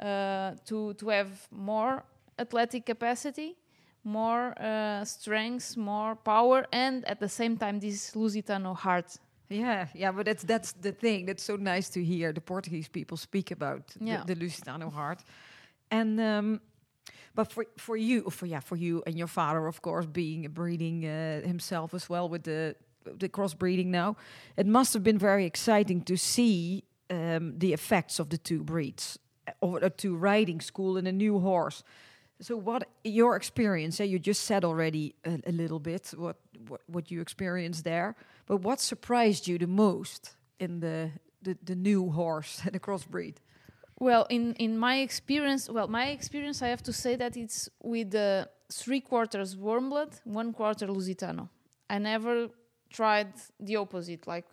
uh, 0.00 0.52
to 0.64 0.94
to 0.94 1.08
have 1.08 1.30
more 1.50 2.04
athletic 2.38 2.84
capacity 2.86 3.56
more 4.04 4.54
uh, 4.60 5.04
strength, 5.04 5.76
more 5.76 6.14
power, 6.14 6.66
and 6.72 7.04
at 7.06 7.18
the 7.20 7.28
same 7.28 7.56
time 7.56 7.80
this 7.80 8.12
Lusitano 8.14 8.74
heart. 8.76 9.18
Yeah, 9.48 9.86
yeah, 9.94 10.12
but 10.12 10.24
that's 10.26 10.44
that's 10.44 10.72
the 10.72 10.92
thing. 10.92 11.26
That's 11.26 11.42
so 11.44 11.56
nice 11.56 11.90
to 11.90 12.00
hear 12.04 12.32
the 12.32 12.40
Portuguese 12.40 12.88
people 12.88 13.16
speak 13.16 13.50
about 13.50 13.82
Yeah. 14.00 14.22
the, 14.26 14.34
the 14.34 14.44
Lusitano 14.46 14.90
heart. 14.92 15.24
And 15.90 16.20
um, 16.20 16.60
but 17.34 17.52
for 17.52 17.66
for 17.76 17.96
you, 17.96 18.30
for 18.30 18.46
yeah, 18.46 18.60
for 18.60 18.76
you 18.76 19.02
and 19.06 19.16
your 19.18 19.28
father, 19.28 19.66
of 19.66 19.80
course, 19.80 20.06
being 20.06 20.44
a 20.46 20.48
breeding 20.48 21.04
uh, 21.04 21.40
himself 21.46 21.94
as 21.94 22.08
well 22.08 22.28
with 22.28 22.42
the 22.42 22.74
the 23.18 23.28
crossbreeding 23.28 23.86
now, 23.90 24.16
it 24.56 24.66
must 24.66 24.94
have 24.94 25.02
been 25.02 25.18
very 25.18 25.44
exciting 25.44 26.02
to 26.04 26.16
see 26.16 26.82
um, 27.10 27.58
the 27.58 27.72
effects 27.72 28.18
of 28.18 28.28
the 28.28 28.38
two 28.38 28.62
breeds, 28.64 29.18
uh, 29.46 29.52
or 29.60 29.84
uh, 29.84 29.90
to 29.96 30.16
riding 30.16 30.60
school 30.62 30.96
and 30.96 31.06
a 31.06 31.12
new 31.12 31.38
horse. 31.40 31.84
So, 32.40 32.56
what 32.56 32.88
your 33.04 33.36
experience? 33.36 34.00
eh, 34.00 34.04
you 34.04 34.18
just 34.18 34.44
said 34.44 34.64
already 34.64 35.14
a, 35.24 35.40
a 35.46 35.52
little 35.52 35.78
bit 35.78 36.12
what, 36.16 36.36
what 36.68 36.80
what 36.86 37.10
you 37.10 37.20
experienced 37.20 37.84
there, 37.84 38.14
but 38.46 38.56
what 38.62 38.80
surprised 38.80 39.46
you 39.48 39.58
the 39.58 39.66
most 39.66 40.36
in 40.58 40.80
the 40.80 41.10
the, 41.42 41.56
the 41.64 41.74
new 41.74 42.10
horse, 42.10 42.62
and 42.64 42.74
the 42.74 42.80
crossbreed? 42.80 43.36
Well, 44.00 44.26
in 44.28 44.54
in 44.54 44.78
my 44.78 44.96
experience, 44.96 45.70
well, 45.72 45.88
my 45.88 46.08
experience, 46.08 46.62
I 46.62 46.68
have 46.68 46.82
to 46.82 46.92
say 46.92 47.16
that 47.16 47.36
it's 47.36 47.70
with 47.82 48.10
the 48.10 48.48
three 48.72 49.00
quarters 49.00 49.56
warm 49.56 49.88
blood, 49.88 50.20
one 50.24 50.52
quarter 50.52 50.86
Lusitano. 50.88 51.48
I 51.88 51.98
never 51.98 52.48
tried 52.90 53.32
the 53.60 53.76
opposite, 53.76 54.26
like, 54.26 54.46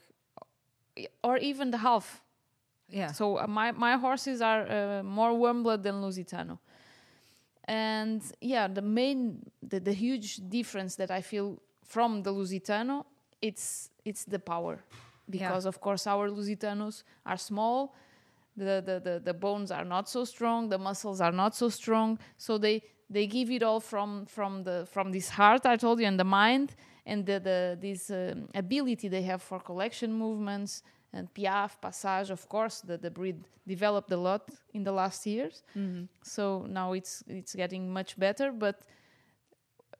or 1.23 1.37
even 1.37 1.71
the 1.71 1.77
half. 1.77 2.21
Yeah. 2.89 3.11
So 3.13 3.37
uh, 3.39 3.47
my 3.47 3.71
my 3.71 3.97
horses 3.97 4.41
are 4.41 4.67
uh, 4.69 5.03
more 5.03 5.33
warm 5.33 5.63
blood 5.63 5.81
than 5.83 5.95
Lusitano, 6.01 6.59
and 7.65 8.21
yeah, 8.41 8.67
the 8.67 8.81
main 8.81 9.45
the, 9.61 9.79
the 9.79 9.93
huge 9.93 10.37
difference 10.49 10.95
that 10.95 11.11
I 11.11 11.21
feel 11.21 11.61
from 11.83 12.23
the 12.23 12.31
Lusitano, 12.33 13.05
it's 13.41 13.89
it's 14.05 14.25
the 14.25 14.39
power, 14.39 14.83
because 15.29 15.65
of 15.65 15.79
course 15.79 16.07
our 16.07 16.29
Lusitanos 16.29 17.03
are 17.25 17.37
small, 17.37 17.95
the, 18.57 18.81
the 18.85 18.99
the 19.03 19.21
the 19.23 19.33
bones 19.33 19.71
are 19.71 19.85
not 19.85 20.09
so 20.09 20.25
strong, 20.25 20.69
the 20.69 20.77
muscles 20.77 21.21
are 21.21 21.31
not 21.31 21.55
so 21.55 21.69
strong, 21.69 22.19
so 22.37 22.57
they 22.57 22.81
they 23.09 23.27
give 23.27 23.51
it 23.51 23.63
all 23.63 23.79
from 23.79 24.25
from 24.25 24.63
the 24.63 24.87
from 24.91 25.11
this 25.11 25.29
heart 25.29 25.65
I 25.65 25.75
told 25.77 25.99
you 25.99 26.07
and 26.07 26.19
the 26.19 26.23
mind 26.23 26.75
and 27.05 27.25
the, 27.25 27.39
the 27.39 27.77
this 27.79 28.09
um, 28.09 28.47
ability 28.55 29.07
they 29.07 29.23
have 29.23 29.41
for 29.41 29.59
collection 29.59 30.13
movements 30.13 30.83
and 31.13 31.27
piaffe 31.33 31.79
passage 31.81 32.29
of 32.31 32.47
course 32.47 32.81
the, 32.81 32.97
the 32.97 33.09
breed 33.11 33.43
developed 33.67 34.11
a 34.11 34.17
lot 34.17 34.49
in 34.73 34.83
the 34.83 34.91
last 34.91 35.25
years. 35.25 35.63
So 36.23 36.65
now 36.69 36.93
it's 36.93 37.23
it's 37.27 37.55
getting 37.55 37.91
much 37.93 38.17
better 38.17 38.51
but 38.51 38.75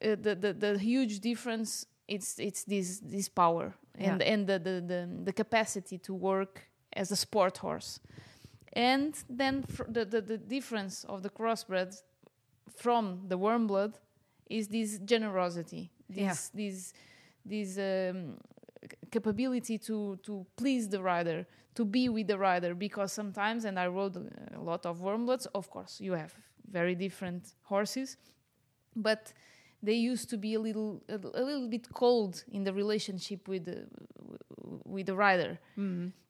uh, 0.04 0.16
the, 0.20 0.34
the 0.34 0.52
the 0.52 0.78
huge 0.78 1.20
difference 1.20 1.86
it's 2.08 2.38
it's 2.38 2.64
this 2.64 3.00
this 3.00 3.28
power 3.28 3.74
and 3.98 4.20
Yeah. 4.20 4.32
and 4.34 4.46
the, 4.46 4.58
the 4.58 4.80
the 4.80 5.08
the 5.24 5.32
capacity 5.32 5.98
to 5.98 6.14
work 6.14 6.68
as 6.96 7.10
a 7.12 7.16
sport 7.16 7.58
horse. 7.58 8.00
And 8.74 9.14
then 9.28 9.62
fr- 9.62 9.90
the, 9.92 10.04
the 10.04 10.20
the 10.22 10.38
difference 10.38 11.04
of 11.08 11.22
the 11.22 11.30
crossbreds 11.30 12.02
from 12.76 13.28
the 13.28 13.36
warm 13.36 13.66
blood 13.66 13.98
is 14.50 14.68
this 14.68 14.98
generosity 15.04 15.90
this 16.08 16.48
this 16.54 16.92
this 17.44 17.76
um, 17.78 18.38
capability 19.16 19.76
to 19.88 19.96
to 20.26 20.34
please 20.60 20.84
the 20.94 21.00
rider 21.12 21.38
to 21.78 21.84
be 21.84 22.04
with 22.08 22.26
the 22.32 22.38
rider 22.48 22.72
because 22.86 23.10
sometimes 23.12 23.60
and 23.68 23.78
i 23.78 23.86
rode 23.86 24.16
a 24.60 24.62
lot 24.70 24.82
of 24.90 24.94
warm 25.00 25.22
bloods 25.26 25.46
of 25.60 25.64
course 25.74 25.94
you 26.06 26.12
have 26.22 26.32
very 26.78 26.94
different 26.94 27.42
horses 27.72 28.16
but 28.96 29.32
they 29.82 29.94
used 29.94 30.30
to 30.30 30.36
be 30.36 30.54
a 30.54 30.60
little 30.60 31.02
a, 31.08 31.14
a 31.14 31.42
little 31.50 31.68
bit 31.68 31.86
cold 31.92 32.44
in 32.52 32.62
the 32.64 32.72
relationship 32.72 33.48
with 33.48 33.64
the 33.64 33.78
with 34.84 35.06
the 35.06 35.16
rider. 35.16 35.58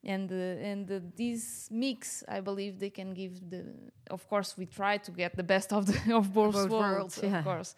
And 0.05 0.33
uh, 0.33 0.71
and 0.71 0.91
uh, 0.91 0.99
this 1.17 1.69
mix 1.71 2.25
i 2.37 2.41
believe 2.41 2.73
they 2.85 2.91
can 2.91 3.15
give 3.15 3.35
the 3.55 3.63
of 4.11 4.21
course 4.29 4.59
we 4.61 4.67
try 4.67 4.95
to 5.07 5.11
get 5.13 5.37
the 5.37 5.45
best 5.55 5.73
of 5.73 5.83
the 5.87 5.99
of 6.21 6.33
both, 6.33 6.55
Both 6.55 6.71
worlds, 6.71 7.19
worlds, 7.23 7.35
of 7.39 7.45
course 7.45 7.75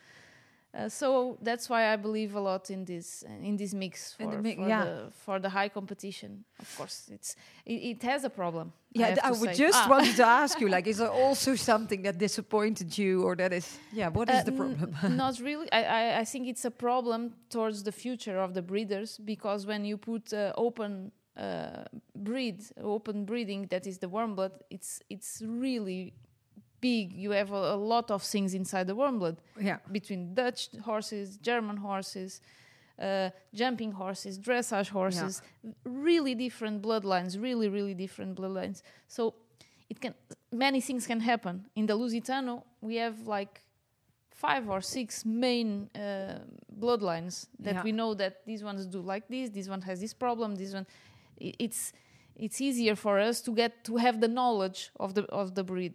uh, 0.76 0.88
so 0.88 1.38
that's 1.40 1.68
why 1.70 1.92
I 1.92 1.96
believe 1.96 2.34
a 2.34 2.40
lot 2.40 2.70
in 2.70 2.84
this 2.84 3.24
in 3.42 3.56
this 3.56 3.72
mix 3.74 4.12
for, 4.14 4.26
the 4.30 4.38
mi- 4.42 4.56
for, 4.56 4.68
yeah. 4.68 4.84
the, 4.84 5.10
for 5.24 5.38
the 5.40 5.48
high 5.48 5.68
competition. 5.68 6.44
Of 6.58 6.76
course, 6.76 7.08
it's 7.12 7.36
it, 7.64 7.74
it 7.96 8.02
has 8.02 8.24
a 8.24 8.30
problem. 8.30 8.72
Yeah, 8.92 9.06
th- 9.08 9.18
I, 9.24 9.30
would 9.30 9.56
say. 9.56 9.64
just 9.66 9.78
Ah. 9.78 9.88
wanted 9.90 10.16
to 10.16 10.24
ask 10.26 10.60
you, 10.60 10.68
like, 10.76 10.86
is 10.86 10.98
there 10.98 11.10
also 11.10 11.54
something 11.56 12.02
that 12.02 12.16
disappointed 12.18 12.96
you, 12.96 13.22
or 13.24 13.34
that 13.36 13.52
is, 13.52 13.78
yeah, 13.92 14.08
what 14.08 14.28
is 14.28 14.40
Uh, 14.40 14.44
the 14.44 14.52
problem? 14.52 14.96
not 15.16 15.38
really. 15.40 15.68
I, 15.72 15.82
I, 15.84 16.18
I 16.20 16.24
think 16.24 16.46
it's 16.48 16.64
a 16.64 16.70
problem 16.70 17.34
towards 17.50 17.82
the 17.82 17.92
future 17.92 18.38
of 18.38 18.52
the 18.54 18.62
breeders 18.62 19.18
because 19.18 19.66
when 19.66 19.84
you 19.84 19.96
put 19.96 20.32
uh, 20.32 20.52
open 20.56 21.10
uh, 21.36 21.84
breed, 22.14 22.62
open 22.80 23.24
breeding, 23.24 23.66
that 23.68 23.86
is 23.86 23.98
the 23.98 24.08
warm 24.08 24.34
blood, 24.36 24.52
it's 24.70 25.00
it's 25.10 25.42
really 25.44 26.12
big. 26.88 27.06
You 27.24 27.30
have 27.40 27.50
a, 27.52 27.64
a 27.76 27.80
lot 27.94 28.06
of 28.16 28.20
things 28.34 28.50
inside 28.60 28.86
the 28.90 28.94
warm 29.02 29.16
blood 29.22 29.36
yeah, 29.70 29.78
between 29.98 30.20
Dutch 30.34 30.62
horses, 30.90 31.26
German 31.50 31.76
horses, 31.88 32.30
uh, 32.98 33.30
jumping 33.60 33.92
horses, 34.02 34.32
dressage 34.48 34.90
horses, 34.98 35.42
really 35.84 36.34
different 36.46 36.76
bloodlines, 36.86 37.30
really, 37.46 37.68
really 37.78 37.94
different 38.04 38.32
bloodlines. 38.38 38.78
So 39.16 39.22
it 39.92 39.98
can 40.02 40.14
many 40.66 40.80
things 40.88 41.06
can 41.06 41.20
happen. 41.32 41.54
In 41.74 41.84
the 41.90 41.96
Lusitano, 42.02 42.54
we 42.88 42.94
have 43.04 43.16
like 43.38 43.54
five 44.46 44.64
or 44.74 44.80
six 44.96 45.24
main 45.46 45.70
uh, 45.94 46.00
bloodlines 46.82 47.34
that 47.64 47.74
Yeah. 47.74 47.84
we 47.88 47.92
know 48.00 48.10
that 48.22 48.34
these 48.48 48.62
ones 48.70 48.80
do 48.96 49.00
like 49.12 49.24
this, 49.34 49.46
this 49.58 49.68
one 49.74 49.82
has 49.88 49.98
this 50.04 50.14
problem, 50.24 50.48
this 50.62 50.72
one. 50.78 50.86
It's 51.64 51.92
it's 52.46 52.58
easier 52.68 52.96
for 52.96 53.14
us 53.28 53.36
to 53.46 53.50
get 53.62 53.72
to 53.88 53.92
have 53.96 54.16
the 54.24 54.28
knowledge 54.38 54.80
of 55.04 55.10
the 55.16 55.22
of 55.42 55.46
the 55.58 55.64
breed 55.72 55.94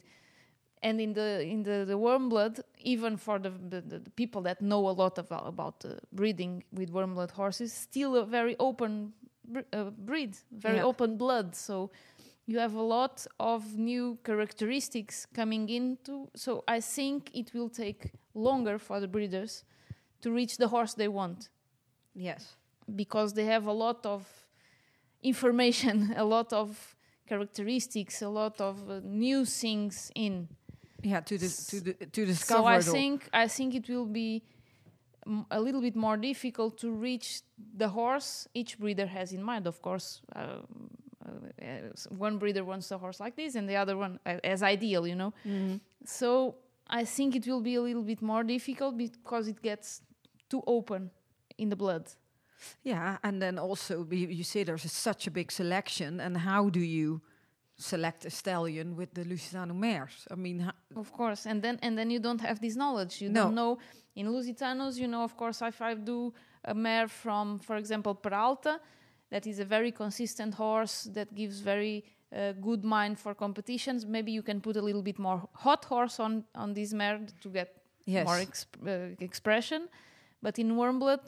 and 0.81 1.01
in 1.01 1.13
the 1.13 1.41
in 1.41 1.63
the, 1.63 1.85
the 1.85 1.97
warm 1.97 2.29
blood 2.29 2.59
even 2.79 3.17
for 3.17 3.39
the, 3.39 3.49
the, 3.49 3.81
the 3.81 4.09
people 4.15 4.41
that 4.41 4.61
know 4.61 4.87
a 4.89 4.91
lot 4.91 5.17
about, 5.17 5.47
about 5.47 5.83
uh, 5.85 5.95
breeding 6.13 6.63
with 6.71 6.89
warm 6.91 7.13
blood 7.15 7.31
horses 7.31 7.73
still 7.73 8.15
a 8.15 8.25
very 8.25 8.55
open 8.59 9.13
uh, 9.73 9.85
breed 9.91 10.37
very 10.51 10.77
Yeah. 10.77 10.83
open 10.85 11.17
blood. 11.17 11.55
So 11.55 11.91
you 12.47 12.59
have 12.59 12.73
a 12.75 12.81
lot 12.81 13.25
of 13.39 13.77
new 13.77 14.17
characteristics 14.23 15.25
coming 15.33 15.69
into 15.69 16.27
so 16.35 16.63
i 16.67 16.79
think 16.79 17.29
it 17.33 17.53
will 17.53 17.69
take 17.69 18.11
longer 18.33 18.79
for 18.79 18.99
the 18.99 19.07
breeders 19.07 19.63
to 20.21 20.31
reach 20.31 20.57
the 20.57 20.67
horse 20.67 20.93
they 20.95 21.07
want. 21.07 21.49
Yes, 22.15 22.55
because 22.95 23.33
they 23.33 23.45
have 23.45 23.67
a 23.67 23.71
lot 23.73 24.05
of 24.05 24.27
information 25.21 26.13
a 26.17 26.23
lot 26.23 26.53
of 26.53 26.95
characteristics 27.27 28.21
a 28.21 28.29
lot 28.29 28.59
of 28.61 28.89
uh, 28.89 28.99
new 29.03 29.45
things 29.45 30.11
in 30.15 30.47
yeah, 31.03 31.21
to 31.21 31.37
the 31.37 31.47
to 31.47 31.81
the 31.81 31.93
to 32.05 32.25
discover. 32.25 32.81
so 32.81 32.91
I 32.91 32.97
think 32.97 33.29
I 33.33 33.47
think 33.47 33.75
it 33.75 33.89
will 33.89 34.05
be 34.05 34.43
a 35.51 35.59
little 35.59 35.81
bit 35.81 35.95
more 35.95 36.17
difficult 36.17 36.77
to 36.79 36.91
reach 36.91 37.41
the 37.77 37.89
horse 37.89 38.47
each 38.53 38.79
breeder 38.79 39.07
has 39.07 39.31
in 39.31 39.43
mind. 39.43 39.67
Of 39.67 39.81
course, 39.81 40.21
uh, 40.35 40.39
uh, 40.39 41.65
one 42.09 42.37
breeder 42.37 42.63
wants 42.63 42.91
a 42.91 42.97
horse 42.97 43.19
like 43.19 43.35
this, 43.35 43.55
and 43.55 43.67
the 43.69 43.75
other 43.75 43.97
one 43.97 44.19
as 44.25 44.63
ideal, 44.63 45.05
you 45.07 45.15
know. 45.15 45.33
So 46.05 46.55
I 46.87 47.05
think 47.05 47.35
it 47.35 47.45
will 47.47 47.61
be 47.61 47.75
a 47.75 47.81
little 47.81 48.03
bit 48.03 48.21
more 48.21 48.43
difficult 48.43 48.97
because 48.97 49.47
it 49.47 49.61
gets 49.61 50.01
too 50.49 50.63
open 50.65 51.11
in 51.57 51.69
the 51.69 51.75
blood. 51.75 52.09
Yeah, 52.83 53.17
and 53.23 53.41
then 53.41 53.57
also 53.59 54.05
you, 54.09 54.27
you 54.27 54.43
say 54.43 54.63
there's 54.63 54.85
a, 54.85 54.89
such 54.89 55.27
a 55.27 55.31
big 55.31 55.51
selection, 55.51 56.19
and 56.19 56.37
how 56.37 56.69
do 56.69 56.79
you 56.79 57.21
select 57.79 58.25
a 58.25 58.29
stallion 58.29 58.95
with 58.95 59.13
the 59.13 59.23
Lusitano 59.23 59.73
mares? 59.75 60.27
I 60.31 60.35
mean, 60.35 60.71
Of 60.95 61.11
course, 61.11 61.45
and 61.49 61.61
then 61.61 61.79
and 61.81 61.97
then 61.97 62.09
you 62.11 62.19
don't 62.19 62.41
have 62.41 62.59
this 62.59 62.75
knowledge. 62.75 63.21
You 63.21 63.29
No. 63.31 63.43
don't 63.43 63.55
know 63.55 63.77
in 64.15 64.27
Lusitanos. 64.27 64.97
You 64.97 65.07
know, 65.07 65.23
of 65.23 65.35
course, 65.35 65.61
if 65.67 65.81
I 65.81 65.95
do 65.95 66.33
a 66.65 66.73
mare 66.73 67.07
from, 67.07 67.59
for 67.59 67.75
example, 67.77 68.13
Peralta, 68.15 68.79
that 69.29 69.45
is 69.47 69.59
a 69.59 69.65
very 69.65 69.91
consistent 69.91 70.53
horse 70.55 71.09
that 71.13 71.33
gives 71.33 71.61
very 71.61 72.03
uh, 72.31 72.51
good 72.61 72.83
mind 72.83 73.17
for 73.17 73.33
competitions. 73.33 74.05
Maybe 74.05 74.31
you 74.31 74.43
can 74.43 74.59
put 74.61 74.75
a 74.75 74.81
little 74.81 75.01
bit 75.01 75.17
more 75.17 75.47
hot 75.53 75.85
horse 75.85 76.19
on 76.23 76.43
on 76.55 76.73
this 76.73 76.93
mare 76.93 77.19
to 77.41 77.49
get 77.49 77.69
Yes. 78.05 78.25
more 78.25 78.39
exp- 78.39 78.87
uh, 78.87 79.15
expression. 79.23 79.87
But 80.41 80.57
in 80.57 80.75
warm 80.75 80.99
blood, 80.99 81.19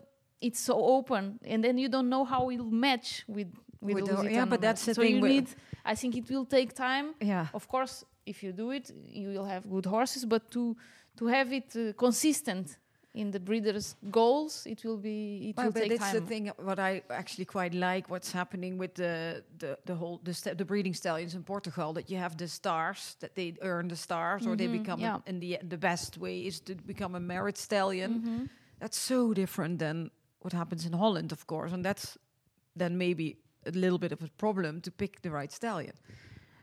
it's 0.41 0.59
so 0.59 0.73
open, 0.97 1.39
and 1.45 1.63
then 1.63 1.77
you 1.77 1.89
don't 1.89 2.09
know 2.09 2.25
how 2.25 2.49
it'll 2.51 2.71
match 2.87 3.23
with 3.27 3.47
with, 3.81 3.95
With 3.95 4.05
the- 4.05 4.31
yeah, 4.31 4.45
but 4.49 4.61
that's 4.61 4.85
the 4.85 4.93
so 4.93 5.01
thing 5.01 5.15
you 5.15 5.27
need. 5.27 5.47
I 5.85 5.95
think 5.95 6.15
it 6.15 6.29
will 6.29 6.45
take 6.45 6.73
time. 6.73 7.13
yeah, 7.19 7.47
Of 7.53 7.67
course, 7.67 8.05
if 8.25 8.43
you 8.43 8.53
do 8.53 8.71
it, 8.71 8.91
you 9.07 9.29
will 9.29 9.45
have 9.45 9.69
good 9.69 9.85
horses, 9.85 10.25
but 10.25 10.49
to 10.51 10.75
to 11.17 11.27
have 11.27 11.51
it 11.55 11.75
uh, 11.75 11.93
consistent 11.97 12.77
in 13.13 13.31
the 13.31 13.39
breeders' 13.39 13.95
goals, 14.09 14.65
it 14.65 14.83
will 14.85 14.97
be 14.97 15.49
it 15.49 15.57
Well, 15.57 15.65
will 15.65 15.73
but 15.73 15.81
take 15.81 15.89
that's 15.99 16.11
time. 16.11 16.21
the 16.21 16.27
thing. 16.27 16.51
What 16.63 16.79
I 16.79 17.01
actually 17.09 17.45
quite 17.45 17.73
like, 17.73 18.09
what's 18.09 18.31
happening 18.31 18.77
with 18.79 18.93
the 18.93 19.43
the 19.59 19.77
the 19.85 19.95
whole 19.95 20.19
the, 20.23 20.55
the 20.55 20.65
breeding 20.65 20.93
stallions 20.95 21.33
in 21.35 21.43
Portugal. 21.43 21.93
That 21.93 22.09
you 22.09 22.17
have 22.19 22.35
the 22.37 22.47
stars, 22.47 23.15
that 23.19 23.35
they 23.35 23.53
earn 23.61 23.87
the 23.87 23.95
stars, 23.95 24.47
or 24.47 24.55
they 24.55 24.67
Mhm, 24.67 24.71
become. 24.71 25.01
yeah. 25.01 25.17
The 25.39 25.57
the 25.69 25.77
best 25.77 26.17
way 26.17 26.45
is 26.47 26.61
to 26.61 26.75
become 26.75 27.15
a 27.17 27.19
merit 27.19 27.57
stallion. 27.57 28.11
Mhm. 28.11 28.47
That's 28.79 28.97
so 28.99 29.33
different 29.33 29.79
than 29.79 30.09
what 30.41 30.53
happens 30.53 30.85
in 30.85 30.93
Holland, 30.93 31.31
of 31.31 31.45
course, 31.45 31.73
and 31.73 31.83
that's 31.85 32.17
then 32.79 32.97
maybe 32.97 33.35
a 33.65 33.71
little 33.71 33.97
bit 33.97 34.11
of 34.11 34.21
a 34.21 34.27
problem 34.37 34.81
to 34.81 34.91
pick 34.91 35.21
the 35.21 35.29
right 35.31 35.51
stallion. 35.51 35.93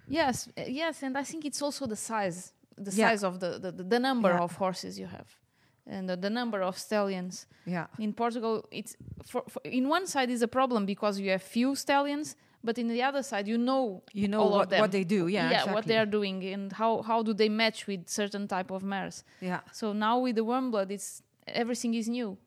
Yes, 0.09 0.49
uh, 0.57 0.62
yes, 0.66 1.03
and 1.03 1.16
I 1.18 1.24
think 1.24 1.44
it's 1.44 1.61
also 1.62 1.86
the 1.86 1.96
size, 1.96 2.53
the 2.76 2.90
Yeah. 2.90 3.09
size 3.11 3.22
of 3.26 3.38
the 3.40 3.59
the, 3.59 3.70
the, 3.72 3.99
number 3.99 4.30
Yeah. 4.30 4.42
of 4.44 4.53
horses 4.57 4.99
you 4.99 5.07
have, 5.07 5.28
and 5.86 6.09
the, 6.09 6.16
the 6.16 6.30
number 6.30 6.62
of 6.62 6.76
stallions. 6.78 7.46
Yeah, 7.66 7.86
In 7.99 8.12
Portugal, 8.14 8.64
it's 8.70 8.96
for, 9.24 9.42
for, 9.49 9.61
in 9.64 9.88
one 9.88 10.07
side 10.07 10.30
is 10.30 10.42
a 10.42 10.49
problem 10.49 10.86
because 10.86 11.20
you 11.20 11.30
have 11.30 11.42
few 11.42 11.74
stallions, 11.76 12.36
but 12.64 12.78
in 12.78 12.88
the 12.88 13.03
other 13.03 13.22
side, 13.22 13.46
you 13.46 13.59
know 13.59 14.03
you 14.14 14.28
know 14.28 14.46
what 14.46 14.70
what 14.72 14.90
they 14.90 15.05
do. 15.05 15.28
Yeah, 15.28 15.44
what 15.49 15.53
exactly. 15.55 15.82
they 15.92 15.99
are 15.99 16.07
doing 16.11 16.42
and 16.55 16.72
how 16.72 17.03
how 17.03 17.22
do 17.22 17.34
they 17.34 17.49
match 17.51 17.86
with 17.86 18.09
certain 18.09 18.49
type 18.49 18.70
of 18.70 18.82
mares. 18.82 19.24
Yeah, 19.40 19.61
So 19.72 19.92
now 19.92 20.18
with 20.24 20.36
the 20.36 20.44
warm 20.44 20.70
blood, 20.70 20.90
it's 20.90 21.22
everything 21.46 21.94
is 21.94 22.09
new. 22.09 22.38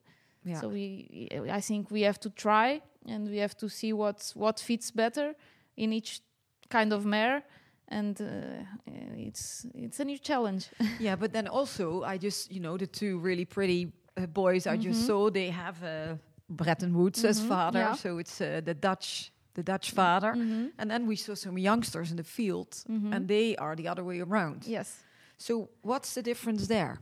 yeah. 0.44 0.60
So 0.60 0.68
we, 0.70 1.28
I 1.60 1.62
think 1.62 1.92
we 1.92 2.02
have 2.10 2.20
to 2.20 2.30
try 2.30 2.82
and 3.08 3.30
we 3.30 3.38
have 3.38 3.56
to 3.58 3.70
see 3.70 3.94
what's 3.94 4.36
what 4.36 4.60
fits 4.60 4.92
better 4.92 5.34
in 5.76 5.92
each 5.94 6.22
kind 6.70 6.94
of 6.94 7.06
mare, 7.06 7.44
and 7.88 8.20
uh, 8.22 8.26
uh, 8.26 9.28
it's 9.28 9.66
it's 9.74 10.00
a 10.00 10.04
new 10.06 10.18
challenge. 10.20 10.70
Yeah, 11.00 11.16
but 11.20 11.32
then 11.32 11.48
also 11.48 12.04
I 12.04 12.18
just 12.18 12.52
you 12.52 12.60
know 12.60 12.78
the 12.78 12.88
two 12.88 13.20
really 13.20 13.46
pretty 13.46 13.92
uh, 14.18 14.28
boys 14.28 14.66
I 14.68 14.78
just 14.78 15.02
Mhm. 15.02 15.06
saw 15.06 15.30
they 15.32 15.52
have 15.52 15.84
uh, 15.84 16.16
Bretton 16.50 16.94
Woods 16.94 17.26
as 17.26 17.40
Mhm, 17.40 17.48
father, 17.48 17.80
yeah. 17.80 17.96
so 17.96 18.20
it's 18.20 18.40
uh, 18.42 18.62
the 18.64 18.74
Dutch 18.74 19.32
the 19.54 19.64
Dutch 19.64 19.92
father, 19.92 20.36
Mhm, 20.36 20.72
and 20.78 20.90
then 20.90 21.08
we 21.08 21.16
saw 21.16 21.36
some 21.36 21.60
youngsters 21.62 22.10
in 22.12 22.18
the 22.18 22.24
field, 22.24 22.68
mhm. 22.88 23.14
and 23.14 23.28
they 23.28 23.56
are 23.58 23.76
the 23.76 23.90
other 23.92 24.04
way 24.04 24.22
around. 24.22 24.66
yes. 24.68 25.04
So 25.38 25.70
what's 25.84 26.14
the 26.14 26.22
difference 26.22 26.68
there? 26.68 27.00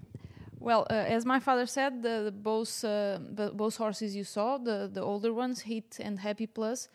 Well, 0.60 0.86
uh, 0.90 0.94
as 0.94 1.26
my 1.26 1.40
father 1.40 1.66
said, 1.66 2.04
the, 2.04 2.24
the 2.26 2.32
both 2.32 2.84
uh, 2.84 3.20
the, 3.32 3.52
both 3.54 3.78
horses 3.78 4.16
you 4.16 4.26
saw, 4.26 4.58
the 4.58 4.90
the 4.92 5.02
older 5.02 5.34
ones, 5.34 5.62
Hit 5.62 6.00
and 6.02 6.20
Happy 6.20 6.48
Plus, 6.48 6.90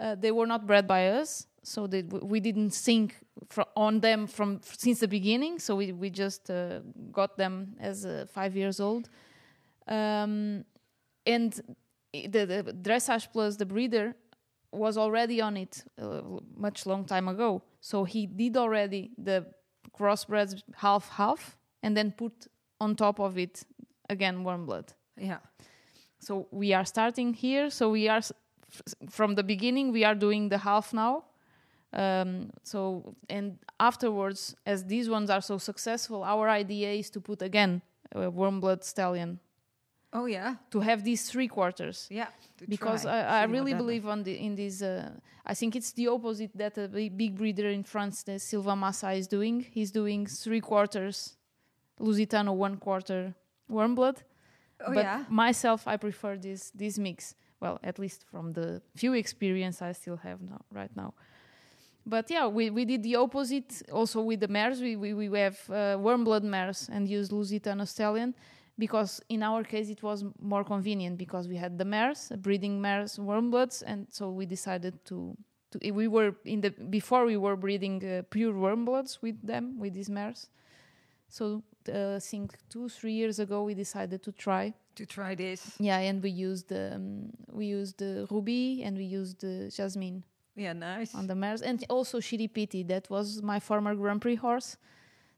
uh, 0.00 0.14
they 0.14 0.30
were 0.30 0.46
not 0.46 0.66
bred 0.66 0.86
by 0.86 1.08
us, 1.08 1.46
so 1.62 1.86
they, 1.86 2.02
we 2.02 2.40
didn't 2.40 2.70
think 2.70 3.16
fro- 3.48 3.68
on 3.76 4.00
them 4.00 4.26
from 4.26 4.60
since 4.62 5.00
the 5.00 5.08
beginning. 5.08 5.58
So 5.58 5.76
we 5.76 5.92
we 5.92 6.08
just 6.08 6.50
uh, 6.50 6.80
got 7.12 7.36
them 7.36 7.76
as 7.80 8.06
uh, 8.06 8.24
five 8.32 8.56
years 8.56 8.80
old, 8.80 9.10
um, 9.86 10.64
and 11.26 11.52
the, 12.12 12.46
the 12.46 12.76
dressage 12.82 13.30
plus 13.30 13.56
the 13.56 13.66
breeder 13.66 14.14
was 14.70 14.96
already 14.96 15.42
on 15.42 15.58
it 15.58 15.84
uh, 16.00 16.22
much 16.56 16.86
long 16.86 17.04
time 17.04 17.28
ago. 17.28 17.62
So 17.80 18.04
he 18.04 18.26
did 18.26 18.56
already 18.56 19.10
the 19.18 19.44
crossbreds 19.98 20.62
half 20.76 21.10
half, 21.10 21.58
and 21.82 21.94
then 21.94 22.12
put 22.12 22.48
on 22.84 22.96
top 22.96 23.16
of 23.20 23.38
it 23.38 23.54
again 24.08 24.44
warm 24.44 24.66
blood. 24.66 24.86
Yeah, 25.16 25.40
So 26.18 26.32
we 26.50 26.74
are 26.74 26.86
starting 26.94 27.34
here. 27.34 27.70
So 27.70 27.90
we 27.90 28.08
are 28.08 28.22
from 29.10 29.34
the 29.34 29.42
beginning. 29.42 29.92
We 29.92 30.04
are 30.04 30.14
doing 30.26 30.48
the 30.48 30.58
half 30.58 30.92
now. 30.92 31.14
Um, 31.92 32.50
so 32.62 33.14
and 33.28 33.58
afterwards, 33.78 34.56
as 34.64 34.84
these 34.84 35.10
ones 35.10 35.28
are 35.30 35.42
so 35.42 35.58
successful, 35.58 36.22
our 36.24 36.48
idea 36.48 36.90
is 36.92 37.10
to 37.10 37.20
put 37.20 37.42
again 37.42 37.82
a 38.14 38.30
warm 38.30 38.60
blood 38.60 38.82
stallion 38.84 39.40
oh 40.12 40.26
yeah, 40.26 40.56
to 40.70 40.80
have 40.80 41.04
these 41.04 41.30
three 41.30 41.48
quarters 41.48 42.06
yeah. 42.10 42.28
because 42.68 43.02
try, 43.02 43.20
I, 43.20 43.40
I 43.40 43.44
really 43.44 43.74
believe 43.74 44.06
on 44.06 44.22
the 44.22 44.34
in 44.34 44.54
this. 44.54 44.82
Uh, 44.82 45.10
I 45.44 45.54
think 45.54 45.74
it's 45.74 45.92
the 45.92 46.08
opposite 46.08 46.52
that 46.54 46.78
a 46.78 46.88
big, 46.88 47.16
big 47.16 47.36
breeder 47.36 47.68
in 47.68 47.82
France, 47.82 48.22
the 48.22 48.38
Silva 48.38 48.76
Massa, 48.76 49.12
is 49.12 49.26
doing. 49.26 49.66
He's 49.70 49.90
doing 49.90 50.26
three 50.26 50.60
quarters 50.60 51.36
Lusitano, 52.00 52.54
one 52.54 52.76
quarter 52.76 53.34
warm 53.68 53.94
blood. 53.94 54.22
Oh 54.80 54.94
but 54.94 55.04
yeah, 55.04 55.24
myself, 55.28 55.86
I 55.86 55.96
prefer 55.96 56.36
this 56.36 56.70
this 56.74 56.98
mix. 56.98 57.34
Well, 57.60 57.78
at 57.84 57.98
least 57.98 58.24
from 58.30 58.52
the 58.52 58.82
few 58.96 59.12
experience 59.14 59.82
I 59.82 59.92
still 59.92 60.16
have 60.16 60.40
now, 60.42 60.60
right 60.72 60.90
now. 60.96 61.14
But 62.04 62.28
yeah, 62.30 62.48
we, 62.48 62.70
we 62.70 62.84
did 62.84 63.04
the 63.04 63.14
opposite 63.16 63.82
also 63.92 64.22
with 64.22 64.40
the 64.40 64.48
mares. 64.48 64.80
We 64.80 64.96
we, 64.96 65.14
we 65.14 65.38
have 65.38 65.70
uh, 65.70 65.96
warm 66.00 66.24
blood 66.24 66.42
mares 66.42 66.88
and 66.92 67.08
use 67.08 67.30
Lusitano 67.30 67.86
stallion 67.86 68.34
because 68.78 69.20
in 69.28 69.42
our 69.42 69.62
case 69.62 69.88
it 69.88 70.02
was 70.02 70.24
more 70.40 70.64
convenient 70.64 71.18
because 71.18 71.46
we 71.46 71.56
had 71.56 71.78
the 71.78 71.84
mares, 71.84 72.32
breeding 72.38 72.80
mares, 72.80 73.18
warm 73.18 73.50
bloods, 73.50 73.82
and 73.82 74.06
so 74.10 74.30
we 74.30 74.46
decided 74.46 75.04
to. 75.04 75.36
to 75.70 75.92
we 75.92 76.08
were 76.08 76.34
in 76.44 76.60
the 76.60 76.70
before 76.70 77.24
we 77.24 77.36
were 77.36 77.56
breeding 77.56 78.02
uh, 78.04 78.22
pure 78.30 78.52
warm 78.52 78.84
bloods 78.84 79.22
with 79.22 79.40
them 79.46 79.78
with 79.78 79.94
these 79.94 80.10
mares. 80.10 80.48
So 81.28 81.62
I 81.88 82.18
think 82.20 82.52
two 82.68 82.88
three 82.88 83.12
years 83.12 83.38
ago 83.38 83.64
we 83.64 83.74
decided 83.74 84.22
to 84.22 84.32
try 84.32 84.72
to 84.94 85.06
try 85.06 85.34
this. 85.34 85.76
yeah, 85.80 85.98
and 86.08 86.22
we 86.22 86.30
used 86.30 86.68
the 86.68 86.94
um, 86.94 87.30
we 87.50 87.66
used 87.66 87.98
the 87.98 88.26
Rubi 88.30 88.82
and 88.84 88.96
we 88.96 89.04
used 89.04 89.40
the 89.40 89.70
jasmine 89.76 90.22
Yeah, 90.56 90.74
nice. 90.74 91.14
on 91.14 91.26
the 91.26 91.34
mares, 91.34 91.62
and 91.62 91.84
also 91.88 92.20
Shiripiti. 92.20 92.86
That 92.86 93.08
was 93.10 93.42
my 93.42 93.60
former 93.60 93.94
Grand 93.94 94.20
Prix 94.20 94.36
horse 94.36 94.76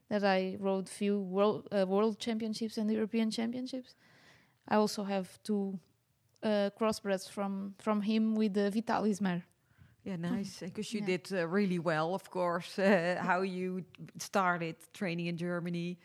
that 0.09 0.23
I 0.23 0.57
rode 0.59 0.89
few 0.89 1.19
world 1.19 1.67
uh, 1.71 1.85
world 1.87 2.19
championships 2.19 2.77
and 2.77 2.91
European 2.91 3.31
championships. 3.31 3.95
I 4.67 4.75
also 4.75 5.03
have 5.03 5.27
two 5.43 5.79
uh, 6.43 6.69
crossbreds 6.79 7.29
from 7.29 7.73
from 7.79 8.01
him 8.01 8.35
with 8.35 8.53
the 8.53 8.69
Vitalis 8.71 9.19
mare. 9.21 9.43
Yeah, 10.03 10.17
nice. 10.17 10.59
Because 10.59 10.93
you 10.93 10.99
Yeah. 11.01 11.17
did 11.17 11.31
uh, 11.33 11.47
really 11.47 11.79
well, 11.79 12.13
of 12.13 12.29
course. 12.29 12.77
Uh, 12.79 13.17
how 13.19 13.41
you 13.43 13.83
started 14.19 14.75
training 14.93 15.27
in 15.27 15.37
Germany, 15.37 15.97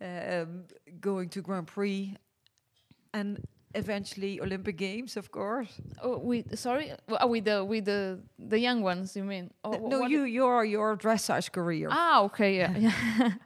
um, 0.00 0.64
going 1.00 1.28
to 1.30 1.40
Grand 1.42 1.66
Prix, 1.66 2.16
and 3.12 3.38
eventually 3.74 4.40
Olympic 4.40 4.76
Games, 4.76 5.16
of 5.16 5.30
course. 5.30 5.80
Oh, 6.02 6.18
with 6.18 6.58
sorry, 6.58 6.92
uh, 7.08 7.26
with 7.26 7.44
the 7.44 7.64
with 7.64 7.84
the 7.84 8.20
the 8.38 8.58
young 8.58 8.82
ones. 8.82 9.16
You 9.16 9.24
mean? 9.24 9.50
Oh, 9.64 9.88
no, 9.88 10.00
what- 10.00 10.10
you 10.10 10.24
your 10.24 10.64
your 10.64 10.96
dressage 10.96 11.50
career. 11.52 11.88
Ah, 11.90 12.22
okay, 12.24 12.56
yeah. 12.56 12.76
yeah. 12.78 13.30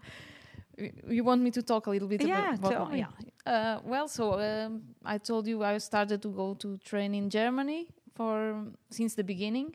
You 1.11 1.25
want 1.25 1.43
me 1.43 1.51
to 1.51 1.63
talk 1.63 1.89
a 1.89 1.91
little 1.91 2.07
bit 2.07 2.21
Yeah, 2.23 2.55
about, 2.55 2.93
me. 2.93 2.99
yeah. 2.99 3.09
Uh, 3.53 3.81
well, 3.85 4.07
so 4.07 4.39
um, 4.39 4.83
I 5.05 5.19
told 5.19 5.49
you 5.49 5.65
I 5.65 5.77
started 5.79 6.23
to 6.23 6.29
go 6.29 6.55
to 6.55 6.77
train 6.79 7.15
in 7.17 7.31
Germany 7.31 7.89
for 8.15 8.65
since 8.89 9.17
the 9.17 9.25
beginning. 9.25 9.75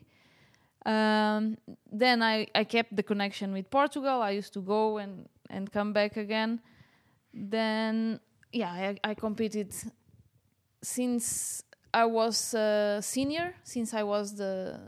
Um, 0.85 1.57
then 1.91 2.21
I, 2.23 2.47
I 2.55 2.63
kept 2.63 2.95
the 2.95 3.03
connection 3.03 3.51
with 3.51 3.69
Portugal. 3.69 4.21
I 4.21 4.31
used 4.31 4.53
to 4.53 4.61
go 4.61 4.97
and, 4.97 5.27
and 5.49 5.71
come 5.71 5.93
back 5.93 6.17
again. 6.17 6.61
Then 7.33 8.19
yeah, 8.51 8.71
I, 8.71 8.97
I 9.03 9.13
competed 9.13 9.73
since 10.81 11.63
I 11.93 12.05
was 12.05 12.53
uh, 12.53 13.01
senior. 13.01 13.55
Since 13.63 13.93
I 13.93 14.03
was 14.03 14.35
the 14.35 14.79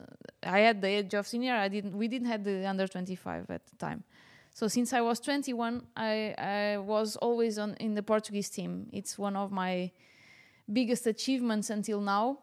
I 0.44 0.60
had 0.60 0.82
the 0.82 0.88
age 0.88 1.14
of 1.14 1.28
senior. 1.28 1.56
I 1.56 1.68
didn't 1.68 1.98
we 1.98 2.08
didn't 2.08 2.28
have 2.28 2.44
the 2.44 2.68
under 2.68 2.88
twenty 2.88 3.16
five 3.16 3.50
at 3.50 3.66
the 3.68 3.76
time. 3.78 4.04
So 4.56 4.70
since 4.70 4.94
I 4.94 5.02
was 5.02 5.20
21, 5.20 5.82
I, 5.98 6.34
I 6.38 6.78
was 6.78 7.18
always 7.18 7.58
on 7.58 7.74
in 7.74 7.94
the 7.94 8.02
Portuguese 8.02 8.50
team. 8.50 8.88
It's 8.94 9.18
one 9.18 9.36
of 9.36 9.52
my 9.52 9.92
biggest 10.72 11.06
achievements 11.08 11.70
until 11.70 12.00
now 12.00 12.40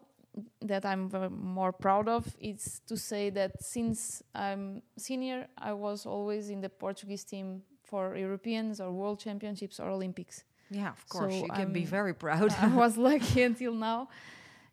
that 0.61 0.85
I'm 0.85 1.09
more 1.31 1.71
proud 1.71 2.07
of. 2.07 2.35
It's 2.39 2.81
to 2.87 2.97
say 2.97 3.31
that 3.31 3.63
since 3.63 4.21
I'm 4.35 4.83
senior, 4.95 5.47
I 5.57 5.73
was 5.73 6.05
always 6.05 6.51
in 6.51 6.61
the 6.61 6.69
Portuguese 6.69 7.23
team 7.23 7.63
for 7.93 8.15
Europeans 8.17 8.79
or 8.81 8.89
World 8.91 9.19
Championships 9.19 9.79
or 9.79 9.87
Olympics. 9.97 10.43
yeah, 10.71 10.89
of 10.97 11.03
course. 11.09 11.33
so 11.33 11.39
you 11.45 11.49
can 11.59 11.71
be 11.73 11.81
I'm- 11.81 11.89
very 11.97 12.13
proud. 12.25 12.49
I 12.67 12.67
was 12.83 12.97
lucky 12.97 13.43
until 13.49 13.73
now, 13.89 14.07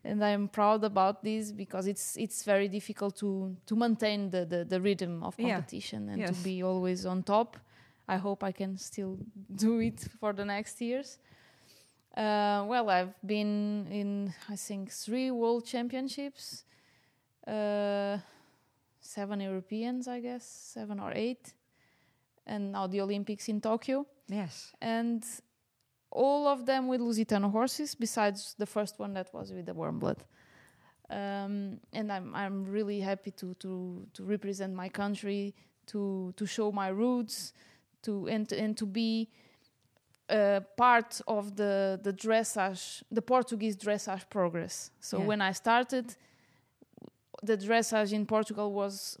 and 0.03 0.23
I'm 0.23 0.47
proud 0.47 0.83
about 0.83 1.15
this 1.23 1.51
because 1.51 1.85
it's 1.91 2.17
it's 2.17 2.43
very 2.45 2.67
difficult 2.77 3.13
to 3.19 3.29
to 3.65 3.75
maintain 3.75 4.29
the 4.31 4.45
the, 4.45 4.59
the 4.65 4.79
rhythm 4.87 5.23
of 5.23 5.33
Yeah. 5.37 5.49
competition 5.55 6.09
and 6.09 6.17
Yes. 6.19 6.29
to 6.29 6.43
be 6.43 6.63
always 6.63 7.05
on 7.05 7.23
top. 7.23 7.57
I 8.07 8.17
hope 8.17 8.47
I 8.49 8.53
can 8.53 8.77
still 8.77 9.17
do 9.65 9.79
it 9.81 9.99
for 10.19 10.33
the 10.33 10.43
next 10.45 10.81
years. 10.81 11.19
Uh, 12.17 12.65
well, 12.71 12.89
I've 12.89 13.13
been 13.23 13.87
in 13.91 14.33
I 14.53 14.57
think 14.57 14.89
three 14.91 15.31
world 15.31 15.63
championships, 15.65 16.65
uh, 17.47 18.17
seven 18.99 19.39
Europeans, 19.41 20.07
I 20.07 20.19
guess, 20.21 20.43
seven 20.73 20.99
or 20.99 21.11
eight, 21.15 21.53
and 22.45 22.71
now 22.71 22.87
the 22.87 23.01
Olympics 23.01 23.47
in 23.49 23.61
Tokyo 23.61 24.05
yes. 24.27 24.71
and 24.81 25.23
all 26.11 26.47
of 26.47 26.65
them 26.65 26.87
with 26.87 26.99
Lusitano 27.01 27.49
horses, 27.51 27.95
besides 27.95 28.55
the 28.57 28.65
first 28.65 28.99
one 28.99 29.13
that 29.13 29.33
was 29.33 29.51
with 29.53 29.65
the 29.65 29.73
warm 29.73 29.99
blood. 29.99 30.23
Um, 31.09 31.79
and 31.93 32.11
I'm 32.11 32.33
I'm 32.35 32.65
really 32.65 32.99
happy 33.01 33.31
to 33.31 33.53
to 33.55 34.07
to 34.13 34.23
represent 34.23 34.73
my 34.73 34.89
country, 34.89 35.53
to 35.87 36.33
to 36.35 36.45
show 36.45 36.71
my 36.71 36.87
roots, 36.89 37.53
to 38.03 38.27
and 38.27 38.47
to, 38.49 38.57
and 38.57 38.77
to 38.77 38.85
be 38.85 39.29
uh, 40.29 40.61
part 40.77 41.21
of 41.27 41.55
the 41.55 41.99
the 42.01 42.13
dressage, 42.13 43.03
the 43.11 43.21
Portuguese 43.21 43.75
dressage 43.75 44.29
progress. 44.29 44.91
So 44.99 45.17
Yeah. 45.17 45.27
when 45.27 45.41
I 45.41 45.51
started, 45.53 46.15
the 47.43 47.57
dressage 47.57 48.13
in 48.13 48.25
Portugal 48.25 48.71
was 48.71 49.17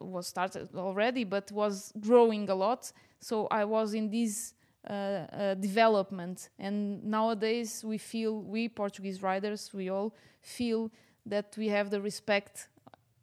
was 0.00 0.26
started 0.26 0.68
already, 0.74 1.24
but 1.24 1.50
was 1.52 1.92
growing 2.00 2.48
a 2.48 2.54
lot. 2.54 2.92
So 3.20 3.46
I 3.50 3.64
was 3.64 3.94
in 3.94 4.10
this 4.10 4.54
uh, 4.88 4.92
uh, 4.92 5.54
development, 5.54 6.50
and 6.58 7.04
nowadays 7.04 7.84
we 7.84 7.98
feel 7.98 8.42
we 8.42 8.68
Portuguese 8.68 9.22
riders 9.22 9.72
we 9.72 9.90
all 9.90 10.14
feel 10.40 10.90
that 11.26 11.54
we 11.56 11.68
have 11.68 11.90
the 11.90 12.00
respect 12.00 12.68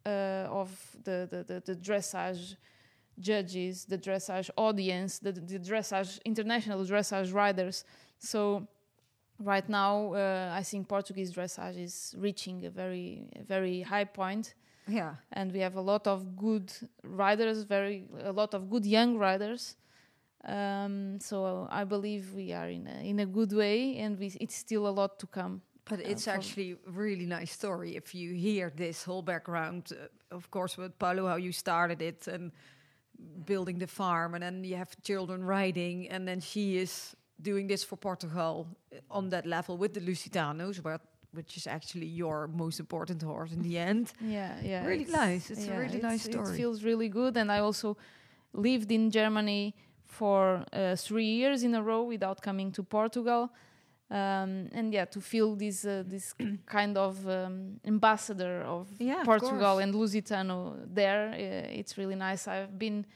uh, 0.06 0.46
of 0.48 0.70
the, 1.04 1.28
the, 1.30 1.44
the, 1.44 1.60
the 1.60 1.76
dressage 1.76 2.56
judges, 3.18 3.84
the 3.84 3.98
dressage 3.98 4.48
audience, 4.56 5.18
the, 5.18 5.32
the 5.32 5.58
dressage 5.58 6.18
international 6.24 6.84
dressage 6.84 7.32
riders. 7.34 7.84
So 8.18 8.66
right 9.40 9.68
now, 9.68 10.14
uh, 10.14 10.52
I 10.60 10.62
think 10.62 10.88
Portuguese 10.88 11.32
dressage 11.32 11.78
is 11.78 12.14
reaching 12.18 12.66
a 12.66 12.70
very 12.70 13.28
a 13.36 13.42
very 13.42 13.82
high 13.82 14.04
point, 14.06 14.54
Yeah. 14.86 15.14
and 15.32 15.52
we 15.52 15.60
have 15.60 15.76
a 15.78 15.80
lot 15.82 16.06
of 16.06 16.36
good 16.36 16.72
riders, 17.02 17.64
very 17.64 18.04
a 18.24 18.32
lot 18.32 18.54
of 18.54 18.68
good 18.68 18.84
young 18.86 19.18
riders. 19.18 19.76
Um, 20.44 21.18
so 21.20 21.68
I 21.70 21.84
believe 21.84 22.32
we 22.34 22.52
are 22.54 22.68
in 22.70 22.86
a, 22.86 23.00
in 23.10 23.20
a 23.20 23.26
good 23.26 23.52
way, 23.52 23.98
and 23.98 24.18
we, 24.18 24.26
it's 24.40 24.54
still 24.56 24.86
a 24.86 24.90
lot 25.00 25.18
to 25.18 25.26
come. 25.26 25.60
But 25.84 25.98
Uh, 26.00 26.10
it's 26.10 26.24
from- 26.24 26.34
actually 26.38 26.72
a 26.72 26.90
really 26.90 27.26
nice 27.26 27.52
story 27.52 27.96
if 27.96 28.14
you 28.14 28.32
hear 28.34 28.70
this 28.70 29.04
whole 29.04 29.22
background. 29.22 29.92
Uh, 29.92 30.08
of 30.36 30.50
course, 30.50 30.76
with 30.80 30.98
Paulo, 30.98 31.26
how 31.26 31.36
you 31.36 31.52
started 31.52 32.00
it 32.02 32.28
and 32.28 32.52
building 33.44 33.78
the 33.78 33.86
farm, 33.86 34.34
and 34.34 34.42
then 34.42 34.64
you 34.64 34.76
have 34.76 34.96
children 35.02 35.44
riding, 35.44 36.08
and 36.10 36.26
then 36.26 36.40
she 36.40 36.78
is 36.78 37.14
doing 37.42 37.66
this 37.68 37.84
for 37.84 37.96
Portugal 37.96 38.66
uh, 38.92 38.96
on 39.10 39.28
that 39.30 39.46
level 39.46 39.76
with 39.76 39.92
the 39.94 40.00
Lusitanos, 40.00 40.82
but 40.82 41.00
which 41.32 41.56
is 41.56 41.66
actually 41.66 42.06
your 42.06 42.48
most 42.48 42.80
important 42.80 43.22
horse 43.22 43.52
in 43.52 43.62
the 43.62 43.78
end. 43.90 44.12
Yeah, 44.20 44.54
yeah. 44.62 44.84
Really 44.86 45.02
it's- 45.04 45.16
nice. 45.26 45.50
It's 45.50 45.68
a 45.68 45.76
really 45.78 46.00
nice 46.00 46.22
story. 46.24 46.52
It 46.52 46.56
feels 46.56 46.82
really 46.82 47.08
good, 47.08 47.36
and 47.36 47.50
I 47.50 47.58
also 47.60 47.96
lived 48.52 48.90
in 48.90 49.10
Germany 49.10 49.74
for 50.06 50.64
uh, 50.72 50.96
three 50.96 51.30
years 51.40 51.62
in 51.62 51.74
a 51.74 51.82
row 51.82 52.02
without 52.02 52.40
coming 52.42 52.72
to 52.72 52.82
Portugal. 52.82 53.50
Um, 54.10 54.68
and 54.72 54.92
yeah, 54.92 55.04
to 55.04 55.20
feel 55.20 55.54
this 55.54 55.84
uh, 55.84 56.02
this 56.04 56.34
kind 56.66 56.96
of 56.98 57.24
um, 57.28 57.78
ambassador 57.86 58.62
of 58.66 58.88
Yeah, 58.98 59.22
Portugal 59.24 59.58
course. 59.74 59.84
and 59.84 59.94
Lusitano 59.94 60.74
there, 60.92 61.28
uh, 61.30 61.78
it's 61.78 61.96
really 61.96 62.16
nice. 62.16 62.48
I've 62.48 62.76
been 62.76 63.06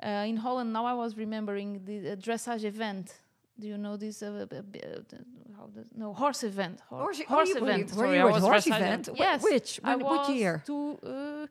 uh, 0.00 0.24
in 0.30 0.36
Holland. 0.36 0.72
Now 0.72 0.86
I 0.86 0.94
was 0.94 1.16
remembering 1.16 1.80
the 1.84 2.12
uh, 2.12 2.16
dressage 2.16 2.62
event. 2.64 3.20
Do 3.58 3.68
you 3.68 3.78
know 3.78 3.96
this? 3.96 4.22
Uh, 4.22 4.46
b- 4.50 4.60
b- 4.72 4.80
uh, 4.82 5.16
how 5.56 5.68
the, 5.74 5.84
no 5.96 6.12
horse 6.12 6.42
event. 6.42 6.80
Hor- 6.88 6.98
Horse, 6.98 7.20
horse 7.22 7.50
oh, 7.50 7.54
you 7.54 7.62
were- 7.62 7.70
event. 7.70 7.94
Were 7.94 8.14
you 8.14 8.28
at 8.28 8.40
horse 8.40 8.66
event? 8.66 9.08
Yes. 9.14 9.42
Which? 9.42 9.80
I 9.84 9.96
When, 9.96 10.04
what 10.06 10.28
year? 10.30 10.62
To, 10.66 10.98
uh, 11.02 11.46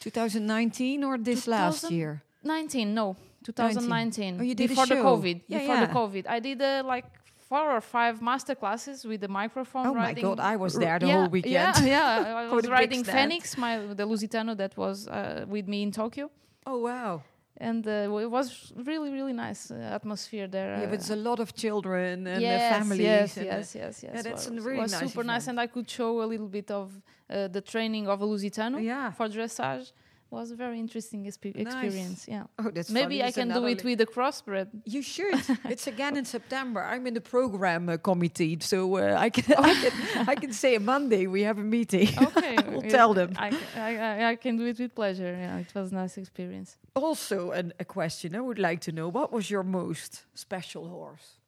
2019 0.00 1.04
or 1.04 1.18
this 1.18 1.46
last 1.46 1.90
year? 1.90 2.22
19, 2.42 2.94
no, 2.94 3.16
2019. 3.44 4.38
Oh, 4.40 4.42
you 4.42 4.54
did 4.54 4.66
a 4.66 4.68
before 4.68 4.86
the. 4.86 4.96
COVID. 4.96 5.42
Yeah, 5.48 5.58
before 5.58 5.74
yeah. 5.74 5.86
the 5.86 5.92
COVID, 5.92 6.24
I 6.28 6.38
did 6.40 6.62
uh, 6.62 6.82
like 6.84 7.06
four 7.48 7.70
or 7.76 7.80
five 7.80 8.20
master 8.20 8.54
classes 8.54 9.04
with 9.04 9.20
the 9.20 9.28
microphone. 9.28 9.86
Oh 9.86 9.94
my. 9.94 10.12
God, 10.12 10.40
I 10.40 10.56
was 10.56 10.74
there 10.74 10.98
the 10.98 11.06
yeah, 11.06 11.14
whole 11.14 11.28
weekend. 11.28 11.52
Yeah, 11.52 11.84
yeah. 11.84 12.48
I 12.48 12.54
was 12.54 12.68
riding. 12.68 13.04
Phoenix, 13.04 13.56
my 13.56 13.78
the 13.78 14.04
Lusitano 14.04 14.56
that 14.56 14.76
was 14.76 15.08
uh, 15.08 15.44
with 15.48 15.66
me 15.68 15.82
in 15.82 15.92
Tokyo, 15.92 16.30
Oh 16.66 16.78
wow! 16.78 17.22
And 17.58 17.86
uh, 17.86 18.20
it 18.20 18.30
was 18.30 18.72
really 18.76 19.10
really 19.10 19.32
nice 19.32 19.70
uh, 19.70 19.74
atmosphere 19.74 20.46
there. 20.48 20.78
Yeah, 20.78 20.86
but 20.86 20.94
it's 20.94 21.10
a 21.10 21.16
lot 21.16 21.40
of 21.40 21.54
children 21.54 22.26
and 22.26 22.40
yes, 22.42 22.60
their 22.60 22.70
families. 22.78 23.00
Yes, 23.00 23.36
and, 23.36 23.46
uh, 23.46 23.50
yes, 23.50 23.74
yes, 23.74 24.02
yes. 24.02 24.14
yeah, 24.14 24.22
that's 24.22 24.48
was, 24.50 24.64
really 24.64 24.80
was 24.80 24.92
nice 24.92 25.00
super 25.00 25.24
nice, 25.24 25.46
and 25.48 25.60
I 25.60 25.66
could 25.66 25.88
show 25.88 26.22
a 26.22 26.26
little 26.26 26.48
bit 26.48 26.70
of 26.70 26.92
uh, 27.30 27.48
the 27.48 27.60
training 27.60 28.08
of 28.08 28.22
a 28.22 28.26
Lusitano 28.26 28.82
yeah. 28.82 29.10
for 29.12 29.28
dressage. 29.28 29.92
Was 30.30 30.50
a 30.50 30.56
very 30.56 30.78
interesting 30.80 31.24
expe- 31.24 31.54
Nice. 31.54 31.66
experience. 31.66 32.26
Yeah, 32.28 32.44
Oh, 32.58 32.70
that's 32.74 32.90
maybe 32.90 33.18
funny. 33.20 33.22
I 33.22 33.30
can 33.32 33.48
do 33.48 33.64
it 33.66 33.84
li- 33.84 33.90
with 33.90 33.98
the 33.98 34.06
crossbred. 34.06 34.68
You 34.84 35.00
should. 35.00 35.34
it's 35.70 35.86
again 35.86 36.16
in 36.16 36.24
September. 36.24 36.82
I'm 36.82 37.06
in 37.06 37.14
the 37.14 37.20
program 37.20 37.88
uh, 37.88 37.96
committee, 37.96 38.58
so 38.60 38.96
uh, 38.96 39.14
I 39.26 39.30
can 39.30 39.44
I 39.58 39.74
can 39.74 40.28
I 40.28 40.34
can 40.34 40.52
say 40.52 40.78
Monday 40.78 41.26
we 41.28 41.42
have 41.44 41.58
a 41.58 41.64
meeting. 41.64 42.08
Okay, 42.26 42.56
We'll 42.68 42.82
yeah, 42.84 42.90
tell 42.98 43.14
them. 43.14 43.30
I, 43.36 43.48
I, 43.76 43.96
I, 43.96 44.30
I 44.32 44.36
can 44.36 44.56
do 44.56 44.66
it 44.66 44.78
with 44.80 44.94
pleasure. 44.94 45.32
Yeah, 45.32 45.58
it 45.60 45.72
was 45.74 45.92
a 45.92 45.94
nice 45.94 46.18
experience. 46.18 46.76
Also, 46.94 47.52
an, 47.52 47.72
a 47.78 47.84
question 47.84 48.34
I 48.34 48.40
would 48.40 48.58
like 48.58 48.80
to 48.80 48.92
know: 48.92 49.08
What 49.08 49.30
was 49.32 49.48
your 49.48 49.62
most 49.62 50.24
special 50.34 50.88
horse? 50.88 51.38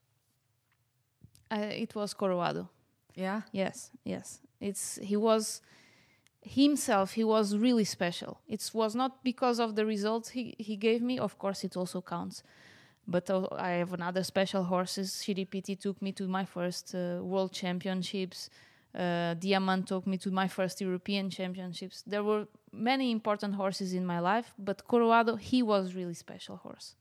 Uh, 1.50 1.56
it 1.84 1.94
was 1.94 2.14
Coroado. 2.14 2.68
Yeah. 3.14 3.42
Yes, 3.52 3.90
yes. 4.04 4.40
It's 4.60 4.98
he 5.02 5.16
was 5.16 5.62
himself. 6.48 7.12
He 7.12 7.24
was 7.24 7.56
really 7.56 7.84
special. 7.84 8.40
It 8.48 8.70
was 8.74 8.94
not 8.94 9.22
because 9.22 9.58
of 9.60 9.74
the 9.74 9.84
results 9.84 10.30
he 10.30 10.54
he 10.58 10.76
gave 10.76 11.00
me. 11.02 11.18
Of 11.18 11.38
course, 11.38 11.64
it 11.64 11.76
also 11.76 12.00
counts. 12.00 12.42
But 13.06 13.30
uh, 13.30 13.46
I 13.52 13.70
have 13.82 13.92
another 13.94 14.22
special 14.22 14.64
horses. 14.64 15.22
Shiripiti 15.24 15.78
took 15.78 16.00
me 16.02 16.12
to 16.12 16.28
my 16.28 16.44
first 16.44 16.94
uh, 16.94 17.20
world 17.22 17.52
championships. 17.52 18.50
Uh, 18.94 19.34
Diamant 19.34 19.86
took 19.86 20.06
me 20.06 20.18
to 20.18 20.30
my 20.30 20.48
first 20.48 20.80
European 20.80 21.30
championships. 21.30 22.02
There 22.06 22.22
were 22.22 22.46
many 22.72 23.10
important 23.10 23.54
horses 23.54 23.92
in 23.94 24.04
my 24.04 24.18
life, 24.18 24.52
but 24.58 24.86
Coroado, 24.86 25.38
he 25.38 25.62
was 25.62 25.94
really 25.94 26.14
special 26.14 26.56
horse. 26.56 26.96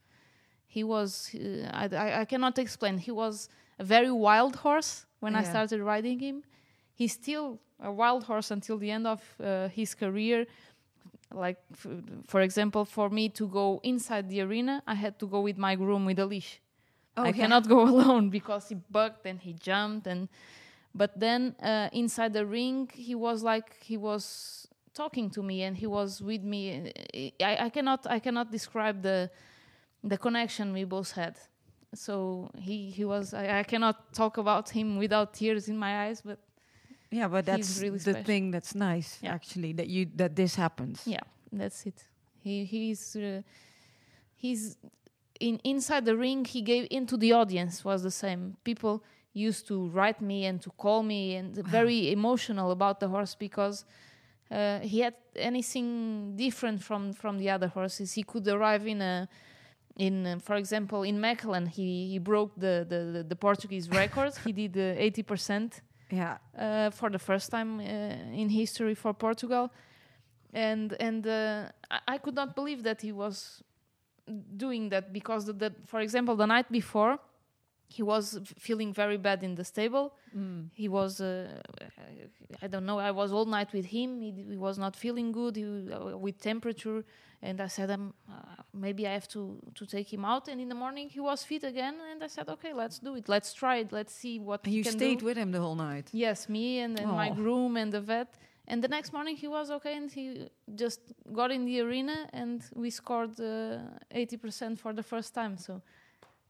He 0.67 0.83
was, 0.83 1.33
uh, 1.35 1.69
I, 1.73 1.85
I, 1.95 2.21
I 2.21 2.25
cannot 2.25 2.57
explain. 2.59 2.97
He 2.97 3.11
was 3.11 3.49
a 3.79 3.83
very 3.83 4.11
wild 4.11 4.57
horse 4.57 5.05
when 5.19 5.33
I 5.35 5.43
started 5.51 5.81
riding 5.81 6.19
him. 6.19 6.43
He's 6.97 7.13
still 7.13 7.59
a 7.79 7.91
wild 7.91 8.23
horse 8.23 8.49
until 8.49 8.77
the 8.79 8.89
end 8.89 9.05
of 9.05 9.21
uh, 9.39 9.67
his 9.69 9.93
career. 9.93 10.47
Like, 11.31 11.57
f- 11.73 11.85
for 12.27 12.41
example, 12.41 12.85
for 12.85 13.09
me 13.09 13.29
to 13.29 13.47
go 13.47 13.79
inside 13.83 14.29
the 14.29 14.41
arena, 14.41 14.81
I 14.87 14.95
had 14.95 15.19
to 15.19 15.27
go 15.27 15.41
with 15.41 15.57
my 15.57 15.75
groom 15.75 16.05
with 16.05 16.17
a 16.17 16.25
leash. 16.25 16.59
Oh, 17.15 17.23
I 17.23 17.31
cannot 17.33 17.67
go 17.67 17.81
alone 17.93 18.29
because 18.31 18.69
he 18.69 18.75
bucked 18.75 19.25
and 19.27 19.39
he 19.39 19.53
jumped 19.53 20.07
and. 20.07 20.27
But 20.95 21.19
then 21.19 21.55
uh, 21.61 21.89
inside 21.91 22.33
the 22.33 22.45
ring, 22.45 22.89
he 22.91 23.13
was 23.13 23.43
like 23.43 23.77
he 23.83 23.97
was 23.97 24.67
talking 24.95 25.29
to 25.29 25.43
me 25.43 25.61
and 25.61 25.77
he 25.77 25.85
was 25.85 26.21
with 26.23 26.41
me. 26.41 26.91
I, 27.39 27.65
I 27.65 27.69
cannot 27.69 28.07
I 28.09 28.17
cannot 28.19 28.51
describe 28.51 29.03
the 29.03 29.29
the 30.03 30.17
connection 30.17 30.73
we 30.73 30.85
both 30.85 31.11
had. 31.11 31.35
So 31.93 32.49
he 32.57 32.89
he 32.89 33.05
was 33.05 33.35
I, 33.35 33.59
I 33.59 33.63
cannot 33.63 34.11
talk 34.13 34.37
about 34.37 34.69
him 34.71 34.97
without 34.97 35.35
tears 35.35 35.67
in 35.69 35.77
my 35.77 36.07
eyes, 36.07 36.21
but 36.21 36.39
Yeah, 37.11 37.27
but 37.29 37.45
He's 37.45 37.55
that's 37.55 37.81
really 37.81 37.97
the 37.97 38.11
special. 38.11 38.23
thing 38.23 38.51
that's 38.51 38.73
nice, 38.75 39.19
Yeah. 39.21 39.33
actually, 39.33 39.73
that 39.73 39.87
you 39.87 40.07
that 40.15 40.35
this 40.35 40.55
happens. 40.55 41.03
yeah, 41.05 41.23
that's 41.51 41.85
it. 41.85 42.03
He 42.43 42.65
he's 42.65 43.15
uh, 43.15 43.41
he's 44.35 44.77
in 45.39 45.59
inside 45.63 46.05
the 46.05 46.15
ring. 46.15 46.45
He 46.45 46.61
gave 46.61 46.87
into 46.91 47.17
the 47.17 47.33
audience 47.33 47.83
was 47.85 48.01
the 48.03 48.11
same. 48.11 48.57
People 48.63 49.03
used 49.33 49.67
to 49.67 49.87
write 49.89 50.19
me 50.21 50.45
and 50.45 50.61
to 50.61 50.69
call 50.71 51.03
me 51.03 51.35
and 51.35 51.55
very 51.67 52.11
emotional 52.11 52.71
about 52.71 52.99
the 52.99 53.07
horse 53.07 53.35
because 53.35 53.85
uh, 54.49 54.79
he 54.79 54.99
had 55.01 55.13
anything 55.35 56.35
different 56.35 56.81
from 56.83 57.13
from 57.13 57.37
the 57.37 57.49
other 57.49 57.67
horses. 57.67 58.13
He 58.13 58.23
could 58.23 58.47
arrive 58.47 58.87
in 58.87 59.01
a 59.01 59.27
in 59.97 60.25
uh, 60.25 60.39
for 60.39 60.55
example 60.55 61.03
in 61.03 61.19
Mechelen 61.19 61.67
he 61.67 62.07
he 62.11 62.19
broke 62.19 62.53
the 62.55 62.85
the, 62.87 62.99
the, 63.13 63.23
the 63.23 63.35
Portuguese 63.35 63.89
record. 63.89 64.33
he 64.45 64.51
did 64.51 64.75
eighty 64.77 65.23
percent 65.23 65.81
Yeah. 66.09 66.37
uh, 66.57 66.89
for 66.91 67.09
the 67.09 67.19
first 67.19 67.51
time 67.51 67.79
uh, 67.79 67.83
in 67.83 68.49
history 68.49 68.95
for 68.95 69.13
Portugal, 69.13 69.69
and 70.53 70.95
and 70.99 71.27
uh, 71.27 71.69
I, 71.91 71.99
I 72.15 72.17
could 72.17 72.35
not 72.35 72.55
believe 72.55 72.83
that 72.83 73.01
he 73.01 73.11
was 73.11 73.61
doing 74.55 74.89
that 74.89 75.11
because 75.13 75.45
the, 75.45 75.53
the 75.53 75.73
for 75.85 75.99
example 75.99 76.35
the 76.35 76.45
night 76.45 76.71
before 76.71 77.19
he 77.89 78.03
was 78.03 78.39
feeling 78.57 78.93
very 78.93 79.17
bad 79.17 79.43
in 79.43 79.55
the 79.55 79.63
stable. 79.63 80.13
Mm. 80.35 80.69
He 80.73 80.87
was 80.89 81.21
uh, 81.21 81.61
I 82.61 82.67
don't 82.67 82.85
know. 82.85 82.99
I 82.99 83.11
was 83.11 83.31
all 83.31 83.45
night 83.45 83.71
with 83.73 83.85
him. 83.85 84.21
He, 84.21 84.31
he 84.49 84.57
was 84.57 84.77
not 84.77 84.95
feeling 84.95 85.31
good 85.31 85.55
he, 85.55 85.63
uh, 85.63 86.17
with 86.17 86.39
temperature, 86.39 87.03
and 87.41 87.61
I 87.61 87.67
said, 87.67 87.89
um, 87.91 88.13
uh, 88.29 88.33
maybe 88.73 89.07
I 89.07 89.13
have 89.13 89.27
to 89.29 89.59
to 89.75 89.85
take 89.85 90.11
him 90.11 90.25
out. 90.25 90.47
And 90.47 90.59
in 90.59 90.69
the 90.69 90.75
morning 90.75 91.09
he 91.09 91.19
was 91.19 91.43
fit 91.43 91.63
again, 91.63 91.95
and 92.11 92.23
I 92.23 92.27
said, 92.27 92.49
okay, 92.49 92.73
let's 92.73 92.99
do 92.99 93.15
it. 93.15 93.29
Let's 93.29 93.53
try 93.53 93.77
it. 93.77 93.91
Let's 93.91 94.13
see 94.13 94.39
what 94.39 94.65
And 94.65 94.73
you 94.73 94.83
stayed 94.83 95.19
do. 95.19 95.25
with 95.25 95.37
him 95.37 95.51
the 95.51 95.59
whole 95.59 95.75
night. 95.75 96.09
Yes, 96.11 96.49
me 96.49 96.79
and, 96.79 96.99
and 96.99 97.09
my 97.11 97.29
Aw. 97.29 97.35
groom 97.35 97.77
and 97.77 97.91
the 97.91 98.01
vet. 98.01 98.37
And 98.69 98.83
the 98.83 98.89
next 98.89 99.13
morning 99.13 99.37
he 99.37 99.47
was 99.47 99.71
okay 99.71 99.95
and 99.95 100.11
he 100.11 100.49
just 100.75 100.99
got 101.31 101.51
in 101.51 101.63
the 101.63 101.79
arena 101.79 102.27
and 102.33 102.61
we 102.75 102.89
scored 102.89 103.39
uh, 103.39 103.79
80% 104.13 104.77
for 104.77 104.91
the 104.91 105.03
first 105.03 105.33
time. 105.33 105.55
So 105.57 105.81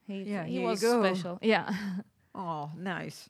he, 0.07 0.23
Yeah, 0.23 0.45
he 0.45 0.59
was 0.59 0.79
special. 0.79 1.37
Yeah. 1.41 1.73
Oh, 2.39 2.69
nice. 2.77 3.29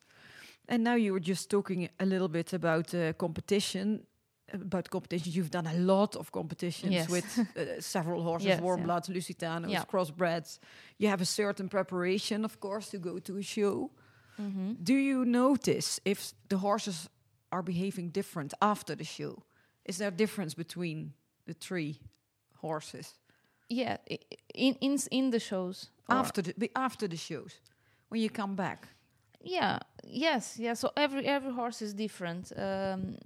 And 0.68 0.84
now 0.84 0.94
you 0.96 1.12
were 1.14 1.20
just 1.28 1.48
talking 1.50 1.88
a 1.98 2.04
little 2.04 2.28
bit 2.28 2.52
about 2.52 2.94
uh, 2.94 3.12
competition. 3.14 4.06
about 4.52 4.88
competitions. 4.90 5.34
You've 5.36 5.50
done 5.50 5.66
a 5.66 5.78
lot 5.78 6.16
of 6.16 6.30
competitions 6.30 6.92
Yes. 6.92 7.08
with 7.10 7.38
uh, 7.56 7.80
several 7.80 8.22
horses, 8.22 8.46
Yes, 8.48 8.60
warm 8.60 8.80
yeah. 8.80 8.86
bloods, 8.86 9.08
Lusitanos, 9.08 9.70
Yeah. 9.70 9.84
crossbreds. 9.86 10.58
You 10.98 11.08
have 11.10 11.22
a 11.22 11.26
certain 11.26 11.68
preparation, 11.68 12.44
of 12.44 12.58
course, 12.60 12.90
to 12.90 12.98
go 12.98 13.18
to 13.20 13.36
a 13.38 13.42
show. 13.42 13.90
Mhm. 14.38 14.76
Do 14.84 14.92
you 14.94 15.24
notice 15.24 16.00
if 16.04 16.32
the 16.48 16.56
horses 16.58 17.08
are 17.50 17.62
behaving 17.62 18.10
different 18.12 18.52
after 18.60 18.96
the 18.96 19.04
show? 19.04 19.42
Is 19.84 19.96
there 19.96 20.08
a 20.08 20.16
difference 20.16 20.54
between 20.56 21.12
the 21.46 21.54
three 21.54 21.94
horses 22.62 23.14
Yeah, 23.68 23.96
in 24.54 24.74
in 24.80 24.98
in 25.10 25.30
the 25.30 25.38
shows. 25.40 25.90
after 26.08 26.42
the 26.42 26.70
after 26.74 27.08
the 27.08 27.16
shows 27.16 27.60
when 28.08 28.20
you 28.22 28.30
come 28.30 28.54
back? 28.56 28.88
Yeah. 29.40 29.78
Yes. 30.04 30.58
Yeah. 30.58 30.74
So 30.74 30.90
every 30.96 31.26
every 31.26 31.52
horse 31.52 31.82
is 31.82 31.94
different. 31.94 32.52
Um, 32.56 33.16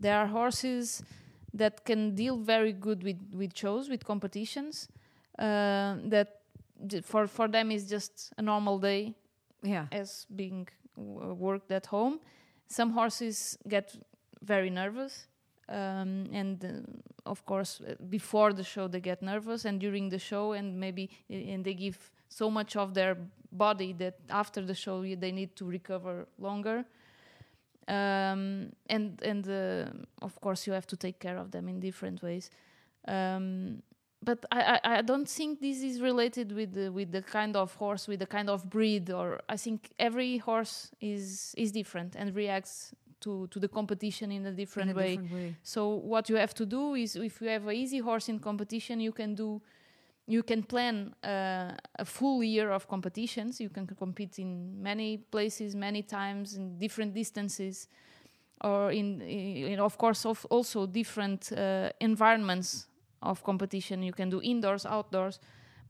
there 0.00 0.16
are 0.18 0.26
horses 0.26 1.02
that 1.54 1.84
can 1.84 2.14
deal 2.14 2.36
very 2.36 2.72
good 2.72 3.02
with 3.02 3.18
with 3.32 3.56
shows, 3.56 3.88
with 3.88 4.04
competitions. 4.04 4.88
Uh, 5.38 5.96
that 6.10 6.40
for 7.02 7.26
for 7.26 7.48
them 7.48 7.70
is 7.70 7.88
just 7.90 8.32
a 8.38 8.42
normal 8.42 8.78
day 8.78 9.14
Yeah, 9.62 9.86
as 9.92 10.26
being 10.34 10.68
worked 10.96 11.70
at 11.70 11.86
home. 11.86 12.20
Some 12.68 12.92
horses 12.92 13.58
get 13.68 13.96
very 14.42 14.70
nervous, 14.70 15.26
um, 15.68 16.26
and 16.32 16.64
uh, 16.64 17.30
of 17.30 17.44
course, 17.44 17.80
uh, 17.80 17.94
before 18.08 18.52
the 18.52 18.64
show 18.64 18.88
they 18.88 19.00
get 19.00 19.22
nervous, 19.22 19.64
and 19.64 19.80
during 19.80 20.08
the 20.08 20.18
show, 20.18 20.52
and 20.52 20.78
maybe 20.78 21.10
uh, 21.30 21.34
and 21.34 21.64
they 21.64 21.74
give 21.74 22.10
so 22.28 22.50
much 22.50 22.76
of 22.76 22.94
their 22.94 23.16
body 23.52 23.92
that 23.94 24.18
after 24.28 24.62
the 24.62 24.74
show 24.74 25.02
they 25.02 25.32
need 25.32 25.56
to 25.56 25.64
recover 25.64 26.26
longer. 26.38 26.84
Um, 27.88 28.72
and 28.88 29.20
and 29.22 29.48
uh, 29.48 30.24
of 30.24 30.40
course 30.40 30.66
you 30.66 30.72
have 30.72 30.86
to 30.88 30.96
take 30.96 31.20
care 31.20 31.36
of 31.36 31.50
them 31.50 31.68
in 31.68 31.80
different 31.80 32.22
ways. 32.22 32.50
Um, 33.06 33.82
but 34.22 34.44
I, 34.50 34.80
I, 34.82 34.98
I 34.98 35.02
don't 35.02 35.28
think 35.28 35.60
this 35.60 35.82
is 35.82 36.00
related 36.00 36.50
with 36.50 36.74
the, 36.74 36.90
with 36.90 37.12
the 37.12 37.22
kind 37.22 37.54
of 37.54 37.74
horse, 37.74 38.08
with 38.08 38.18
the 38.18 38.26
kind 38.26 38.50
of 38.50 38.68
breed, 38.68 39.10
or 39.10 39.40
I 39.48 39.56
think 39.56 39.92
every 39.98 40.38
horse 40.38 40.90
is 41.00 41.54
is 41.56 41.70
different 41.70 42.16
and 42.16 42.34
reacts 42.34 42.92
to, 43.20 43.46
to 43.48 43.58
the 43.58 43.68
competition 43.68 44.30
in 44.30 44.46
a 44.46 44.52
different 44.52 44.90
in 44.90 44.96
a 44.96 44.98
way. 44.98 45.16
different 45.16 45.32
way. 45.32 45.56
So 45.62 45.88
what 45.88 46.28
you 46.28 46.36
have 46.36 46.54
to 46.54 46.66
do 46.66 46.94
is, 46.94 47.16
if 47.16 47.40
you 47.40 47.48
have 47.48 47.66
an 47.66 47.74
easy 47.74 47.98
horse 47.98 48.28
in 48.28 48.38
competition, 48.38 49.00
you 49.00 49.12
can 49.12 49.34
do, 49.34 49.60
you 50.26 50.42
can 50.42 50.62
plan 50.62 51.14
uh, 51.24 51.72
a 51.98 52.04
full 52.04 52.42
year 52.42 52.70
of 52.70 52.88
competitions. 52.88 53.60
You 53.60 53.70
can 53.70 53.86
compete 53.86 54.38
in 54.38 54.82
many 54.82 55.18
places, 55.18 55.74
many 55.74 56.02
times, 56.02 56.56
in 56.56 56.78
different 56.78 57.14
distances, 57.14 57.88
or 58.60 58.90
in, 58.92 59.20
in 59.22 59.80
of 59.80 59.96
course, 59.98 60.24
of 60.24 60.46
also 60.50 60.86
different 60.86 61.52
uh, 61.52 61.90
environments 62.00 62.86
of 63.22 63.42
competition. 63.42 64.02
You 64.02 64.12
can 64.12 64.30
do 64.30 64.40
indoors, 64.42 64.86
outdoors. 64.86 65.40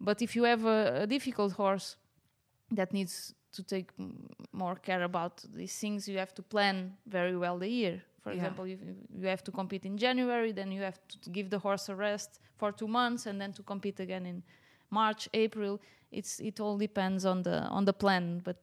But 0.00 0.20
if 0.20 0.36
you 0.36 0.44
have 0.44 0.64
a, 0.64 1.02
a 1.02 1.06
difficult 1.06 1.52
horse 1.52 1.96
that 2.72 2.92
needs 2.92 3.34
to 3.56 3.62
take 3.62 3.92
m- 3.98 4.28
more 4.52 4.76
care 4.76 5.02
about 5.04 5.42
these 5.54 5.78
things, 5.80 6.06
you 6.08 6.18
have 6.18 6.32
to 6.34 6.42
plan 6.42 6.96
very 7.06 7.36
well 7.36 7.58
the 7.58 7.68
year. 7.68 8.02
For 8.22 8.30
Yeah. 8.32 8.36
example, 8.36 8.64
if 8.66 8.80
you 9.20 9.28
have 9.28 9.42
to 9.44 9.52
compete 9.52 9.86
in 9.88 9.96
January, 9.98 10.52
then 10.52 10.72
you 10.72 10.82
have 10.84 10.98
to 11.22 11.30
give 11.30 11.48
the 11.48 11.58
horse 11.58 11.92
a 11.92 11.94
rest 11.94 12.40
for 12.56 12.72
two 12.72 12.88
months, 12.88 13.26
and 13.26 13.40
then 13.40 13.52
to 13.52 13.62
compete 13.62 14.02
again 14.02 14.26
in 14.26 14.42
March, 14.90 15.28
April. 15.32 15.78
It's 16.10 16.40
it 16.40 16.60
all 16.60 16.78
depends 16.78 17.24
on 17.24 17.42
the 17.42 17.58
on 17.70 17.84
the 17.84 17.92
plan, 17.92 18.40
but 18.44 18.56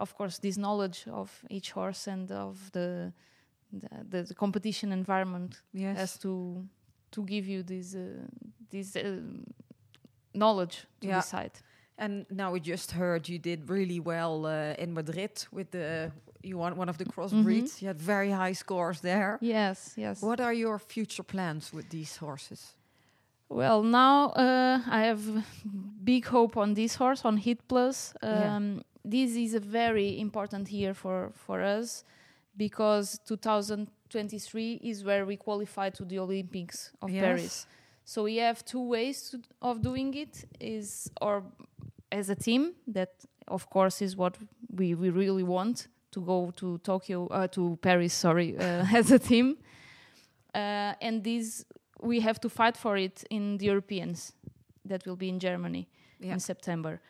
of 0.00 0.14
course, 0.14 0.38
this 0.40 0.56
knowledge 0.56 1.06
of 1.10 1.44
each 1.50 1.72
horse 1.72 2.10
and 2.10 2.30
of 2.30 2.70
the 2.72 3.12
the, 4.10 4.22
the 4.24 4.34
competition 4.34 4.92
environment 4.92 5.62
Yes. 5.72 5.96
has 5.98 6.18
to 6.18 6.64
to 7.10 7.22
give 7.24 7.46
you 7.52 7.62
this 7.62 7.94
uh, 7.94 8.26
this 8.70 8.96
uh, 8.96 9.20
knowledge 10.34 10.86
to 11.00 11.06
Yeah. 11.08 11.16
decide. 11.20 11.52
And 12.02 12.26
now 12.30 12.50
we 12.52 12.60
just 12.60 12.90
heard 12.92 13.28
you 13.28 13.38
did 13.38 13.70
really 13.70 14.00
well 14.00 14.44
uh, 14.46 14.74
in 14.82 14.92
Madrid 14.92 15.46
with 15.52 15.70
the 15.70 16.10
you 16.42 16.58
won 16.58 16.76
one 16.76 16.88
of 16.88 16.96
the 16.96 17.04
crossbreeds. 17.04 17.80
You 17.80 17.86
had 17.88 18.00
very 18.00 18.30
high 18.30 18.54
scores 18.54 19.00
there. 19.00 19.38
Yes, 19.40 19.94
yes. 19.96 20.20
What 20.20 20.40
are 20.40 20.52
your 20.52 20.78
future 20.80 21.22
plans 21.22 21.72
with 21.72 21.88
these 21.88 22.16
horses? 22.16 22.74
Well, 23.48 23.82
now 23.84 24.30
uh, 24.30 24.80
I 24.90 25.02
have 25.04 25.20
big 26.04 26.26
hope 26.26 26.56
on 26.56 26.74
this 26.74 26.96
horse 26.96 27.24
on 27.24 27.36
Hit 27.36 27.58
Plus. 27.68 28.14
Um, 28.22 28.30
Yeah. 28.30 28.82
This 29.04 29.36
is 29.36 29.54
a 29.54 29.60
very 29.60 30.18
important 30.20 30.70
year 30.70 30.94
for 30.94 31.30
for 31.34 31.60
us 31.60 32.04
because 32.56 33.18
2023 33.26 34.80
is 34.82 35.02
where 35.04 35.24
we 35.26 35.36
qualify 35.36 35.90
to 35.90 36.04
the 36.04 36.18
Olympics 36.18 36.92
of 37.00 37.10
Yes. 37.10 37.22
Paris. 37.24 37.66
So 38.04 38.22
we 38.24 38.36
have 38.40 38.64
two 38.64 38.88
ways 38.88 39.30
to, 39.30 39.38
of 39.60 39.80
doing 39.80 40.14
it: 40.14 40.44
is 40.60 41.10
or 41.20 41.42
as 42.12 42.30
a 42.30 42.34
team 42.34 42.74
that, 42.94 43.10
of 43.48 43.68
course, 43.70 44.04
is 44.04 44.16
what 44.16 44.36
we 44.78 44.94
we 44.94 45.10
really 45.10 45.42
want 45.42 45.88
to 46.10 46.20
go 46.20 46.52
to 46.56 46.78
Tokyo 46.78 47.26
uh, 47.28 47.46
to 47.48 47.76
Paris. 47.80 48.12
Sorry, 48.14 48.56
uh, 48.58 48.86
as 48.98 49.10
a 49.10 49.18
team, 49.18 49.56
uh, 50.54 50.92
and 51.00 51.24
this 51.24 51.64
we 52.02 52.20
have 52.20 52.38
to 52.40 52.48
fight 52.48 52.76
for 52.76 52.96
it 52.96 53.24
in 53.30 53.58
the 53.58 53.66
Europeans 53.66 54.32
that 54.88 55.06
will 55.06 55.16
be 55.16 55.28
in 55.28 55.38
Germany 55.38 55.86
Yeah. 56.20 56.34
in 56.34 56.40
September. 56.40 57.00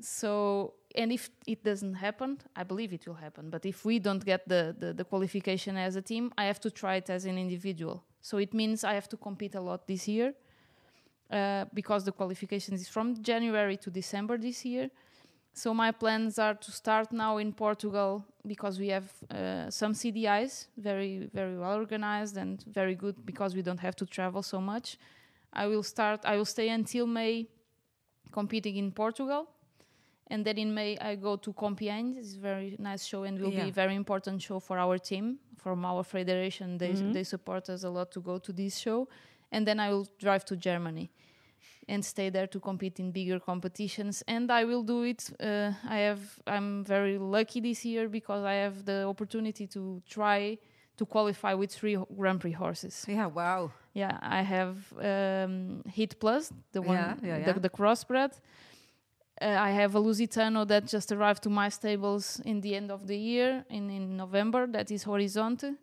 So, 0.00 0.74
and 0.94 1.12
if 1.12 1.30
it 1.46 1.62
doesn't 1.64 1.94
happen, 1.94 2.38
I 2.54 2.64
believe 2.64 2.92
it 2.92 3.06
will 3.06 3.14
happen. 3.20 3.50
But 3.50 3.64
if 3.64 3.84
we 3.84 3.98
don't 3.98 4.24
get 4.24 4.46
the, 4.48 4.74
the, 4.78 4.92
the 4.92 5.04
qualification 5.04 5.76
as 5.76 5.96
a 5.96 6.02
team, 6.02 6.32
I 6.36 6.44
have 6.44 6.60
to 6.60 6.70
try 6.70 6.96
it 6.96 7.08
as 7.10 7.24
an 7.24 7.38
individual. 7.38 8.02
So 8.20 8.38
it 8.38 8.52
means 8.52 8.84
I 8.84 8.94
have 8.94 9.08
to 9.08 9.16
compete 9.16 9.54
a 9.54 9.60
lot 9.60 9.86
this 9.86 10.06
year 10.08 10.34
uh, 11.30 11.64
because 11.74 12.04
the 12.04 12.12
qualification 12.12 12.74
is 12.74 12.88
from 12.88 13.22
January 13.22 13.76
to 13.78 13.90
December 13.90 14.38
this 14.38 14.64
year. 14.64 14.90
So 15.52 15.72
my 15.72 15.90
plans 15.90 16.38
are 16.38 16.54
to 16.54 16.70
start 16.70 17.12
now 17.12 17.38
in 17.38 17.52
Portugal 17.52 18.24
because 18.46 18.78
we 18.78 18.88
have 18.88 19.10
uh, 19.30 19.70
some 19.70 19.94
CDIs, 19.94 20.66
very 20.76 21.30
very 21.32 21.56
well 21.58 21.76
organized 21.76 22.36
and 22.36 22.62
very 22.66 22.94
good 22.94 23.14
because 23.24 23.54
we 23.56 23.62
don't 23.62 23.80
have 23.80 23.96
to 23.96 24.06
travel 24.06 24.42
so 24.42 24.60
much. 24.60 24.98
I 25.52 25.66
will 25.66 25.82
start. 25.82 26.20
I 26.24 26.36
will 26.36 26.44
stay 26.44 26.68
until 26.68 27.06
May, 27.06 27.46
competing 28.32 28.76
in 28.76 28.92
Portugal, 28.92 29.46
and 30.26 30.44
then 30.44 30.58
in 30.58 30.74
May 30.74 30.98
I 30.98 31.14
go 31.16 31.36
to 31.36 31.52
Compiègne. 31.52 32.16
It's 32.18 32.34
a 32.34 32.38
very 32.40 32.76
nice 32.78 33.04
show 33.06 33.24
and 33.24 33.38
will 33.40 33.52
Yeah. 33.52 33.64
be 33.64 33.70
a 33.70 33.72
very 33.72 33.94
important 33.94 34.42
show 34.42 34.60
for 34.60 34.78
our 34.78 34.98
team, 34.98 35.38
from 35.56 35.84
our 35.84 36.02
federation. 36.04 36.78
They 36.78 36.92
Mhm. 36.92 37.12
they 37.12 37.24
support 37.24 37.68
us 37.70 37.84
a 37.84 37.90
lot 37.90 38.10
to 38.12 38.20
go 38.20 38.38
to 38.38 38.52
this 38.52 38.76
show, 38.78 39.08
and 39.52 39.66
then 39.66 39.78
I 39.80 39.90
will 39.90 40.06
drive 40.18 40.44
to 40.46 40.56
Germany 40.56 41.10
and 41.88 42.04
stay 42.04 42.30
there 42.30 42.46
to 42.48 42.58
compete 42.60 42.98
in 42.98 43.12
bigger 43.12 43.38
competitions 43.38 44.22
and 44.26 44.50
i 44.50 44.64
will 44.64 44.82
do 44.82 45.04
it 45.04 45.30
uh, 45.40 45.70
i 45.88 45.98
have 45.98 46.20
i'm 46.48 46.82
very 46.84 47.16
lucky 47.16 47.60
this 47.60 47.84
year 47.84 48.08
because 48.08 48.42
i 48.44 48.54
have 48.54 48.84
the 48.84 49.04
opportunity 49.04 49.66
to 49.68 50.02
try 50.08 50.58
to 50.96 51.06
qualify 51.06 51.54
with 51.54 51.70
three 51.72 51.96
grand 52.16 52.40
prix 52.40 52.50
horses 52.52 53.04
Yeah, 53.08 53.26
wow. 53.26 53.70
yeah 53.94 54.18
i 54.20 54.42
have 54.42 54.76
um, 54.98 55.82
hit 55.86 56.18
plus 56.18 56.52
the 56.72 56.82
one 56.82 56.96
Yeah, 56.96 57.14
yeah, 57.22 57.38
the, 57.38 57.52
yeah. 57.52 57.58
the 57.60 57.70
crossbred 57.70 58.32
uh, 59.40 59.46
i 59.68 59.70
have 59.70 59.94
a 59.94 60.00
lusitano 60.00 60.66
that 60.66 60.86
just 60.86 61.12
arrived 61.12 61.42
to 61.44 61.50
my 61.50 61.68
stables 61.68 62.40
in 62.44 62.60
the 62.62 62.74
end 62.74 62.90
of 62.90 63.06
the 63.06 63.16
year 63.16 63.64
in, 63.70 63.90
in 63.90 64.16
november 64.16 64.66
that 64.66 64.90
is 64.90 65.04
horizonte 65.04 65.76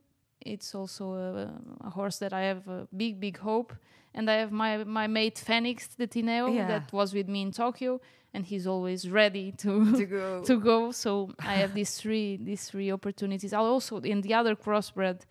it's 0.45 0.75
also 0.75 1.13
a, 1.13 1.87
a 1.87 1.89
horse 1.89 2.17
that 2.19 2.33
i 2.33 2.41
have 2.41 2.67
a 2.67 2.87
big 2.95 3.19
big 3.19 3.37
hope 3.37 3.73
and 4.15 4.29
I 4.29 4.35
have 4.35 4.51
my 4.51 4.83
my 4.83 5.07
mate 5.07 5.39
Phoenix 5.39 5.87
de 5.95 6.05
Tineo 6.05 6.47
Yeah. 6.53 6.67
that 6.67 6.93
was 6.93 7.13
with 7.15 7.27
me 7.27 7.41
in 7.41 7.51
Tokyo, 7.51 7.99
and 8.31 8.45
he's 8.45 8.67
always 8.67 9.09
ready 9.09 9.51
to 9.63 9.71
to 9.99 10.05
go. 10.19 10.43
to 10.43 10.59
go. 10.59 10.91
So 10.91 11.11
I 11.39 11.55
have 11.61 11.73
these 11.73 11.97
three 12.01 12.37
these 12.37 12.69
three 12.69 12.91
opportunities. 12.93 13.53
I'll 13.53 13.65
also 13.73 13.97
in 14.13 14.21
the 14.21 14.35
other 14.35 14.55
crossbred, 14.55 15.21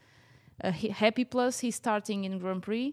uh, 0.65 0.73
Happy 0.73 1.25
Plus, 1.25 1.61
he's 1.61 1.77
starting 1.77 2.25
in 2.25 2.39
Grand 2.41 2.63
Prix. 2.63 2.93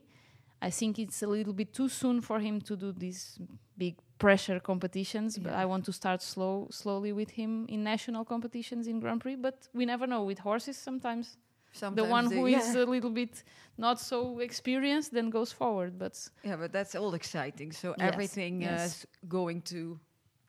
I 0.61 0.69
think 0.69 0.99
it's 0.99 1.23
a 1.23 1.27
little 1.27 1.53
bit 1.53 1.73
too 1.73 1.89
soon 1.89 2.21
for 2.21 2.39
him 2.39 2.61
to 2.61 2.75
do 2.75 2.91
these 2.91 3.39
big 3.77 3.95
pressure 4.19 4.59
competitions, 4.59 5.39
but 5.39 5.53
I 5.53 5.65
want 5.65 5.85
to 5.85 5.91
start 5.91 6.21
slow 6.21 6.67
slowly 6.69 7.13
with 7.13 7.31
him 7.31 7.65
in 7.67 7.83
national 7.83 8.25
competitions 8.25 8.85
in 8.87 8.99
Grand 8.99 9.21
Prix. 9.21 9.37
But 9.37 9.67
we 9.73 9.85
never 9.85 10.05
know 10.05 10.23
with 10.23 10.39
horses 10.39 10.77
sometimes 10.77 11.37
Sometimes 11.71 11.95
the 11.95 12.11
one 12.11 12.31
who 12.31 12.45
is 12.59 12.75
yeah. 12.75 12.83
a 12.83 12.85
little 12.85 13.11
bit 13.11 13.43
not 13.77 13.99
so 13.99 14.39
experienced 14.39 15.11
then 15.13 15.29
goes 15.29 15.51
forward 15.53 15.97
but 15.97 16.29
yeah, 16.43 16.57
but 16.57 16.71
that's 16.71 16.95
all 16.95 17.13
exciting. 17.13 17.71
So 17.73 17.87
Yes, 17.97 18.13
everything 18.13 18.61
yes. 18.61 18.85
is 18.85 19.07
going 19.27 19.61
to 19.63 19.99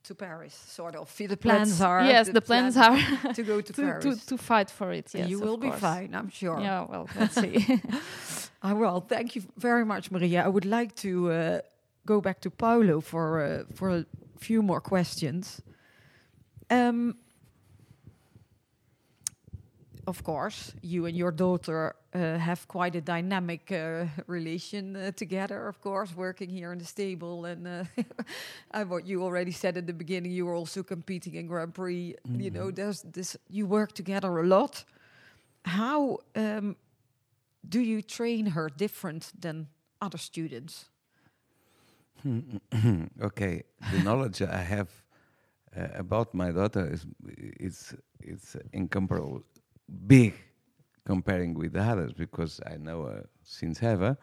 to 0.02 0.14
Paris, 0.14 0.54
sort 0.54 0.96
of. 0.96 1.14
The 1.16 1.36
plans 1.36 1.68
Let's- 1.68 1.80
are 1.82 2.04
yes 2.04 2.28
the 2.30 2.40
plans 2.40 2.76
are 2.76 2.96
to 3.34 3.42
go 3.42 3.60
to, 3.66 3.72
to, 3.72 3.82
Paris. 3.82 4.04
to, 4.04 4.26
to 4.26 4.36
fight 4.38 4.70
for 4.70 4.92
it 4.92 5.14
yes 5.14 5.28
you 5.28 5.38
will 5.40 5.58
be 5.58 5.70
fine, 5.70 6.14
I'm 6.14 6.30
sure. 6.30 6.58
yeah 6.60 6.86
well 6.90 7.06
let's 7.18 7.34
see 7.34 7.80
Ah, 8.62 8.74
well, 8.74 9.00
thank 9.00 9.34
you 9.36 9.42
very 9.56 9.84
much, 9.86 10.10
Maria. 10.10 10.44
I 10.44 10.48
would 10.48 10.66
like 10.66 10.94
to 10.96 11.30
uh, 11.32 11.60
go 12.04 12.20
back 12.20 12.40
to 12.40 12.50
Paulo 12.50 13.00
for 13.00 13.40
uh, 13.40 13.64
for 13.74 13.88
a 13.88 14.04
few 14.38 14.62
more 14.62 14.80
questions. 14.82 15.62
Um, 16.70 17.14
of 20.10 20.22
course, 20.22 20.74
you 20.82 21.06
and 21.06 21.16
your 21.16 21.32
daughter 21.32 21.94
uh, 22.12 22.36
have 22.38 22.66
quite 22.68 22.96
a 22.96 23.00
dynamic 23.00 23.72
uh, 23.72 24.04
relation 24.26 24.96
uh, 24.96 25.12
together, 25.12 25.68
of 25.68 25.80
course, 25.80 26.14
working 26.16 26.50
here 26.50 26.72
in 26.72 26.78
the 26.78 26.84
stable. 26.84 27.46
And 27.46 27.66
uh, 27.66 28.84
what 28.84 29.06
you 29.06 29.22
already 29.22 29.52
said 29.52 29.76
at 29.76 29.86
the 29.86 29.94
beginning, 29.94 30.32
you 30.32 30.46
were 30.46 30.54
also 30.54 30.82
competing 30.82 31.34
in 31.34 31.46
Grand 31.46 31.72
Prix. 31.72 32.16
You 32.36 32.50
know, 32.50 32.70
there's 32.70 33.02
this, 33.02 33.36
you 33.48 33.66
work 33.66 33.92
together 33.92 34.38
a 34.38 34.46
lot. 34.46 34.84
How 35.64 36.18
um, 36.34 36.76
do 37.68 37.80
you 37.80 38.02
train 38.02 38.46
her 38.46 38.68
different 38.68 39.32
than 39.40 39.68
other 40.00 40.18
students? 40.18 40.90
okay, 43.22 43.62
the 43.92 44.02
knowledge 44.02 44.42
I 44.42 44.62
have 44.62 44.88
uh, 45.76 45.86
about 45.94 46.34
my 46.34 46.50
daughter 46.50 46.86
is 46.92 47.06
it's 47.38 47.94
it's 48.18 48.56
incomparable, 48.72 49.42
big 50.06 50.34
comparing 51.04 51.54
with 51.54 51.72
the 51.72 51.82
others 51.82 52.12
because 52.12 52.60
I 52.66 52.76
know 52.76 53.04
her 53.04 53.26
since 53.42 53.82
ever, 53.82 54.16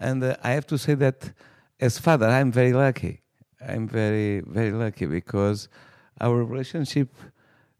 and 0.00 0.22
uh, 0.22 0.36
I 0.42 0.50
have 0.52 0.66
to 0.68 0.78
say 0.78 0.94
that 0.94 1.32
as 1.80 1.98
father 1.98 2.26
I'm 2.26 2.50
very 2.52 2.72
lucky. 2.72 3.22
I'm 3.60 3.88
very 3.88 4.40
very 4.40 4.72
lucky 4.72 5.06
because 5.06 5.68
our 6.20 6.44
relationship 6.44 7.14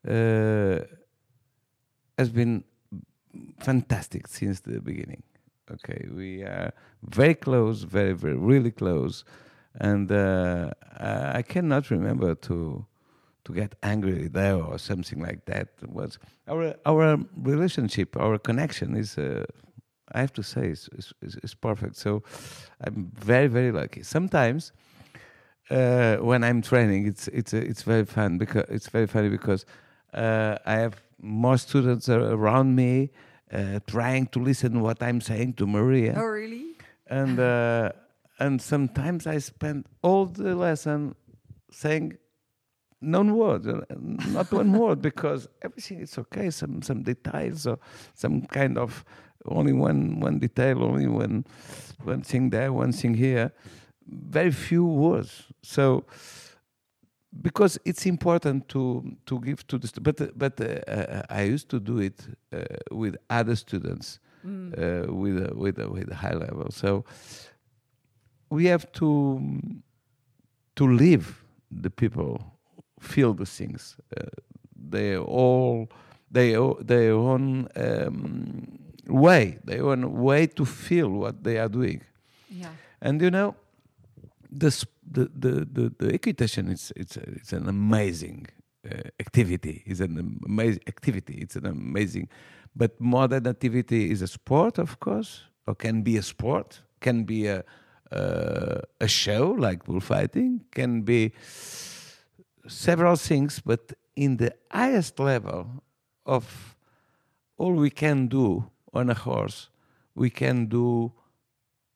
uh, 0.08 0.78
has 2.18 2.30
been 2.30 2.64
fantastic 3.58 4.26
since 4.26 4.60
the 4.60 4.80
beginning. 4.80 5.22
Okay, 5.70 6.06
we 6.14 6.42
are 6.42 6.72
very 7.02 7.34
close, 7.34 7.82
very, 7.82 8.12
very, 8.12 8.36
really 8.36 8.70
close, 8.70 9.24
and 9.74 10.10
uh, 10.12 10.70
I 11.00 11.42
cannot 11.42 11.90
remember 11.90 12.34
to 12.36 12.86
to 13.46 13.52
get 13.52 13.74
angry 13.82 14.28
there 14.28 14.56
or 14.56 14.78
something 14.78 15.20
like 15.28 15.44
that. 15.46 15.68
Was 15.88 16.18
our 16.48 16.74
our 16.84 17.18
relationship, 17.52 18.16
our 18.16 18.38
connection 18.38 18.96
is, 18.96 19.16
uh, 19.18 19.44
I 20.16 20.20
have 20.20 20.32
to 20.32 20.42
say, 20.42 20.68
is, 20.68 20.88
is, 20.98 21.36
is, 21.42 21.54
perfect. 21.54 21.96
So 21.96 22.22
I'm 22.84 23.12
very, 23.14 23.48
very 23.48 23.72
lucky. 23.72 24.02
Sometimes 24.02 24.72
uh, 25.70 26.16
when 26.16 26.42
I'm 26.44 26.60
training, 26.62 27.06
it's 27.06 27.28
it's 27.28 27.54
uh, 27.54 27.70
it's 27.70 27.82
very 27.82 28.04
fun 28.04 28.38
because 28.38 28.64
it's 28.68 28.88
very 28.88 29.06
funny 29.06 29.28
because 29.28 29.64
uh, 30.14 30.56
I 30.66 30.74
have 30.84 30.94
more 31.20 31.58
students 31.58 32.08
around 32.08 32.74
me 32.74 33.10
uh, 33.52 33.78
trying 33.86 34.26
to 34.28 34.38
listen 34.40 34.80
what 34.80 35.02
I'm 35.02 35.20
saying 35.20 35.54
to 35.54 35.66
Maria, 35.66 36.14
Oh, 36.16 36.26
really? 36.26 36.76
and 37.06 37.38
uh, 37.38 37.92
and 38.38 38.60
sometimes 38.60 39.26
I 39.26 39.38
spend 39.38 39.86
all 40.02 40.26
the 40.26 40.54
lesson 40.54 41.14
saying 41.70 42.18
no 43.06 43.22
word, 43.22 43.66
uh, 43.66 43.80
not 44.28 44.52
one 44.52 44.72
word, 44.72 45.00
because 45.00 45.48
everything 45.62 46.00
is 46.00 46.18
okay. 46.18 46.50
Some 46.50 46.82
some 46.82 47.02
details 47.02 47.66
or 47.66 47.78
some 48.14 48.42
kind 48.42 48.78
of 48.78 49.04
only 49.44 49.72
one 49.72 50.20
one 50.20 50.38
detail, 50.38 50.82
only 50.82 51.06
one 51.06 51.44
one 52.04 52.22
thing 52.22 52.50
there, 52.50 52.72
one 52.72 52.92
thing 52.92 53.14
here. 53.14 53.52
Very 54.08 54.50
few 54.52 54.84
words. 54.84 55.44
So 55.62 56.04
because 57.42 57.78
it's 57.84 58.06
important 58.06 58.68
to 58.68 59.16
to 59.26 59.40
give 59.40 59.66
to 59.66 59.78
the 59.78 59.86
stu- 59.88 60.00
but 60.00 60.20
uh, 60.20 60.26
but 60.36 60.60
uh, 60.60 60.64
uh, 60.90 61.22
I 61.30 61.42
used 61.42 61.68
to 61.68 61.80
do 61.80 61.98
it 61.98 62.20
uh, 62.52 62.64
with 62.90 63.16
other 63.30 63.56
students 63.56 64.20
uh, 64.78 65.12
with 65.12 65.36
a, 65.46 65.54
with 65.54 65.78
a, 65.78 65.88
with 65.88 66.10
a 66.10 66.14
high 66.14 66.34
level. 66.34 66.70
So 66.70 67.04
we 68.50 68.66
have 68.66 68.90
to 68.92 69.40
to 70.76 70.86
live 70.86 71.44
the 71.70 71.90
people 71.90 72.55
feel 73.00 73.34
the 73.34 73.46
things. 73.46 73.96
Uh, 74.16 74.26
they 74.90 75.16
all 75.16 75.88
they 76.30 76.52
their 76.80 77.12
own 77.12 77.68
um, 77.76 78.78
way, 79.06 79.58
their 79.64 79.84
own 79.84 80.12
way 80.22 80.46
to 80.46 80.64
feel 80.64 81.08
what 81.08 81.44
they 81.44 81.58
are 81.58 81.68
doing. 81.68 82.02
Yeah. 82.50 82.70
And 83.00 83.20
you 83.22 83.30
know, 83.30 83.54
the 84.50 84.70
the 85.10 85.30
the 85.34 85.66
the, 85.72 85.94
the 85.98 86.14
equitation 86.14 86.68
is 86.68 86.92
it's 86.96 87.16
it's 87.16 87.52
an 87.52 87.68
amazing 87.68 88.46
uh, 88.84 89.08
activity. 89.20 89.82
It's 89.86 90.00
an 90.00 90.38
amazing 90.46 90.82
activity. 90.86 91.38
It's 91.40 91.56
an 91.56 91.66
amazing, 91.66 92.28
but 92.74 93.00
modern 93.00 93.46
activity 93.46 94.10
is 94.10 94.22
a 94.22 94.28
sport, 94.28 94.78
of 94.78 94.98
course, 95.00 95.42
or 95.66 95.74
can 95.74 96.02
be 96.02 96.16
a 96.16 96.22
sport, 96.22 96.82
can 97.00 97.24
be 97.24 97.46
a 97.46 97.64
uh, 98.12 98.80
a 99.00 99.08
show 99.08 99.50
like 99.58 99.84
bullfighting, 99.84 100.64
can 100.70 101.02
be 101.02 101.32
several 102.68 103.16
things. 103.16 103.60
But 103.64 103.92
in 104.14 104.36
the 104.36 104.52
highest 104.70 105.18
level 105.18 105.82
of 106.24 106.76
all 107.58 107.72
we 107.74 107.90
can 107.90 108.28
do 108.28 108.70
on 108.92 109.10
a 109.10 109.14
horse, 109.14 109.68
we 110.14 110.30
can 110.30 110.66
do 110.66 111.12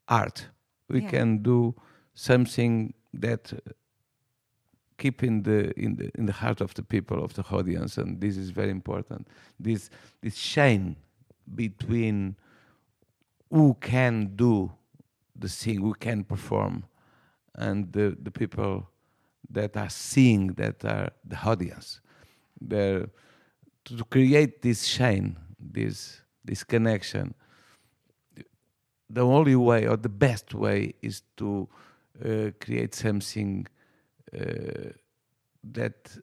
art. 0.09 0.49
We 0.89 1.01
Yeah. 1.03 1.11
can 1.11 1.43
do 1.43 1.75
something 2.15 2.95
that 3.21 3.53
uh, 3.53 3.73
keep 4.99 5.23
in 5.23 5.43
the 5.43 5.73
in 5.79 5.97
the 5.97 6.11
in 6.19 6.27
the 6.27 6.33
heart 6.33 6.61
of 6.61 6.75
the 6.75 6.83
people 6.83 7.25
of 7.25 7.33
the 7.35 7.43
audience, 7.51 7.97
and 8.03 8.21
this 8.21 8.37
is 8.37 8.51
very 8.51 8.71
important. 8.71 9.29
This 9.59 9.91
this 10.21 10.37
chain 10.37 10.97
between 11.55 12.37
who 13.51 13.75
can 13.81 14.37
do 14.37 14.71
the 15.39 15.49
thing, 15.49 15.81
who 15.81 15.95
can 15.95 16.25
perform, 16.25 16.85
and 17.55 17.93
the 17.93 18.17
the 18.23 18.31
people 18.31 18.89
that 19.51 19.77
are 19.77 19.91
seeing, 19.91 20.49
that 20.55 20.85
are 20.85 21.11
the 21.25 21.37
audience. 21.37 22.01
To 22.69 24.05
create 24.11 24.63
this 24.63 24.89
chain, 24.89 25.37
this 25.59 26.21
this 26.45 26.65
connection, 26.65 27.35
the 29.09 29.25
only 29.25 29.57
way 29.57 29.87
or 29.87 29.97
the 29.97 30.09
best 30.09 30.55
way 30.55 30.95
is 31.03 31.23
to 31.37 31.69
uh, 32.25 32.51
create 32.61 32.95
something 32.95 33.67
uh, 34.39 34.91
that 35.65 36.17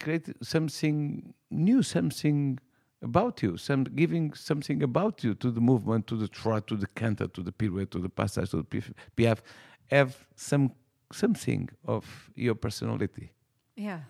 create 0.00 0.28
something 0.42 1.34
new, 1.50 1.82
something 1.82 2.58
about 3.02 3.42
you, 3.42 3.56
some 3.56 3.84
giving 3.84 4.32
something 4.34 4.82
about 4.82 5.24
you 5.24 5.34
to 5.34 5.50
the 5.50 5.60
movement, 5.60 6.06
to 6.06 6.16
the 6.16 6.28
trot, 6.28 6.66
to 6.66 6.76
the 6.76 6.86
canter, 6.88 7.26
to 7.28 7.42
the 7.42 7.52
pirouette, 7.52 7.90
to 7.90 7.98
the 7.98 8.08
passage, 8.08 8.50
to 8.50 8.58
the 8.58 8.82
piaffe, 9.16 9.42
have 9.90 10.26
some 10.36 10.72
something 11.12 11.68
of 11.84 12.30
your 12.34 12.54
personality 12.54 13.32
Yeah. 13.76 14.00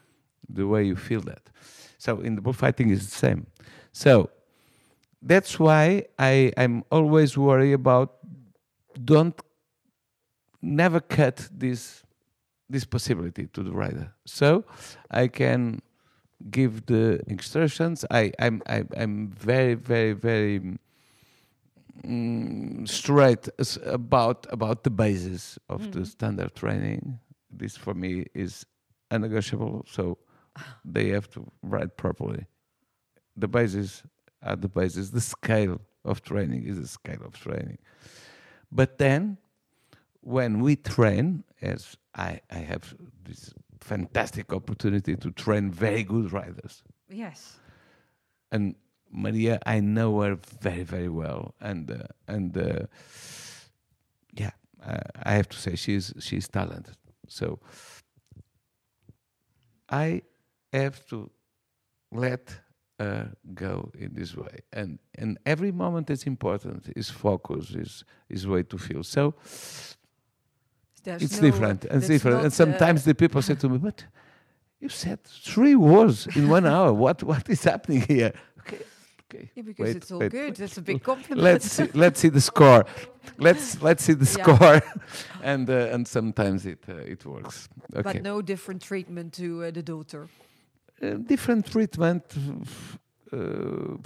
the 0.48 0.66
way 0.66 0.84
you 0.84 0.96
feel 0.96 1.20
that. 1.22 1.50
So 1.98 2.20
in 2.20 2.34
the 2.34 2.40
bullfighting 2.40 2.90
is 2.90 3.04
the 3.10 3.16
same. 3.16 3.46
So 3.92 4.30
that's 5.22 5.58
why 5.58 6.06
I 6.18 6.52
I'm 6.56 6.82
always 6.90 7.36
worried 7.36 7.72
about 7.74 8.16
don't 9.04 9.38
never 10.62 11.00
cut 11.00 11.48
this 11.52 12.02
this 12.68 12.84
possibility 12.84 13.46
to 13.48 13.62
the 13.62 13.72
rider. 13.72 14.12
So 14.26 14.64
I 15.10 15.28
can 15.28 15.80
give 16.50 16.86
the 16.86 17.20
instructions. 17.26 18.04
I 18.10 18.32
I'm 18.38 18.62
I, 18.66 18.84
I'm 18.96 19.28
very 19.28 19.74
very 19.74 20.12
very 20.12 20.78
mm, 22.04 22.88
straight 22.88 23.48
about 23.84 24.46
about 24.50 24.84
the 24.84 24.90
basis 24.90 25.58
of 25.68 25.92
the 25.92 26.04
standard 26.06 26.54
training. 26.54 27.18
This 27.50 27.76
for 27.76 27.94
me 27.94 28.26
is 28.34 28.64
unnegotiable. 29.10 29.84
So 29.88 30.18
they 30.84 31.08
have 31.08 31.28
to 31.30 31.50
write 31.62 31.96
properly. 31.96 32.46
The 33.36 33.48
basis 33.48 34.02
are 34.42 34.56
the 34.56 34.68
basis. 34.68 35.10
The 35.10 35.20
scale 35.20 35.80
of 36.04 36.22
training 36.22 36.64
is 36.64 36.78
a 36.78 36.86
scale 36.86 37.22
of 37.24 37.38
training. 37.38 37.78
But 38.72 38.98
then, 38.98 39.38
when 40.20 40.60
we 40.60 40.76
train, 40.76 41.44
as 41.60 41.96
I, 42.14 42.40
I 42.50 42.58
have 42.58 42.94
this 43.24 43.52
fantastic 43.80 44.52
opportunity 44.52 45.16
to 45.16 45.30
train 45.32 45.70
very 45.70 46.02
good 46.04 46.32
riders, 46.32 46.82
Yes. 47.08 47.58
and 48.52 48.74
Maria, 49.12 49.58
I 49.66 49.80
know 49.80 50.20
her 50.20 50.36
very, 50.62 50.82
very 50.84 51.08
well, 51.08 51.54
and 51.60 51.90
uh, 51.90 51.96
and 52.28 52.56
uh, 52.56 52.86
yeah, 54.32 54.50
uh, 54.86 54.98
I 55.22 55.32
have 55.34 55.48
to 55.48 55.56
say 55.56 55.74
she's 55.76 56.12
she's 56.20 56.48
talented. 56.48 56.96
So 57.28 57.58
I 59.88 60.22
have 60.72 61.04
to 61.08 61.30
let 62.12 62.60
her 62.98 63.30
go 63.54 63.90
in 63.98 64.14
this 64.14 64.36
way, 64.36 64.58
and 64.72 64.98
and 65.18 65.38
every 65.46 65.72
moment 65.72 66.10
is 66.10 66.24
important. 66.26 66.92
Is 66.96 67.10
focus, 67.10 67.70
is 67.74 68.04
is 68.28 68.46
way 68.46 68.62
to 68.64 68.78
feel. 68.78 69.02
So 69.02 69.34
There's 71.02 71.22
it's 71.22 71.40
no- 71.40 71.50
different. 71.50 71.84
It's 71.86 72.06
different. 72.06 72.44
and 72.44 72.52
sometimes 72.52 73.02
uh, 73.02 73.06
the 73.06 73.14
people 73.14 73.42
say 73.42 73.54
to 73.56 73.68
me, 73.68 73.78
"But 73.78 74.04
you 74.80 74.88
said 74.88 75.18
three 75.24 75.74
words 75.74 76.26
in 76.36 76.48
one 76.48 76.66
hour. 76.74 76.92
What 76.92 77.22
what 77.22 77.48
is 77.50 77.64
happening 77.64 78.02
here?" 78.02 78.32
Okay, 78.60 78.82
okay. 79.34 79.50
Yeah, 79.54 79.62
because 79.64 79.84
wait, 79.86 79.96
it's 79.96 80.10
all 80.12 80.18
wait, 80.20 80.30
good. 80.32 80.50
wait. 80.50 80.58
That's 80.58 80.78
a 80.78 80.82
big 80.82 81.02
compliment. 81.02 81.44
Let's 81.44 81.66
see, 81.72 81.88
let's 81.94 82.20
see 82.20 82.30
the 82.30 82.40
score. 82.40 82.84
Let's 83.38 83.80
let's 83.82 84.04
see 84.04 84.14
the 84.14 84.24
Yeah. 84.38 84.44
score, 84.44 84.82
and 85.42 85.68
uh, 85.70 85.94
and 85.94 86.06
sometimes 86.08 86.64
it 86.66 86.78
uh, 86.88 86.94
it 87.12 87.24
works. 87.24 87.68
Okay, 87.94 88.02
But 88.02 88.22
no 88.22 88.42
different 88.42 88.82
treatment 88.82 89.32
to 89.34 89.44
uh, 89.64 89.70
the 89.72 89.82
daughter. 89.82 90.28
uh, 91.02 91.14
different 91.26 91.66
treatment. 91.70 92.24
uh, 93.32 93.96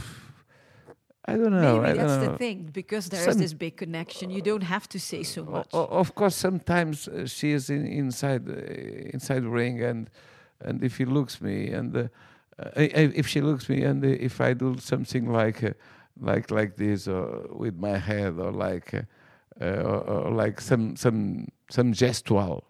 I 1.27 1.37
don't 1.39 1.53
know. 1.53 1.81
Maybe 1.81 1.99
don't 1.99 2.07
that's 2.07 2.23
know. 2.25 2.33
the 2.33 2.39
thing 2.39 2.69
because 2.73 3.09
there 3.09 3.21
is 3.29 3.35
Some- 3.35 3.41
this 3.43 3.55
big 3.55 3.77
connection. 3.77 4.31
You 4.31 4.43
don't 4.43 4.63
have 4.65 4.87
to 4.89 4.99
say 4.99 5.23
so 5.23 5.45
much. 5.45 5.69
of 5.73 6.15
course, 6.15 6.37
sometimes 6.37 7.09
uh, 7.09 7.27
she 7.27 7.53
is 7.53 7.71
in, 7.71 7.87
inside 7.87 8.47
uh, 8.49 9.15
inside 9.15 9.41
the 9.43 9.49
ring, 9.49 9.83
and 9.83 10.11
and 10.61 10.83
if 10.85 10.99
he 10.99 11.05
looks 11.07 11.41
me, 11.41 11.71
and 11.79 12.11
if 12.77 13.27
she 13.27 13.41
looks 13.41 13.69
me, 13.69 13.83
and 13.83 14.05
uh, 14.05 14.09
if 14.09 14.41
I 14.41 14.55
do 14.55 14.77
something 14.79 15.31
like 15.33 15.63
uh, 15.65 15.71
like 16.21 16.51
like 16.51 16.77
this, 16.77 17.09
or 17.09 17.47
with 17.51 17.77
my 17.77 17.99
head, 17.99 18.39
or 18.39 18.53
like 18.53 18.95
uh, 18.95 19.03
uh, 19.61 19.83
or, 19.83 20.01
or 20.11 20.31
like 20.31 20.61
some 20.61 20.97
some 20.97 21.49
some 21.71 21.93
gestual 21.93 22.63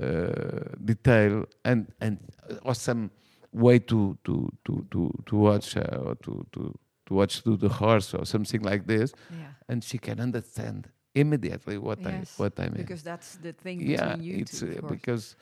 uh, 0.00 0.76
detail, 0.84 1.44
and 1.64 1.86
and 2.00 2.18
or 2.62 2.74
some 2.74 3.10
way 3.52 3.78
to 3.78 4.16
to 4.24 4.50
to 4.64 4.86
to 4.90 5.10
to 5.26 5.36
watch 5.36 5.76
uh, 5.76 5.80
or 6.04 6.14
to 6.16 6.46
to 6.52 6.74
to 7.06 7.14
watch 7.14 7.40
through 7.40 7.56
the 7.56 7.68
horse 7.68 8.14
or 8.14 8.24
something 8.24 8.62
like 8.62 8.86
this 8.86 9.12
yeah, 9.30 9.46
and 9.68 9.82
she 9.82 9.98
can 9.98 10.20
understand 10.20 10.88
immediately 11.14 11.76
what 11.78 11.98
Yes, 11.98 12.38
I 12.38 12.42
what 12.42 12.60
I 12.60 12.68
mean. 12.68 12.84
because 12.84 13.02
that's 13.02 13.36
the 13.36 13.52
thing 13.52 13.80
yeah, 13.80 14.14
between 14.14 14.22
you 14.22 14.38
it's 14.42 14.60
two. 14.60 14.78
uh, 14.82 14.88
because 14.88 15.36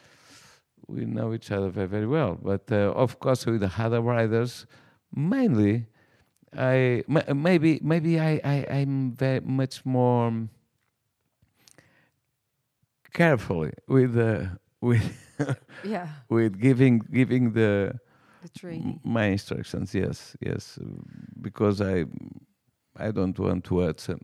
we 0.86 1.04
know 1.04 1.32
each 1.34 1.50
other 1.50 1.68
very 1.70 1.88
very 1.88 2.06
well. 2.06 2.38
But 2.42 2.70
uh, 2.70 2.92
of 2.94 3.18
course, 3.18 3.46
with 3.46 3.60
the 3.60 3.72
other 3.78 4.00
riders, 4.00 4.66
mainly, 5.14 5.86
I 6.56 7.04
maybe 7.08 7.80
maybe 7.82 8.18
I, 8.20 8.40
I 8.44 8.66
I'm 8.70 9.12
very 9.12 9.40
much 9.40 9.84
more 9.84 10.48
carefully 13.12 13.72
with 13.86 14.16
uh, 14.16 14.46
with 14.80 15.02
yeah, 15.84 16.08
with 16.28 16.58
giving 16.60 16.98
giving 17.12 17.52
the 17.52 17.98
the 18.42 18.48
training. 18.48 19.00
M- 19.04 19.12
my 19.12 19.24
instructions 19.26 19.94
yes 19.94 20.36
yes 20.40 20.78
because 21.40 21.80
i 21.80 22.04
i 22.96 23.10
don't 23.10 23.36
want 23.38 23.64
to 23.64 23.80
hurt 23.80 23.98
some 24.00 24.20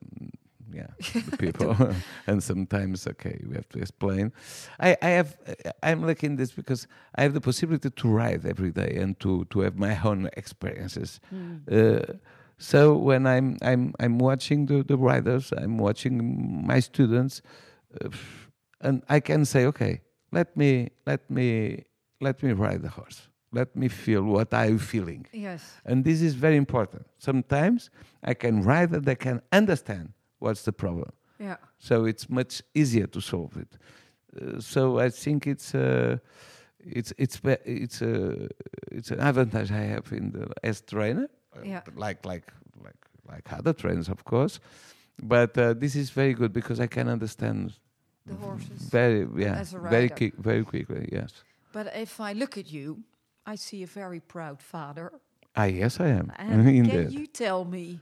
yeah 0.72 0.86
the 1.30 1.36
people 1.36 1.76
and 2.26 2.42
sometimes 2.42 3.06
okay 3.06 3.40
we 3.48 3.54
have 3.54 3.68
to 3.68 3.78
explain 3.78 4.32
i 4.80 4.96
i 5.02 5.08
have 5.08 5.36
i'm 5.82 6.04
looking 6.06 6.36
this 6.36 6.52
because 6.52 6.86
i 7.16 7.22
have 7.22 7.34
the 7.34 7.40
possibility 7.40 7.90
to 7.90 8.08
ride 8.08 8.44
every 8.46 8.70
day 8.70 8.96
and 9.02 9.18
to 9.20 9.44
to 9.50 9.60
have 9.60 9.76
my 9.76 9.94
own 10.04 10.28
experiences 10.36 11.20
Mm. 11.32 11.60
uh, 11.70 12.14
so 12.56 12.96
when 12.96 13.26
I'm 13.26 13.56
I'm 13.62 13.92
I'm 13.98 14.18
watching 14.18 14.66
the, 14.66 14.84
the 14.84 14.96
riders, 14.96 15.52
I'm 15.56 15.76
watching 15.76 16.14
my 16.66 16.78
students, 16.80 17.42
uh, 18.00 18.08
and 18.80 19.02
I 19.08 19.18
can 19.20 19.44
say, 19.44 19.66
okay, 19.66 20.00
let 20.30 20.56
me 20.56 20.90
let 21.04 21.28
me 21.28 21.82
let 22.20 22.42
me 22.44 22.52
ride 22.52 22.82
the 22.82 22.88
horse. 22.90 23.28
Let 23.52 23.74
me 23.74 23.88
feel 23.88 24.22
what 24.22 24.54
I'm 24.54 24.78
feeling, 24.78 25.26
Yes. 25.32 25.62
and 25.84 26.04
this 26.04 26.22
is 26.22 26.34
very 26.34 26.56
important. 26.56 27.06
Sometimes 27.18 27.90
I 28.22 28.34
can 28.34 28.62
ride 28.62 28.90
that 28.92 29.08
I 29.08 29.14
can 29.16 29.42
understand 29.52 30.12
what's 30.38 30.62
the 30.62 30.72
problem, 30.72 31.10
Yeah. 31.38 31.56
so 31.78 32.04
it's 32.06 32.28
much 32.28 32.62
easier 32.74 33.06
to 33.08 33.20
solve 33.20 33.56
it. 33.56 33.76
Uh, 34.40 34.60
so 34.60 34.98
I 34.98 35.10
think 35.10 35.46
it's. 35.46 35.74
Uh, 35.74 36.16
it's 36.86 37.12
it's 37.16 37.40
it's 37.64 38.02
a 38.02 38.48
it's 38.92 39.10
an 39.10 39.18
advantage 39.20 39.70
I 39.70 39.84
have 39.94 40.12
in 40.12 40.32
the 40.32 40.46
as 40.62 40.82
trainer, 40.82 41.28
uh, 41.56 41.62
Yeah. 41.64 41.80
like 41.96 42.26
like 42.26 42.52
like 42.84 43.00
like 43.32 43.52
other 43.58 43.72
trainers, 43.72 44.08
of 44.08 44.24
course. 44.24 44.60
But 45.22 45.56
uh, 45.56 45.72
this 45.78 45.94
is 45.94 46.10
very 46.10 46.34
good 46.34 46.52
because 46.52 46.80
I 46.80 46.86
can 46.86 47.08
understand 47.08 47.72
The 48.26 48.34
horses. 48.34 48.90
very 48.90 49.26
yeah 49.36 49.60
as 49.60 49.72
a 49.74 49.78
very 49.78 50.02
rider. 50.08 50.14
quick 50.14 50.34
very 50.36 50.62
quickly. 50.64 51.08
Yes. 51.12 51.44
But 51.72 51.86
if 51.96 52.20
I 52.20 52.34
look 52.34 52.58
at 52.58 52.66
you, 52.70 52.98
I 53.46 53.56
see 53.56 53.82
a 53.82 53.86
very 53.86 54.20
proud 54.20 54.60
father. 54.62 55.10
Ah 55.56 55.64
yes, 55.68 56.00
I 56.00 56.08
am. 56.08 56.30
And 56.36 56.86
can 56.90 57.10
you 57.10 57.26
tell 57.26 57.64
me 57.64 58.00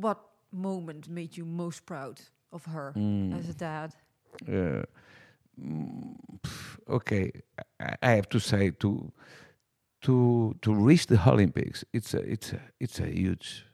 what 0.00 0.18
moment 0.54 1.08
made 1.08 1.36
you 1.36 1.44
most 1.44 1.84
proud 1.86 2.20
of 2.52 2.64
her 2.66 2.92
Mm. 2.96 3.32
as 3.38 3.48
a 3.48 3.54
dad? 3.54 3.94
uh, 4.48 4.82
mm, 5.60 6.14
okay, 6.88 7.30
I, 7.80 7.96
I 8.02 8.10
have 8.16 8.28
to 8.28 8.38
say 8.40 8.70
to 8.70 9.12
to 10.02 10.54
to 10.60 10.74
reach 10.74 11.06
the 11.06 11.18
Olympics, 11.28 11.84
it's 11.92 12.14
a 12.14 12.20
it's 12.32 12.52
a 12.52 12.60
it's 12.80 13.00
a 13.00 13.06
huge 13.06 13.66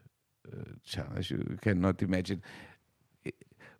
uh, 0.47 0.73
challenge. 0.83 1.31
You 1.31 1.57
cannot 1.61 2.01
imagine. 2.01 2.41
I- 3.25 3.33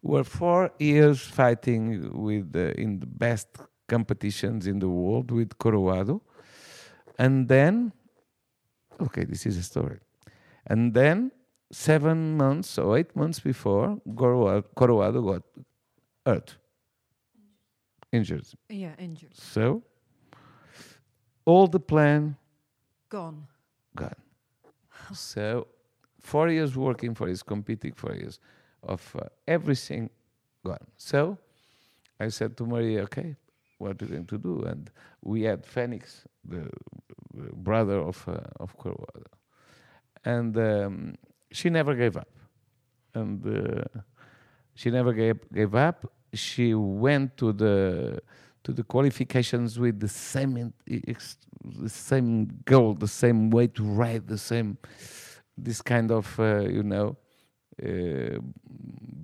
We're 0.04 0.24
four 0.26 0.72
years 0.80 1.20
fighting 1.22 2.12
with 2.24 2.56
in 2.56 3.00
the 3.00 3.08
best 3.08 3.48
competitions 3.88 4.66
in 4.68 4.80
the 4.80 4.88
world 4.90 5.32
with 5.32 5.50
Coroado, 5.58 6.22
and 7.18 7.48
then, 7.48 7.92
okay, 9.00 9.26
this 9.26 9.46
is 9.46 9.58
a 9.58 9.64
story, 9.64 10.00
and 10.68 10.94
then 10.94 11.32
seven 11.72 12.38
months 12.38 12.78
or 12.78 12.98
eight 12.98 13.16
months 13.16 13.40
before, 13.40 13.98
Coroado, 14.10 15.26
got 15.26 15.44
hurt, 16.26 16.58
injured. 18.12 18.46
Yeah, 18.70 18.94
injured. 19.00 19.36
So, 19.36 19.82
all 21.46 21.68
the 21.68 21.80
plan 21.80 22.36
Gone. 23.10 23.48
gone. 23.96 24.16
So, 25.14 25.68
four 26.20 26.50
years 26.50 26.78
working 26.78 27.16
for 27.16 27.28
his 27.28 27.44
competing 27.44 27.94
four 27.94 28.14
years 28.16 28.40
of 28.84 29.16
uh, 29.20 29.26
everything 29.48 30.10
gone. 30.66 30.86
So, 30.98 31.38
I 32.20 32.30
said 32.30 32.56
to 32.58 32.66
Maria, 32.66 33.04
okay, 33.04 33.36
what 33.80 34.02
are 34.02 34.06
you 34.06 34.12
going 34.12 34.26
to 34.28 34.38
do? 34.38 34.64
And 34.64 34.90
we 35.24 35.42
had 35.42 35.66
Phoenix, 35.66 36.24
the 36.46 36.70
brother 37.54 38.00
of 38.00 38.24
uh, 38.28 38.38
of 38.60 38.78
Coroado, 38.78 39.26
and 40.24 40.56
um, 40.58 41.16
she 41.52 41.70
never 41.70 41.94
gave 41.96 42.18
up, 42.18 42.30
and 43.14 43.46
uh, 43.46 43.84
she 44.74 44.90
never 44.90 45.14
gave 45.14 45.38
gave 45.54 45.76
up. 45.76 46.12
She 46.34 46.74
went 46.74 47.38
to 47.38 47.52
the 47.54 48.22
to 48.64 48.72
the 48.72 48.84
qualifications 48.84 49.80
with 49.80 50.00
the 50.00 50.08
same 50.08 50.74
the 50.86 51.90
same 51.90 52.48
goal, 52.66 52.94
the 52.94 53.08
same 53.08 53.50
way 53.50 53.68
to 53.68 53.84
ride, 53.84 54.28
the 54.28 54.38
same 54.38 54.78
this 55.58 55.82
kind 55.82 56.12
of 56.12 56.40
uh, 56.40 56.60
you 56.60 56.84
know 56.84 57.18
uh, 57.84 58.38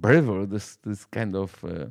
bravery, 0.01 0.45
this 0.45 0.78
this 0.84 1.05
kind 1.05 1.36
of 1.36 1.63
uh, 1.63 1.86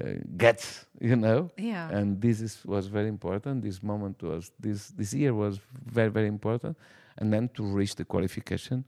uh, 0.00 0.02
guts, 0.36 0.86
you 1.00 1.16
know. 1.16 1.50
Yeah. 1.56 1.88
And 1.90 2.20
this 2.20 2.40
is, 2.40 2.64
was 2.64 2.86
very 2.86 3.08
important. 3.08 3.62
This 3.62 3.82
moment 3.82 4.22
was 4.22 4.52
this 4.58 4.88
this 4.88 5.14
year 5.14 5.34
was 5.34 5.60
very 5.84 6.10
very 6.10 6.28
important, 6.28 6.76
and 7.18 7.32
then 7.32 7.48
to 7.54 7.62
reach 7.62 7.94
the 7.94 8.04
qualification 8.04 8.84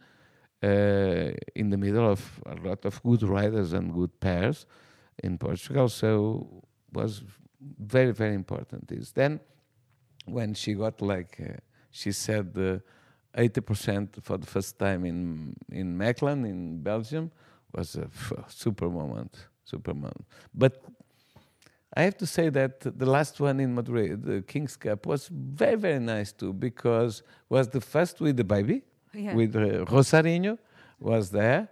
in 0.64 1.70
the 1.70 1.76
middle 1.76 2.10
of 2.10 2.40
a 2.46 2.54
lot 2.66 2.84
of 2.84 3.02
good 3.02 3.22
riders 3.22 3.72
and 3.72 3.92
good 3.92 4.18
pairs 4.20 4.66
in 5.22 5.38
Portugal. 5.38 5.88
So 5.88 6.62
was 6.92 7.22
very 7.78 8.12
very 8.12 8.34
important. 8.34 8.90
Is 8.92 9.12
then 9.12 9.40
when 10.26 10.54
she 10.54 10.74
got 10.74 11.00
like 11.02 11.38
uh, 11.40 11.58
she 11.90 12.12
said 12.12 12.52
uh, 12.56 12.78
80% 13.38 14.22
for 14.22 14.38
the 14.38 14.46
first 14.46 14.78
time 14.78 15.04
in 15.04 15.54
in 15.70 15.98
Mechelen 15.98 16.48
in 16.48 16.82
Belgium 16.82 17.30
was 17.74 17.96
a 17.96 18.08
super 18.48 18.88
moment, 18.88 19.48
super 19.64 19.92
moment. 19.92 20.26
But 20.54 20.84
I 21.96 22.02
have 22.02 22.16
to 22.18 22.26
say 22.26 22.48
that 22.50 22.80
the 22.80 23.06
last 23.06 23.40
one 23.40 23.60
in 23.60 23.74
Madrid, 23.74 24.24
the 24.24 24.42
King's 24.42 24.76
Cup, 24.76 25.06
was 25.06 25.28
very 25.28 25.76
very 25.76 26.00
nice 26.00 26.32
too 26.32 26.52
because 26.52 27.22
was 27.48 27.68
the 27.68 27.80
first 27.80 28.20
with 28.20 28.36
the 28.36 28.44
baby 28.44 28.82
yeah. 29.14 29.34
with 29.34 29.56
uh, 29.56 29.84
Rosarinho 29.86 30.58
was 31.00 31.30
there, 31.30 31.68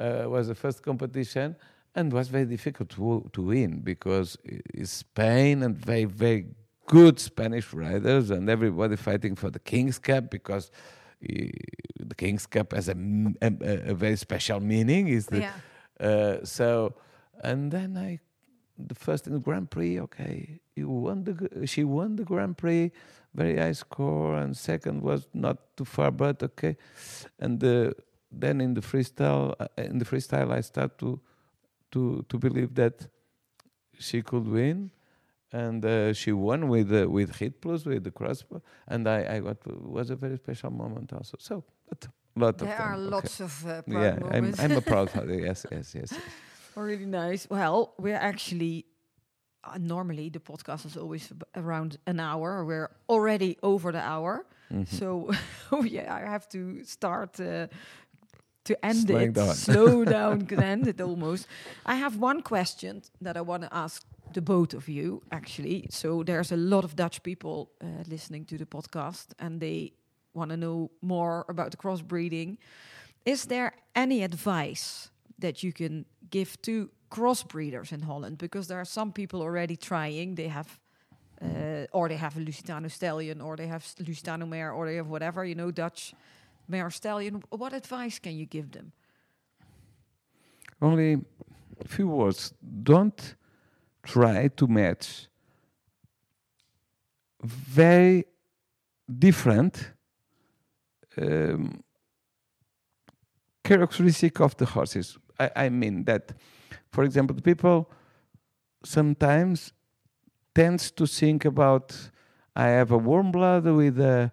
uh, 0.00 0.24
was 0.26 0.48
the 0.48 0.54
first 0.54 0.82
competition, 0.82 1.56
and 1.94 2.12
was 2.12 2.28
very 2.28 2.44
difficult 2.44 2.90
to, 2.90 3.28
to 3.32 3.42
win 3.42 3.80
because 3.80 4.36
it's 4.44 4.90
Spain 4.90 5.62
and 5.62 5.76
very, 5.76 6.04
very 6.04 6.46
good 6.86 7.18
Spanish 7.18 7.72
riders 7.72 8.30
and 8.30 8.48
everybody 8.48 8.96
fighting 8.96 9.34
for 9.34 9.50
the 9.50 9.58
King's 9.58 9.98
Cup 9.98 10.30
because 10.30 10.70
the 11.20 12.14
King's 12.16 12.46
Cup 12.46 12.72
has 12.72 12.88
a 12.88 12.96
a 13.40 13.94
very 13.94 14.16
special 14.16 14.60
meaning. 14.60 15.08
Is 15.08 15.26
the, 15.26 15.40
yeah. 15.40 15.52
uh, 16.06 16.44
so, 16.44 16.94
and 17.42 17.72
then 17.72 17.96
I, 17.96 18.20
the 18.78 18.94
first 18.94 19.26
in 19.26 19.32
the 19.32 19.38
Grand 19.40 19.70
Prix, 19.70 19.98
okay, 20.00 20.60
you 20.74 20.88
won 20.88 21.24
the, 21.24 21.66
she 21.66 21.84
won 21.84 22.16
the 22.16 22.24
Grand 22.24 22.56
Prix, 22.58 22.92
very 23.36 23.56
high 23.58 23.72
score, 23.72 24.36
and 24.36 24.56
second 24.56 25.02
was 25.02 25.28
not 25.34 25.56
too 25.76 25.84
far, 25.84 26.10
but 26.10 26.42
okay, 26.42 26.76
and 27.38 27.62
uh, 27.62 27.92
then 28.30 28.60
in 28.60 28.74
the 28.74 28.80
freestyle, 28.80 29.54
uh, 29.60 29.68
in 29.76 29.98
the 29.98 30.04
freestyle, 30.04 30.50
I 30.52 30.62
start 30.62 30.98
to, 30.98 31.20
to 31.92 32.24
to 32.28 32.38
believe 32.38 32.74
that 32.74 33.06
she 33.98 34.22
could 34.22 34.46
win, 34.48 34.90
and 35.52 35.84
uh, 35.84 36.12
she 36.12 36.32
won 36.32 36.68
with 36.68 36.92
uh, 36.92 37.08
with 37.08 37.36
hit 37.36 37.60
plus 37.60 37.84
with 37.84 38.04
the 38.04 38.10
crossbow, 38.10 38.62
and 38.88 39.06
I 39.08 39.36
I 39.36 39.40
got 39.40 39.58
was 39.98 40.10
a 40.10 40.16
very 40.16 40.36
special 40.36 40.70
moment 40.70 41.12
also. 41.12 41.36
So, 41.38 41.64
but 41.88 42.08
lot 42.36 42.60
of 42.60 42.68
There 42.68 42.76
them, 42.76 42.88
are 42.88 42.94
okay. 42.94 43.02
lots 43.02 43.40
of 43.40 43.66
uh, 43.66 43.82
proud 43.82 44.02
Yeah, 44.02 44.18
I'm. 44.30 44.54
I'm 44.58 44.72
a 44.72 44.80
proud 44.80 45.10
father. 45.14 45.34
Yes, 45.34 45.66
yes, 45.70 45.94
yes. 45.94 46.12
yes. 46.12 46.20
really 46.76 47.06
nice. 47.06 47.48
Well, 47.48 47.94
we're 47.98 48.22
actually 48.30 48.86
uh, 49.64 49.78
normally 49.78 50.30
the 50.30 50.40
podcast 50.40 50.86
is 50.86 50.96
always 50.96 51.32
around 51.54 51.98
an 52.06 52.20
hour. 52.20 52.64
We're 52.64 52.90
already 53.08 53.56
over 53.62 53.92
the 53.92 54.00
hour. 54.00 54.44
Mhm. 54.72 54.86
So, 54.86 55.30
oh 55.72 55.84
yeah, 55.96 56.14
I 56.14 56.20
have 56.30 56.48
to 56.48 56.84
start 56.84 57.40
uh, 57.40 57.66
to 58.64 58.74
end 58.84 59.06
Slowing 59.06 59.28
it. 59.28 59.34
down. 59.34 59.54
Slow 59.54 60.04
down, 60.16 60.46
can 60.46 60.62
end 60.62 60.86
it 60.88 61.00
almost. 61.00 61.46
I 61.84 61.94
have 61.96 62.16
one 62.20 62.42
question 62.42 63.02
that 63.20 63.36
I 63.36 63.40
want 63.40 63.62
to 63.62 63.68
ask 63.72 64.02
the 64.34 64.40
both 64.40 64.74
of 64.74 64.88
you, 64.88 65.22
actually. 65.30 65.86
So 65.90 66.22
there's 66.24 66.52
a 66.52 66.56
lot 66.56 66.84
of 66.84 66.94
Dutch 66.96 67.22
people 67.22 67.70
uh, 67.80 67.86
listening 68.08 68.44
to 68.46 68.58
the 68.58 68.66
podcast, 68.66 69.26
and 69.38 69.60
they 69.60 69.92
want 70.34 70.50
to 70.50 70.56
know 70.56 70.90
more 71.00 71.44
about 71.48 71.70
the 71.70 71.76
crossbreeding. 71.76 72.58
Is 73.24 73.46
there 73.46 73.72
any 73.94 74.22
advice 74.24 75.10
that 75.38 75.62
you 75.62 75.72
can 75.72 76.04
give 76.30 76.60
to 76.62 76.90
crossbreeders 77.10 77.92
in 77.92 78.00
Holland? 78.02 78.38
Because 78.38 78.68
there 78.68 78.78
are 78.78 78.84
some 78.84 79.12
people 79.12 79.40
already 79.42 79.76
trying. 79.76 80.34
They 80.34 80.48
have 80.48 80.80
uh, 81.42 81.86
or 81.92 82.08
they 82.08 82.16
have 82.16 82.36
a 82.36 82.40
Lusitano 82.40 82.90
stallion, 82.90 83.40
or 83.40 83.56
they 83.56 83.66
have 83.66 83.82
Lusitano 84.00 84.48
mare, 84.48 84.72
or 84.72 84.86
they 84.86 84.96
have 84.96 85.08
whatever, 85.08 85.44
you 85.44 85.54
know, 85.54 85.70
Dutch 85.70 86.14
mare 86.68 86.90
stallion. 86.90 87.42
What 87.50 87.72
advice 87.72 88.18
can 88.18 88.36
you 88.36 88.46
give 88.46 88.72
them? 88.72 88.92
Only 90.80 91.24
a 91.80 91.88
few 91.88 92.08
words. 92.08 92.54
Don't 92.82 93.36
try 94.02 94.48
to 94.48 94.66
match 94.66 95.28
very 97.42 98.24
different 99.18 99.92
um, 101.20 101.82
characteristic 103.62 104.40
of 104.40 104.56
the 104.56 104.66
horses. 104.66 105.18
I, 105.38 105.50
I 105.56 105.68
mean 105.68 106.04
that, 106.04 106.32
for 106.96 107.04
example, 107.04 107.36
the 107.36 107.42
people 107.42 107.90
sometimes 108.82 109.74
tends 110.54 110.90
to 110.92 111.06
think 111.06 111.44
about 111.44 112.10
I 112.64 112.68
have 112.68 112.90
a 112.90 112.96
warm 112.96 113.32
blood 113.32 113.66
with 113.66 114.00
a 114.00 114.32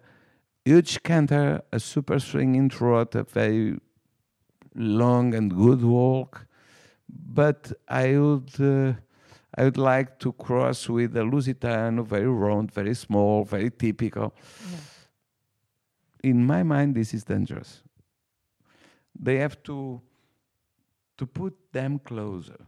huge 0.64 1.02
canter, 1.02 1.60
a 1.70 1.78
super 1.78 2.18
swinging 2.18 2.70
trot, 2.70 3.14
a 3.16 3.24
very 3.24 3.76
long 4.74 5.34
and 5.34 5.54
good 5.54 5.82
walk, 5.84 6.46
but 7.06 7.70
I 7.86 8.16
would 8.16 8.58
uh, 8.58 8.94
I 9.58 9.64
would 9.64 9.76
like 9.76 10.18
to 10.20 10.32
cross 10.32 10.88
with 10.88 11.14
a 11.18 11.24
Lusitano, 11.32 12.02
very 12.02 12.26
round, 12.26 12.72
very 12.72 12.94
small, 12.94 13.44
very 13.44 13.70
typical. 13.70 14.32
In 16.22 16.46
my 16.46 16.62
mind, 16.62 16.94
this 16.94 17.12
is 17.12 17.24
dangerous. 17.24 17.82
They 19.14 19.36
have 19.36 19.62
to 19.64 20.00
to 21.16 21.26
put 21.26 21.54
them 21.72 21.98
closer. 21.98 22.66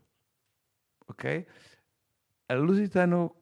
Okay, 1.11 1.47
a 2.49 2.55
Lusitano 2.55 3.33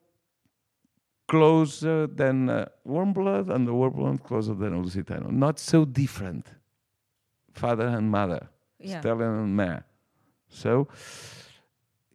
closer 1.26 2.06
than 2.06 2.48
a 2.50 2.68
warm 2.84 3.12
blood, 3.12 3.48
and 3.50 3.66
the 3.66 3.72
warm 3.72 3.92
blood 3.94 4.22
closer 4.22 4.54
than 4.54 4.74
a 4.74 4.78
Lusitano. 4.82 5.30
Not 5.30 5.58
so 5.58 5.84
different, 5.84 6.46
father 7.52 7.86
and 7.86 8.10
mother 8.10 8.48
Yeah. 8.78 9.00
stallion 9.00 9.30
and 9.38 9.56
mare. 9.56 9.84
So 10.48 10.88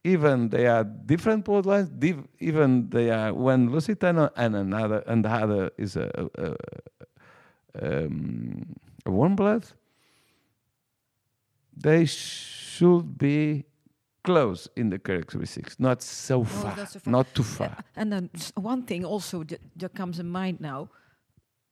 even 0.03 0.49
they 0.49 0.67
are 0.67 0.83
different 0.83 1.45
bloodlines, 1.45 1.89
div- 1.99 2.27
even 2.39 2.89
they 2.89 3.09
are 3.09 3.33
one 3.33 3.69
Lusitano 3.69 4.29
and 4.35 4.55
another, 4.55 5.03
and 5.07 5.25
the 5.25 5.29
other 5.29 5.71
is 5.77 5.95
a, 5.97 6.29
a, 6.37 6.55
a, 7.81 8.05
um, 8.05 8.75
a 9.05 9.11
warm 9.11 9.35
blood. 9.35 9.65
They 11.75 12.05
should 12.79 13.17
be 13.17 13.63
close 14.23 14.69
in 14.75 14.89
the 14.89 14.99
characteristics, 14.99 15.75
not 15.79 16.01
so 16.01 16.43
far, 16.43 16.75
not 16.77 16.89
so 16.91 16.99
far. 16.99 17.11
not 17.11 17.33
too 17.33 17.43
far. 17.43 17.75
And 17.95 18.11
then 18.11 18.29
one 18.57 18.83
thing 18.83 19.05
also 19.05 19.43
that, 19.43 19.59
that 19.79 19.93
comes 19.93 20.19
in 20.19 20.29
mind 20.29 20.59
now, 20.59 20.87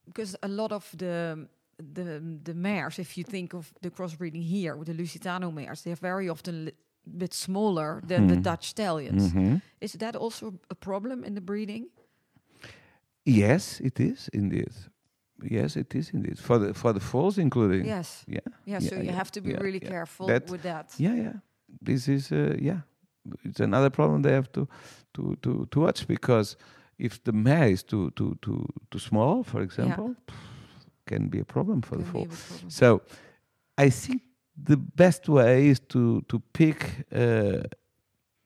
because 0.06 0.38
a 0.42 0.48
lot 0.48 0.72
of 0.72 0.90
the 0.98 1.48
the 1.96 2.22
the 2.44 2.54
mares, 2.54 3.00
if 3.00 3.18
you 3.18 3.24
think 3.26 3.54
of 3.54 3.74
the 3.82 3.90
crossbreeding 3.90 4.44
here 4.44 4.76
with 4.76 4.88
the 4.88 4.94
Lusitano 5.04 5.52
mares, 5.52 5.82
they're 5.82 6.02
very 6.02 6.30
often 6.30 6.66
li- 6.66 6.72
bit 7.18 7.34
smaller 7.34 8.02
than 8.08 8.28
the 8.28 8.36
Hmm. 8.36 8.42
Dutch 8.44 8.66
stallions. 8.68 9.32
Mhm. 9.34 9.62
Is 9.82 9.94
that 9.94 10.16
also 10.16 10.54
a 10.70 10.76
problem 10.76 11.24
in 11.24 11.34
the 11.36 11.42
breeding? 11.42 11.90
Yes, 13.26 13.82
it 13.82 14.00
is 14.00 14.30
indeed. 14.34 14.72
Yes, 15.44 15.76
it 15.76 15.94
is 15.96 16.10
indeed 16.14 16.40
for 16.40 16.58
the 16.60 16.74
for 16.74 16.94
the 16.94 17.00
foals, 17.00 17.38
including. 17.38 17.86
Yes. 17.86 18.24
Yeah. 18.28 18.40
Yeah, 18.66 18.80
so 18.82 18.96
Yeah, 18.96 19.02
you 19.04 19.12
have 19.12 19.32
to 19.32 19.42
be 19.42 19.52
yeah, 19.52 19.62
really 19.64 19.80
yeah. 19.84 19.90
careful 19.90 20.28
That- 20.28 20.50
with 20.50 20.62
that. 20.64 20.94
Yeah, 20.98 21.16
yeah. 21.16 21.34
This 21.82 22.08
is 22.08 22.32
uh, 22.32 22.56
yeah. 22.60 22.82
It's 23.44 23.60
another 23.60 23.90
problem 23.90 24.22
they 24.22 24.34
have 24.34 24.50
to 24.52 24.68
to 25.14 25.36
to 25.42 25.66
to 25.72 25.80
watch 25.80 26.08
because 26.08 26.58
if 26.98 27.20
the 27.24 27.32
mare 27.32 27.70
is 27.72 27.84
too 27.84 28.10
too 28.12 28.36
too 28.42 28.66
too 28.90 29.00
small, 29.00 29.44
for 29.44 29.62
example, 29.62 30.16
can 31.06 31.28
be 31.30 31.40
a 31.40 31.46
problem 31.46 31.82
for 31.82 31.98
the 31.98 32.04
Can 32.04 32.22
a 32.22 32.26
problem. 32.28 32.70
So, 32.70 33.02
I 33.78 33.90
think 33.92 34.22
the 34.64 34.78
best 34.78 35.28
way 35.30 35.68
is 35.70 35.80
to 35.88 36.22
to 36.28 36.40
pick 36.54 37.06
uh, 37.12 37.64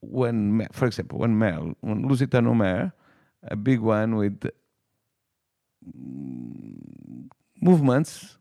when, 0.02 0.68
for 0.72 0.86
example, 0.88 1.20
one 1.20 1.38
mare, 1.38 1.60
one 1.82 2.04
Lusitano 2.10 2.56
mare, 2.56 2.92
a 3.44 3.56
big 3.56 3.80
one 3.80 4.16
with 4.16 4.50
Mm, 5.88 7.30
movements 7.62 8.38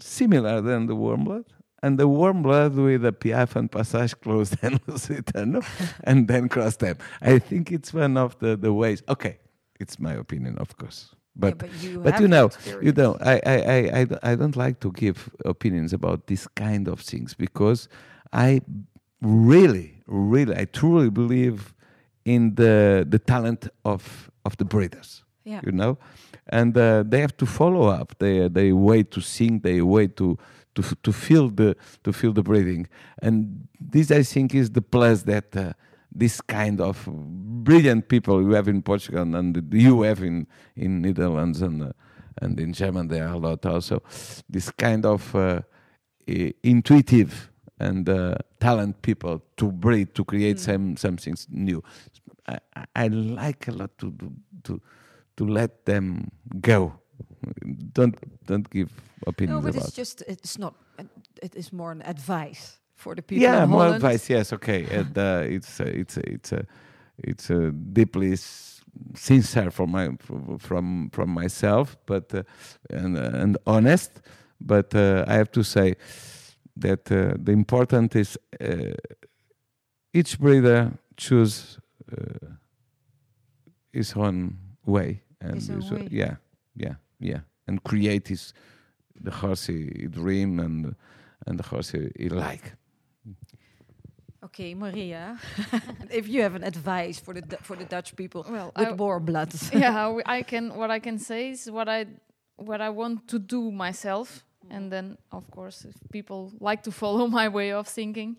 similar 0.00 0.60
than 0.60 0.86
the 0.86 0.94
warm 0.94 1.24
blood, 1.24 1.44
and 1.82 1.98
the 1.98 2.06
warm 2.08 2.42
blood 2.42 2.74
with 2.74 3.04
a 3.04 3.12
Piaffe 3.12 3.56
and 3.56 3.70
Passage 3.70 4.18
closed 4.20 4.56
than 4.60 4.78
Lusitano, 4.86 5.64
and 6.04 6.28
then 6.28 6.48
cross 6.48 6.76
them. 6.76 6.96
I 7.20 7.38
think 7.38 7.70
it's 7.72 7.92
one 7.92 8.16
of 8.16 8.38
the, 8.38 8.56
the 8.56 8.72
ways. 8.72 9.02
Okay, 9.08 9.38
it's 9.80 9.98
my 9.98 10.14
opinion, 10.14 10.56
of 10.58 10.76
course, 10.76 11.14
Yeah, 11.40 11.50
but 11.50 11.58
but 11.58 11.70
you, 11.82 12.00
but 12.00 12.20
you 12.20 12.28
know, 12.28 12.46
experience. 12.46 12.84
you 12.86 12.92
know, 13.02 13.16
I, 13.20 13.40
I, 13.44 13.56
I, 13.56 14.00
I, 14.00 14.32
I 14.32 14.34
don't 14.34 14.56
like 14.56 14.80
to 14.80 14.92
give 14.92 15.30
opinions 15.44 15.92
about 15.92 16.26
this 16.26 16.46
kind 16.48 16.88
of 16.88 17.00
things 17.00 17.34
because 17.34 17.88
I 18.32 18.60
really, 19.20 20.02
really, 20.06 20.56
I 20.56 20.64
truly 20.66 21.10
believe 21.10 21.74
in 22.24 22.54
the 22.56 23.06
the 23.08 23.18
talent 23.18 23.68
of 23.84 24.30
of 24.44 24.56
the 24.56 24.64
breeders. 24.64 25.22
Yeah. 25.44 25.60
You 25.64 25.72
know, 25.72 25.96
and 26.48 26.76
uh, 26.76 27.02
they 27.06 27.20
have 27.20 27.36
to 27.36 27.46
follow 27.46 27.86
up. 27.88 28.14
They 28.18 28.48
they 28.48 28.72
way 28.72 29.02
to 29.04 29.20
sing. 29.20 29.60
They 29.60 29.80
way 29.82 30.08
to 30.08 30.36
to 30.74 30.82
to 31.02 31.12
feel 31.12 31.48
the 31.50 31.76
to 32.04 32.12
feel 32.12 32.32
the 32.32 32.42
breathing. 32.42 32.86
And 33.22 33.68
this, 33.80 34.10
I 34.10 34.22
think, 34.22 34.54
is 34.54 34.70
the 34.70 34.82
plus 34.82 35.22
that. 35.22 35.56
Uh, 35.56 35.72
this 36.10 36.40
kind 36.40 36.80
of 36.80 37.06
brilliant 37.64 38.08
people 38.08 38.40
you 38.42 38.52
have 38.52 38.66
in 38.66 38.80
Portugal 38.82 39.34
and 39.36 39.62
you 39.72 40.02
have 40.02 40.22
in 40.22 40.46
in 40.74 41.02
Netherlands 41.02 41.60
and 41.62 41.82
uh, 41.82 41.92
and 42.42 42.58
in 42.58 42.72
German 42.72 43.08
there 43.08 43.28
are 43.28 43.34
a 43.34 43.38
lot 43.38 43.66
also. 43.66 44.02
This 44.48 44.70
kind 44.70 45.04
of 45.04 45.34
uh, 45.34 45.60
intuitive 46.62 47.50
and 47.78 48.08
uh, 48.08 48.34
talent 48.58 49.02
people 49.02 49.42
to 49.56 49.70
breed 49.70 50.14
to 50.14 50.24
create 50.24 50.58
some 50.58 50.96
something 50.96 51.36
new. 51.50 51.82
I, 52.46 52.58
I- 52.74 52.86
I 52.96 53.08
like 53.08 53.68
a 53.68 53.72
lot 53.72 53.90
to 53.98 54.12
to 54.64 54.80
to, 55.38 55.44
let 55.46 55.84
them 55.84 56.30
go. 56.60 56.92
Don't 57.92 58.14
don't 58.46 58.68
give 58.70 58.88
opinions 59.26 59.60
No, 59.60 59.66
but 59.66 59.74
about. 59.76 59.86
it's 59.88 59.96
just 59.96 60.22
it's 60.26 60.58
not. 60.58 60.74
It 61.42 61.54
is 61.56 61.72
more 61.72 61.92
an 61.92 62.02
advice 62.02 62.78
for 62.94 63.14
the 63.14 63.22
people. 63.22 63.42
yeah, 63.42 63.66
more 63.66 63.80
Holland. 63.84 63.96
advice. 64.04 64.28
Yes, 64.32 64.52
okay. 64.52 64.84
And 64.98 65.16
uh, 65.18 65.42
it's 65.56 65.80
uh, 65.80 65.84
it's 66.00 66.16
uh, 66.18 66.34
it's 66.34 66.52
uh, 66.52 66.62
it's 67.28 67.50
uh, 67.50 67.70
deeply 67.92 68.36
sincere 69.14 69.70
from 69.70 69.90
my 69.90 70.08
from 70.58 71.10
from 71.10 71.30
myself, 71.30 71.96
but 72.06 72.34
uh, 72.34 72.42
and 72.90 73.16
uh, 73.16 73.42
and 73.42 73.56
honest. 73.66 74.10
But 74.60 74.94
uh, 74.94 75.24
I 75.28 75.34
have 75.34 75.50
to 75.52 75.62
say 75.62 75.94
that 76.80 77.04
the 77.04 77.52
important 77.52 78.14
is 78.16 78.38
each 80.12 80.38
breeder 80.38 80.90
choose 81.16 81.78
his 83.92 84.14
own 84.16 84.56
way 84.86 85.22
and 85.40 85.54
His 85.54 85.70
own 85.70 85.80
way. 85.90 86.08
yeah 86.10 86.36
yeah 86.76 86.94
yeah 87.20 87.40
and 87.66 87.82
create 87.82 88.28
his 88.28 88.52
the 89.20 89.30
horse 89.30 89.66
he, 89.66 89.90
he 90.00 90.06
dream 90.06 90.60
and 90.60 90.94
and 91.46 91.58
the 91.58 91.64
horse 91.64 91.90
he, 91.90 92.10
he 92.18 92.28
like. 92.28 92.74
Okay, 94.44 94.72
Maria, 94.74 95.36
if 96.10 96.28
you 96.28 96.42
have 96.42 96.54
an 96.54 96.62
advice 96.62 97.18
for 97.18 97.34
the 97.34 97.40
Du- 97.42 97.56
for 97.62 97.74
the 97.76 97.84
Dutch 97.84 98.14
people 98.14 98.46
Well, 98.48 98.72
with 98.76 98.88
I- 98.88 98.92
warm 98.92 99.24
blood. 99.24 99.52
yeah, 99.72 99.92
w- 100.04 100.22
I 100.38 100.42
can. 100.42 100.74
What 100.76 100.90
I 100.90 101.00
can 101.00 101.18
say 101.18 101.50
is 101.50 101.68
what 101.70 101.88
I 101.88 102.06
what 102.56 102.80
I 102.80 102.88
want 102.90 103.26
to 103.28 103.38
do 103.40 103.72
myself, 103.72 104.44
and 104.70 104.92
then 104.92 105.18
of 105.32 105.50
course, 105.50 105.84
if 105.84 105.94
people 106.12 106.52
like 106.60 106.82
to 106.84 106.92
follow 106.92 107.26
my 107.26 107.48
way 107.48 107.72
of 107.72 107.88
thinking, 107.88 108.36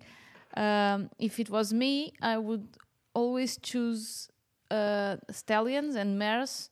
um, 0.55 1.09
if 1.19 1.37
it 1.39 1.49
was 1.49 1.73
me, 1.73 2.13
I 2.21 2.37
would 2.37 2.67
always 3.13 3.57
choose 3.57 4.29
uh, 4.71 5.17
stallions 5.31 5.95
and 5.95 6.17
mares 6.17 6.69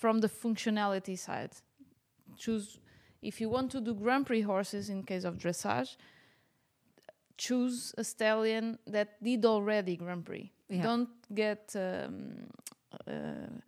from 0.00 0.20
the 0.20 0.28
functionality 0.28 1.16
side. 1.18 1.52
Choose 2.36 2.78
if 3.22 3.40
you 3.40 3.50
want 3.50 3.70
to 3.72 3.80
do 3.80 3.94
Grand 3.94 4.26
Prix 4.26 4.40
horses 4.40 4.88
in 4.88 5.02
case 5.02 5.24
of 5.24 5.36
dressage. 5.36 5.96
Choose 7.36 7.94
a 7.98 8.04
stallion 8.04 8.78
that 8.86 9.22
did 9.22 9.44
already 9.44 9.96
Grand 9.96 10.24
Prix. 10.24 10.50
Yeah. 10.68 10.82
Don't 10.82 11.34
get 11.34 11.74
um, 11.76 12.48
uh, 13.06 13.60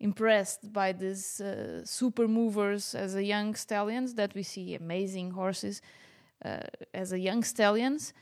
impressed 0.00 0.72
by 0.72 0.92
these 0.92 1.40
uh, 1.40 1.84
super 1.84 2.26
movers 2.26 2.94
as 2.94 3.14
a 3.14 3.22
young 3.22 3.54
stallions 3.54 4.14
that 4.14 4.34
we 4.34 4.42
see 4.42 4.74
amazing 4.74 5.30
horses 5.30 5.82
uh, 6.44 6.60
as 6.92 7.12
a 7.12 7.18
young 7.18 7.44
stallions 7.44 8.12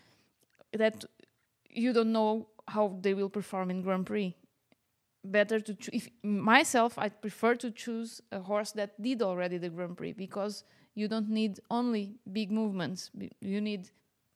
that 0.72 1.04
you 1.70 1.92
don't 1.92 2.12
know 2.12 2.48
how 2.66 2.98
they 3.00 3.14
will 3.14 3.30
perform 3.30 3.70
in 3.70 3.80
Grand 3.80 4.04
Prix. 4.04 4.34
Better 5.24 5.60
to 5.60 5.74
choo- 5.74 5.90
if 5.92 6.08
myself, 6.22 6.98
I 6.98 7.08
prefer 7.08 7.54
to 7.56 7.70
choose 7.70 8.20
a 8.30 8.40
horse 8.40 8.72
that 8.72 9.00
did 9.02 9.20
already 9.22 9.58
the 9.58 9.68
Grand 9.68 9.96
Prix 9.96 10.12
because 10.12 10.64
you 10.94 11.08
don't 11.08 11.28
need 11.28 11.60
only 11.70 12.14
big 12.32 12.50
movements. 12.50 13.10
You 13.40 13.60
need, 13.60 13.90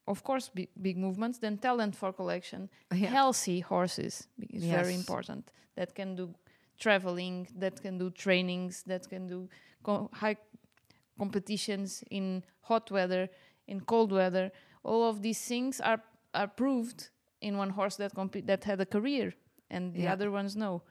of 0.07 0.23
course, 0.25 0.49
big, 0.55 0.69
big 0.81 0.97
movements. 0.99 1.39
Then 1.39 1.59
talent 1.59 1.95
for 1.97 2.13
collection, 2.13 2.69
oh, 2.91 2.97
Yeah. 2.97 3.09
healthy 3.11 3.61
horses 3.61 4.27
is 4.51 4.65
very 4.65 4.95
important 4.95 5.51
that 5.77 5.95
can 5.95 6.17
do 6.17 6.35
traveling, 6.79 7.47
that 7.59 7.81
can 7.81 7.97
do 7.99 8.11
trainings, 8.11 8.83
that 8.85 9.09
can 9.09 9.27
do 9.29 9.49
co- 9.85 10.11
high 10.13 10.37
competitions 11.19 12.03
in 12.11 12.43
hot 12.63 12.91
weather, 12.91 13.29
in 13.67 13.81
cold 13.81 14.13
weather. 14.13 14.51
All 14.85 15.09
of 15.09 15.23
these 15.23 15.41
things 15.47 15.81
are 15.81 16.03
are 16.35 16.49
proved 16.49 17.11
in 17.41 17.57
one 17.59 17.71
horse 17.71 17.97
that 17.97 18.13
that 18.47 18.65
had 18.65 18.81
a 18.81 18.87
career, 18.87 19.35
and 19.73 19.93
the 19.95 20.03
Yeah. 20.03 20.13
other 20.15 20.31
ones 20.31 20.55
no. 20.57 20.83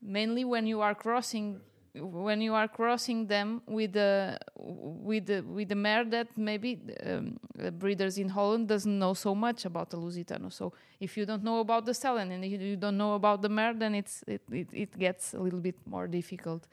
Mainly 0.00 0.44
when 0.44 0.66
you 0.66 0.80
are 0.80 0.94
crossing. 0.94 1.60
When 1.94 2.40
you 2.40 2.54
are 2.54 2.68
crossing 2.68 3.26
them 3.26 3.60
with 3.66 3.92
the 3.92 4.38
with 4.56 5.26
the 5.26 5.38
with 5.56 5.68
the 5.68 5.74
mare 5.74 6.06
that 6.06 6.28
maybe 6.38 6.80
um, 7.04 7.38
breeders 7.78 8.16
in 8.16 8.30
Holland 8.30 8.66
doesn't 8.68 8.98
know 8.98 9.12
so 9.12 9.34
much 9.34 9.66
about 9.66 9.90
the 9.90 9.98
Lusitano. 9.98 10.50
So 10.50 10.72
if 11.00 11.18
you 11.18 11.26
don't 11.26 11.44
know 11.44 11.60
about 11.60 11.84
the 11.84 11.92
stallion 11.92 12.32
and 12.32 12.42
you, 12.46 12.56
you 12.58 12.76
don't 12.76 12.96
know 12.96 13.12
about 13.12 13.42
the 13.42 13.50
mare, 13.50 13.74
then 13.74 13.94
it's 13.94 14.24
it, 14.26 14.40
it, 14.50 14.68
it 14.72 14.98
gets 14.98 15.34
a 15.34 15.38
little 15.46 15.60
bit 15.60 15.76
more 15.84 16.06
difficult. 16.08 16.66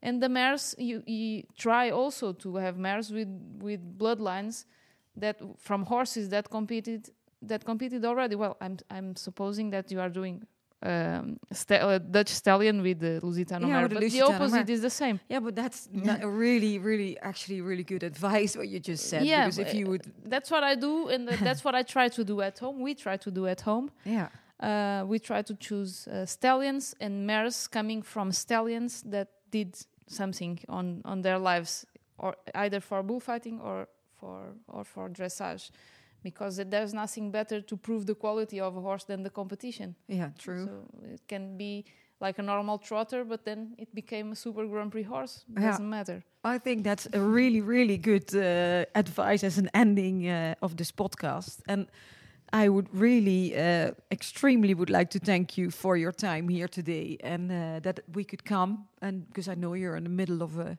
And 0.00 0.22
the 0.22 0.30
mares, 0.30 0.74
you, 0.78 1.02
you 1.06 1.42
try 1.54 1.90
also 1.90 2.32
to 2.32 2.56
have 2.56 2.78
mares 2.78 3.12
with 3.12 3.28
with 3.60 3.80
bloodlines 3.98 4.64
that 5.18 5.36
from 5.58 5.84
horses 5.84 6.30
that 6.30 6.48
competed 6.48 7.10
that 7.42 7.62
competed 7.66 8.06
already. 8.06 8.36
Well, 8.36 8.56
I'm 8.58 8.78
I'm 8.88 9.16
supposing 9.16 9.68
that 9.72 9.90
you 9.92 10.00
are 10.00 10.08
doing 10.08 10.46
um, 10.82 11.38
sta- 11.52 11.76
uh, 11.76 11.98
Dutch 11.98 12.28
stallion 12.28 12.82
with 12.82 12.98
the 13.00 13.20
Lusitano 13.22 13.62
Yeah, 13.68 13.74
mare, 13.74 13.88
the 13.88 13.94
but 13.94 14.10
the 14.10 14.22
opposite 14.22 14.66
mare. 14.66 14.70
is 14.76 14.80
the 14.82 14.90
same. 14.90 15.20
Yeah, 15.28 15.40
but 15.40 15.54
that's 15.54 15.88
not 15.92 16.24
really, 16.24 16.78
really, 16.78 17.18
actually, 17.20 17.60
really 17.60 17.84
good 17.84 18.02
advice 18.02 18.56
what 18.56 18.68
you 18.68 18.80
just 18.80 19.08
said. 19.08 19.24
Yeah, 19.24 19.44
because 19.44 19.58
if 19.58 19.74
you 19.74 19.86
would, 19.86 20.02
That's 20.24 20.50
what 20.50 20.62
I 20.64 20.74
do, 20.74 21.08
and 21.08 21.28
that's 21.28 21.64
what 21.64 21.74
I 21.74 21.82
try 21.82 22.08
to 22.08 22.24
do 22.24 22.40
at 22.40 22.58
home. 22.58 22.80
We 22.80 22.94
try 22.94 23.16
to 23.16 23.30
do 23.30 23.46
at 23.46 23.60
home. 23.60 23.90
yeah, 24.04 24.28
uh, 24.60 25.04
we 25.06 25.18
try 25.18 25.42
to 25.42 25.54
choose 25.54 26.06
uh, 26.08 26.26
stallions 26.26 26.94
and 27.00 27.26
mares 27.26 27.66
coming 27.68 28.02
from 28.02 28.32
stallions 28.32 29.02
that 29.02 29.28
did 29.50 29.76
something 30.06 30.58
on, 30.68 31.02
on 31.04 31.22
their 31.22 31.38
lives, 31.38 31.86
or 32.18 32.36
either 32.54 32.80
for 32.80 33.02
bullfighting 33.02 33.60
or 33.60 33.88
for 34.18 34.54
or 34.68 34.84
for 34.84 35.08
dressage, 35.08 35.70
because 36.22 36.56
there's 36.56 36.94
nothing 36.94 37.30
better 37.30 37.60
to 37.60 37.76
prove 37.76 38.06
the 38.06 38.14
quality 38.14 38.60
of 38.60 38.76
a 38.76 38.80
horse 38.80 39.04
than 39.04 39.22
the 39.22 39.30
competition. 39.30 39.94
yeah, 40.08 40.30
true. 40.38 40.64
So 40.66 40.72
it 41.14 41.22
can 41.26 41.56
be 41.56 41.84
like 42.20 42.38
a 42.38 42.42
normal 42.42 42.78
trotter, 42.78 43.24
but 43.24 43.44
then 43.44 43.74
it 43.78 43.94
became 43.94 44.32
a 44.32 44.36
super 44.36 44.66
Grand 44.66 44.92
Prix 44.92 45.02
horse. 45.02 45.44
Yeah. 45.48 45.70
Doesn't 45.70 45.90
matter. 45.90 46.22
I 46.44 46.58
think 46.58 46.84
that's 46.84 47.08
a 47.12 47.20
really, 47.20 47.60
really 47.60 47.98
good 47.98 48.34
uh, 48.34 48.84
advice 48.94 49.44
as 49.44 49.58
an 49.58 49.68
ending 49.74 50.28
uh, 50.28 50.54
of 50.62 50.76
this 50.76 50.92
podcast. 50.92 51.60
And 51.66 51.86
I 52.52 52.68
would 52.68 52.88
really, 52.94 53.56
uh, 53.56 53.92
extremely 54.10 54.74
would 54.74 54.90
like 54.90 55.10
to 55.10 55.18
thank 55.18 55.58
you 55.58 55.70
for 55.70 55.96
your 55.96 56.12
time 56.12 56.48
here 56.48 56.68
today 56.68 57.16
and 57.22 57.50
uh, 57.50 57.80
that 57.80 58.00
we 58.14 58.24
could 58.24 58.44
come. 58.44 58.86
And 59.00 59.26
because 59.26 59.48
I 59.48 59.54
know 59.54 59.74
you're 59.74 59.96
in 59.96 60.04
the 60.04 60.10
middle 60.10 60.42
of 60.42 60.58
a, 60.58 60.78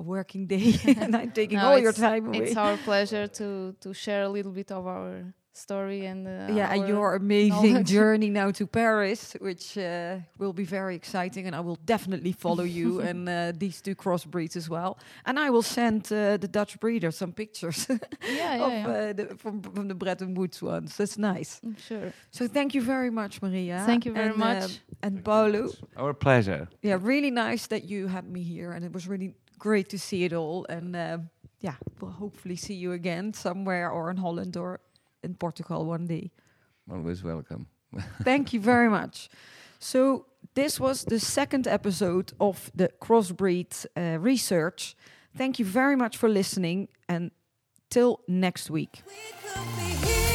a 0.00 0.02
working 0.02 0.46
day 0.46 0.74
and 1.02 1.14
I'm 1.20 1.30
taking 1.32 1.58
No, 1.58 1.66
all 1.68 1.78
your 1.78 1.90
it's- 1.94 2.10
time 2.10 2.26
away. 2.26 2.38
It's 2.46 2.56
our 2.56 2.76
pleasure 2.90 3.26
to 3.38 3.48
to 3.84 3.92
share 3.94 4.22
a 4.22 4.32
little 4.36 4.52
bit 4.52 4.70
of 4.72 4.86
our 4.86 5.24
story 5.52 6.06
and 6.06 6.26
uh, 6.26 6.54
yeah, 6.58 6.72
and 6.74 6.88
your 6.88 7.14
amazing 7.16 7.72
knowledge. 7.72 7.92
journey 7.98 8.30
now 8.30 8.50
to 8.52 8.66
Paris, 8.66 9.36
which 9.40 9.76
uh, 9.76 10.16
will 10.38 10.52
be 10.52 10.64
very 10.64 10.94
exciting, 10.94 11.46
and 11.46 11.54
I 11.56 11.60
will 11.60 11.78
definitely 11.84 12.32
follow 12.32 12.64
you 12.64 13.00
and 13.08 13.28
uh, 13.28 13.52
these 13.58 13.82
two 13.82 13.94
crossbreeds 13.94 14.56
as 14.56 14.68
well. 14.68 14.96
And 15.26 15.38
I 15.38 15.50
will 15.50 15.62
send 15.64 16.04
uh, 16.12 16.38
the 16.38 16.48
Dutch 16.48 16.78
breeder 16.80 17.10
some 17.12 17.32
pictures 17.32 17.86
yeah, 17.88 17.98
yeah, 18.56 18.66
of 18.66 18.72
yeah. 18.72 18.88
Uh, 19.10 19.12
the, 19.16 19.36
from 19.36 19.62
from 19.62 19.88
the 19.88 19.94
Bretton 19.94 20.34
Woods 20.34 20.62
ones. 20.62 20.96
That's 20.96 21.16
nice. 21.18 21.60
Mm, 21.64 21.76
Sure. 21.88 22.12
So 22.30 22.48
thank 22.48 22.72
you 22.74 22.82
very 22.82 23.10
much, 23.10 23.42
Maria. 23.42 23.82
Thank 23.86 24.04
you 24.06 24.14
very 24.14 24.28
and, 24.30 24.38
much. 24.38 24.62
um, 24.64 24.70
and 25.02 25.24
Paulo, 25.24 25.68
Our 25.96 26.14
pleasure. 26.14 26.68
yeah, 26.82 26.98
really 27.06 27.30
nice 27.30 27.66
that 27.68 27.82
you 27.90 28.08
had 28.08 28.24
me 28.24 28.42
here, 28.42 28.72
and 28.76 28.84
it 28.84 28.92
was 28.92 29.06
really 29.08 29.34
great 29.60 29.88
to 29.90 29.98
see 29.98 30.24
it 30.24 30.32
all. 30.32 30.66
And 30.68 30.96
um 30.96 31.30
yeah, 31.60 31.76
we'll 32.00 32.10
hopefully 32.10 32.56
see 32.56 32.74
you 32.74 32.92
again 32.92 33.32
somewhere, 33.34 33.90
or 33.90 34.10
in 34.10 34.16
Holland, 34.16 34.56
or 34.56 34.80
in 35.22 35.34
Portugal 35.34 35.84
one 35.84 36.06
day. 36.06 36.30
Always 36.90 37.22
welcome. 37.22 37.66
Thank 38.22 38.52
you 38.52 38.60
very 38.60 38.88
much. 38.88 39.28
So, 39.78 40.26
this 40.54 40.80
was 40.80 41.04
the 41.04 41.20
second 41.20 41.66
episode 41.66 42.32
of 42.40 42.70
the 42.74 42.90
Crossbreed 43.00 43.86
uh, 43.96 44.18
research. 44.18 44.96
Thank 45.36 45.58
you 45.58 45.64
very 45.64 45.96
much 45.96 46.16
for 46.16 46.28
listening, 46.28 46.88
and 47.08 47.30
till 47.90 48.20
next 48.26 48.70
week. 48.70 49.02
We 49.06 49.12
could 49.48 49.76
be 49.76 50.06
here. 50.06 50.29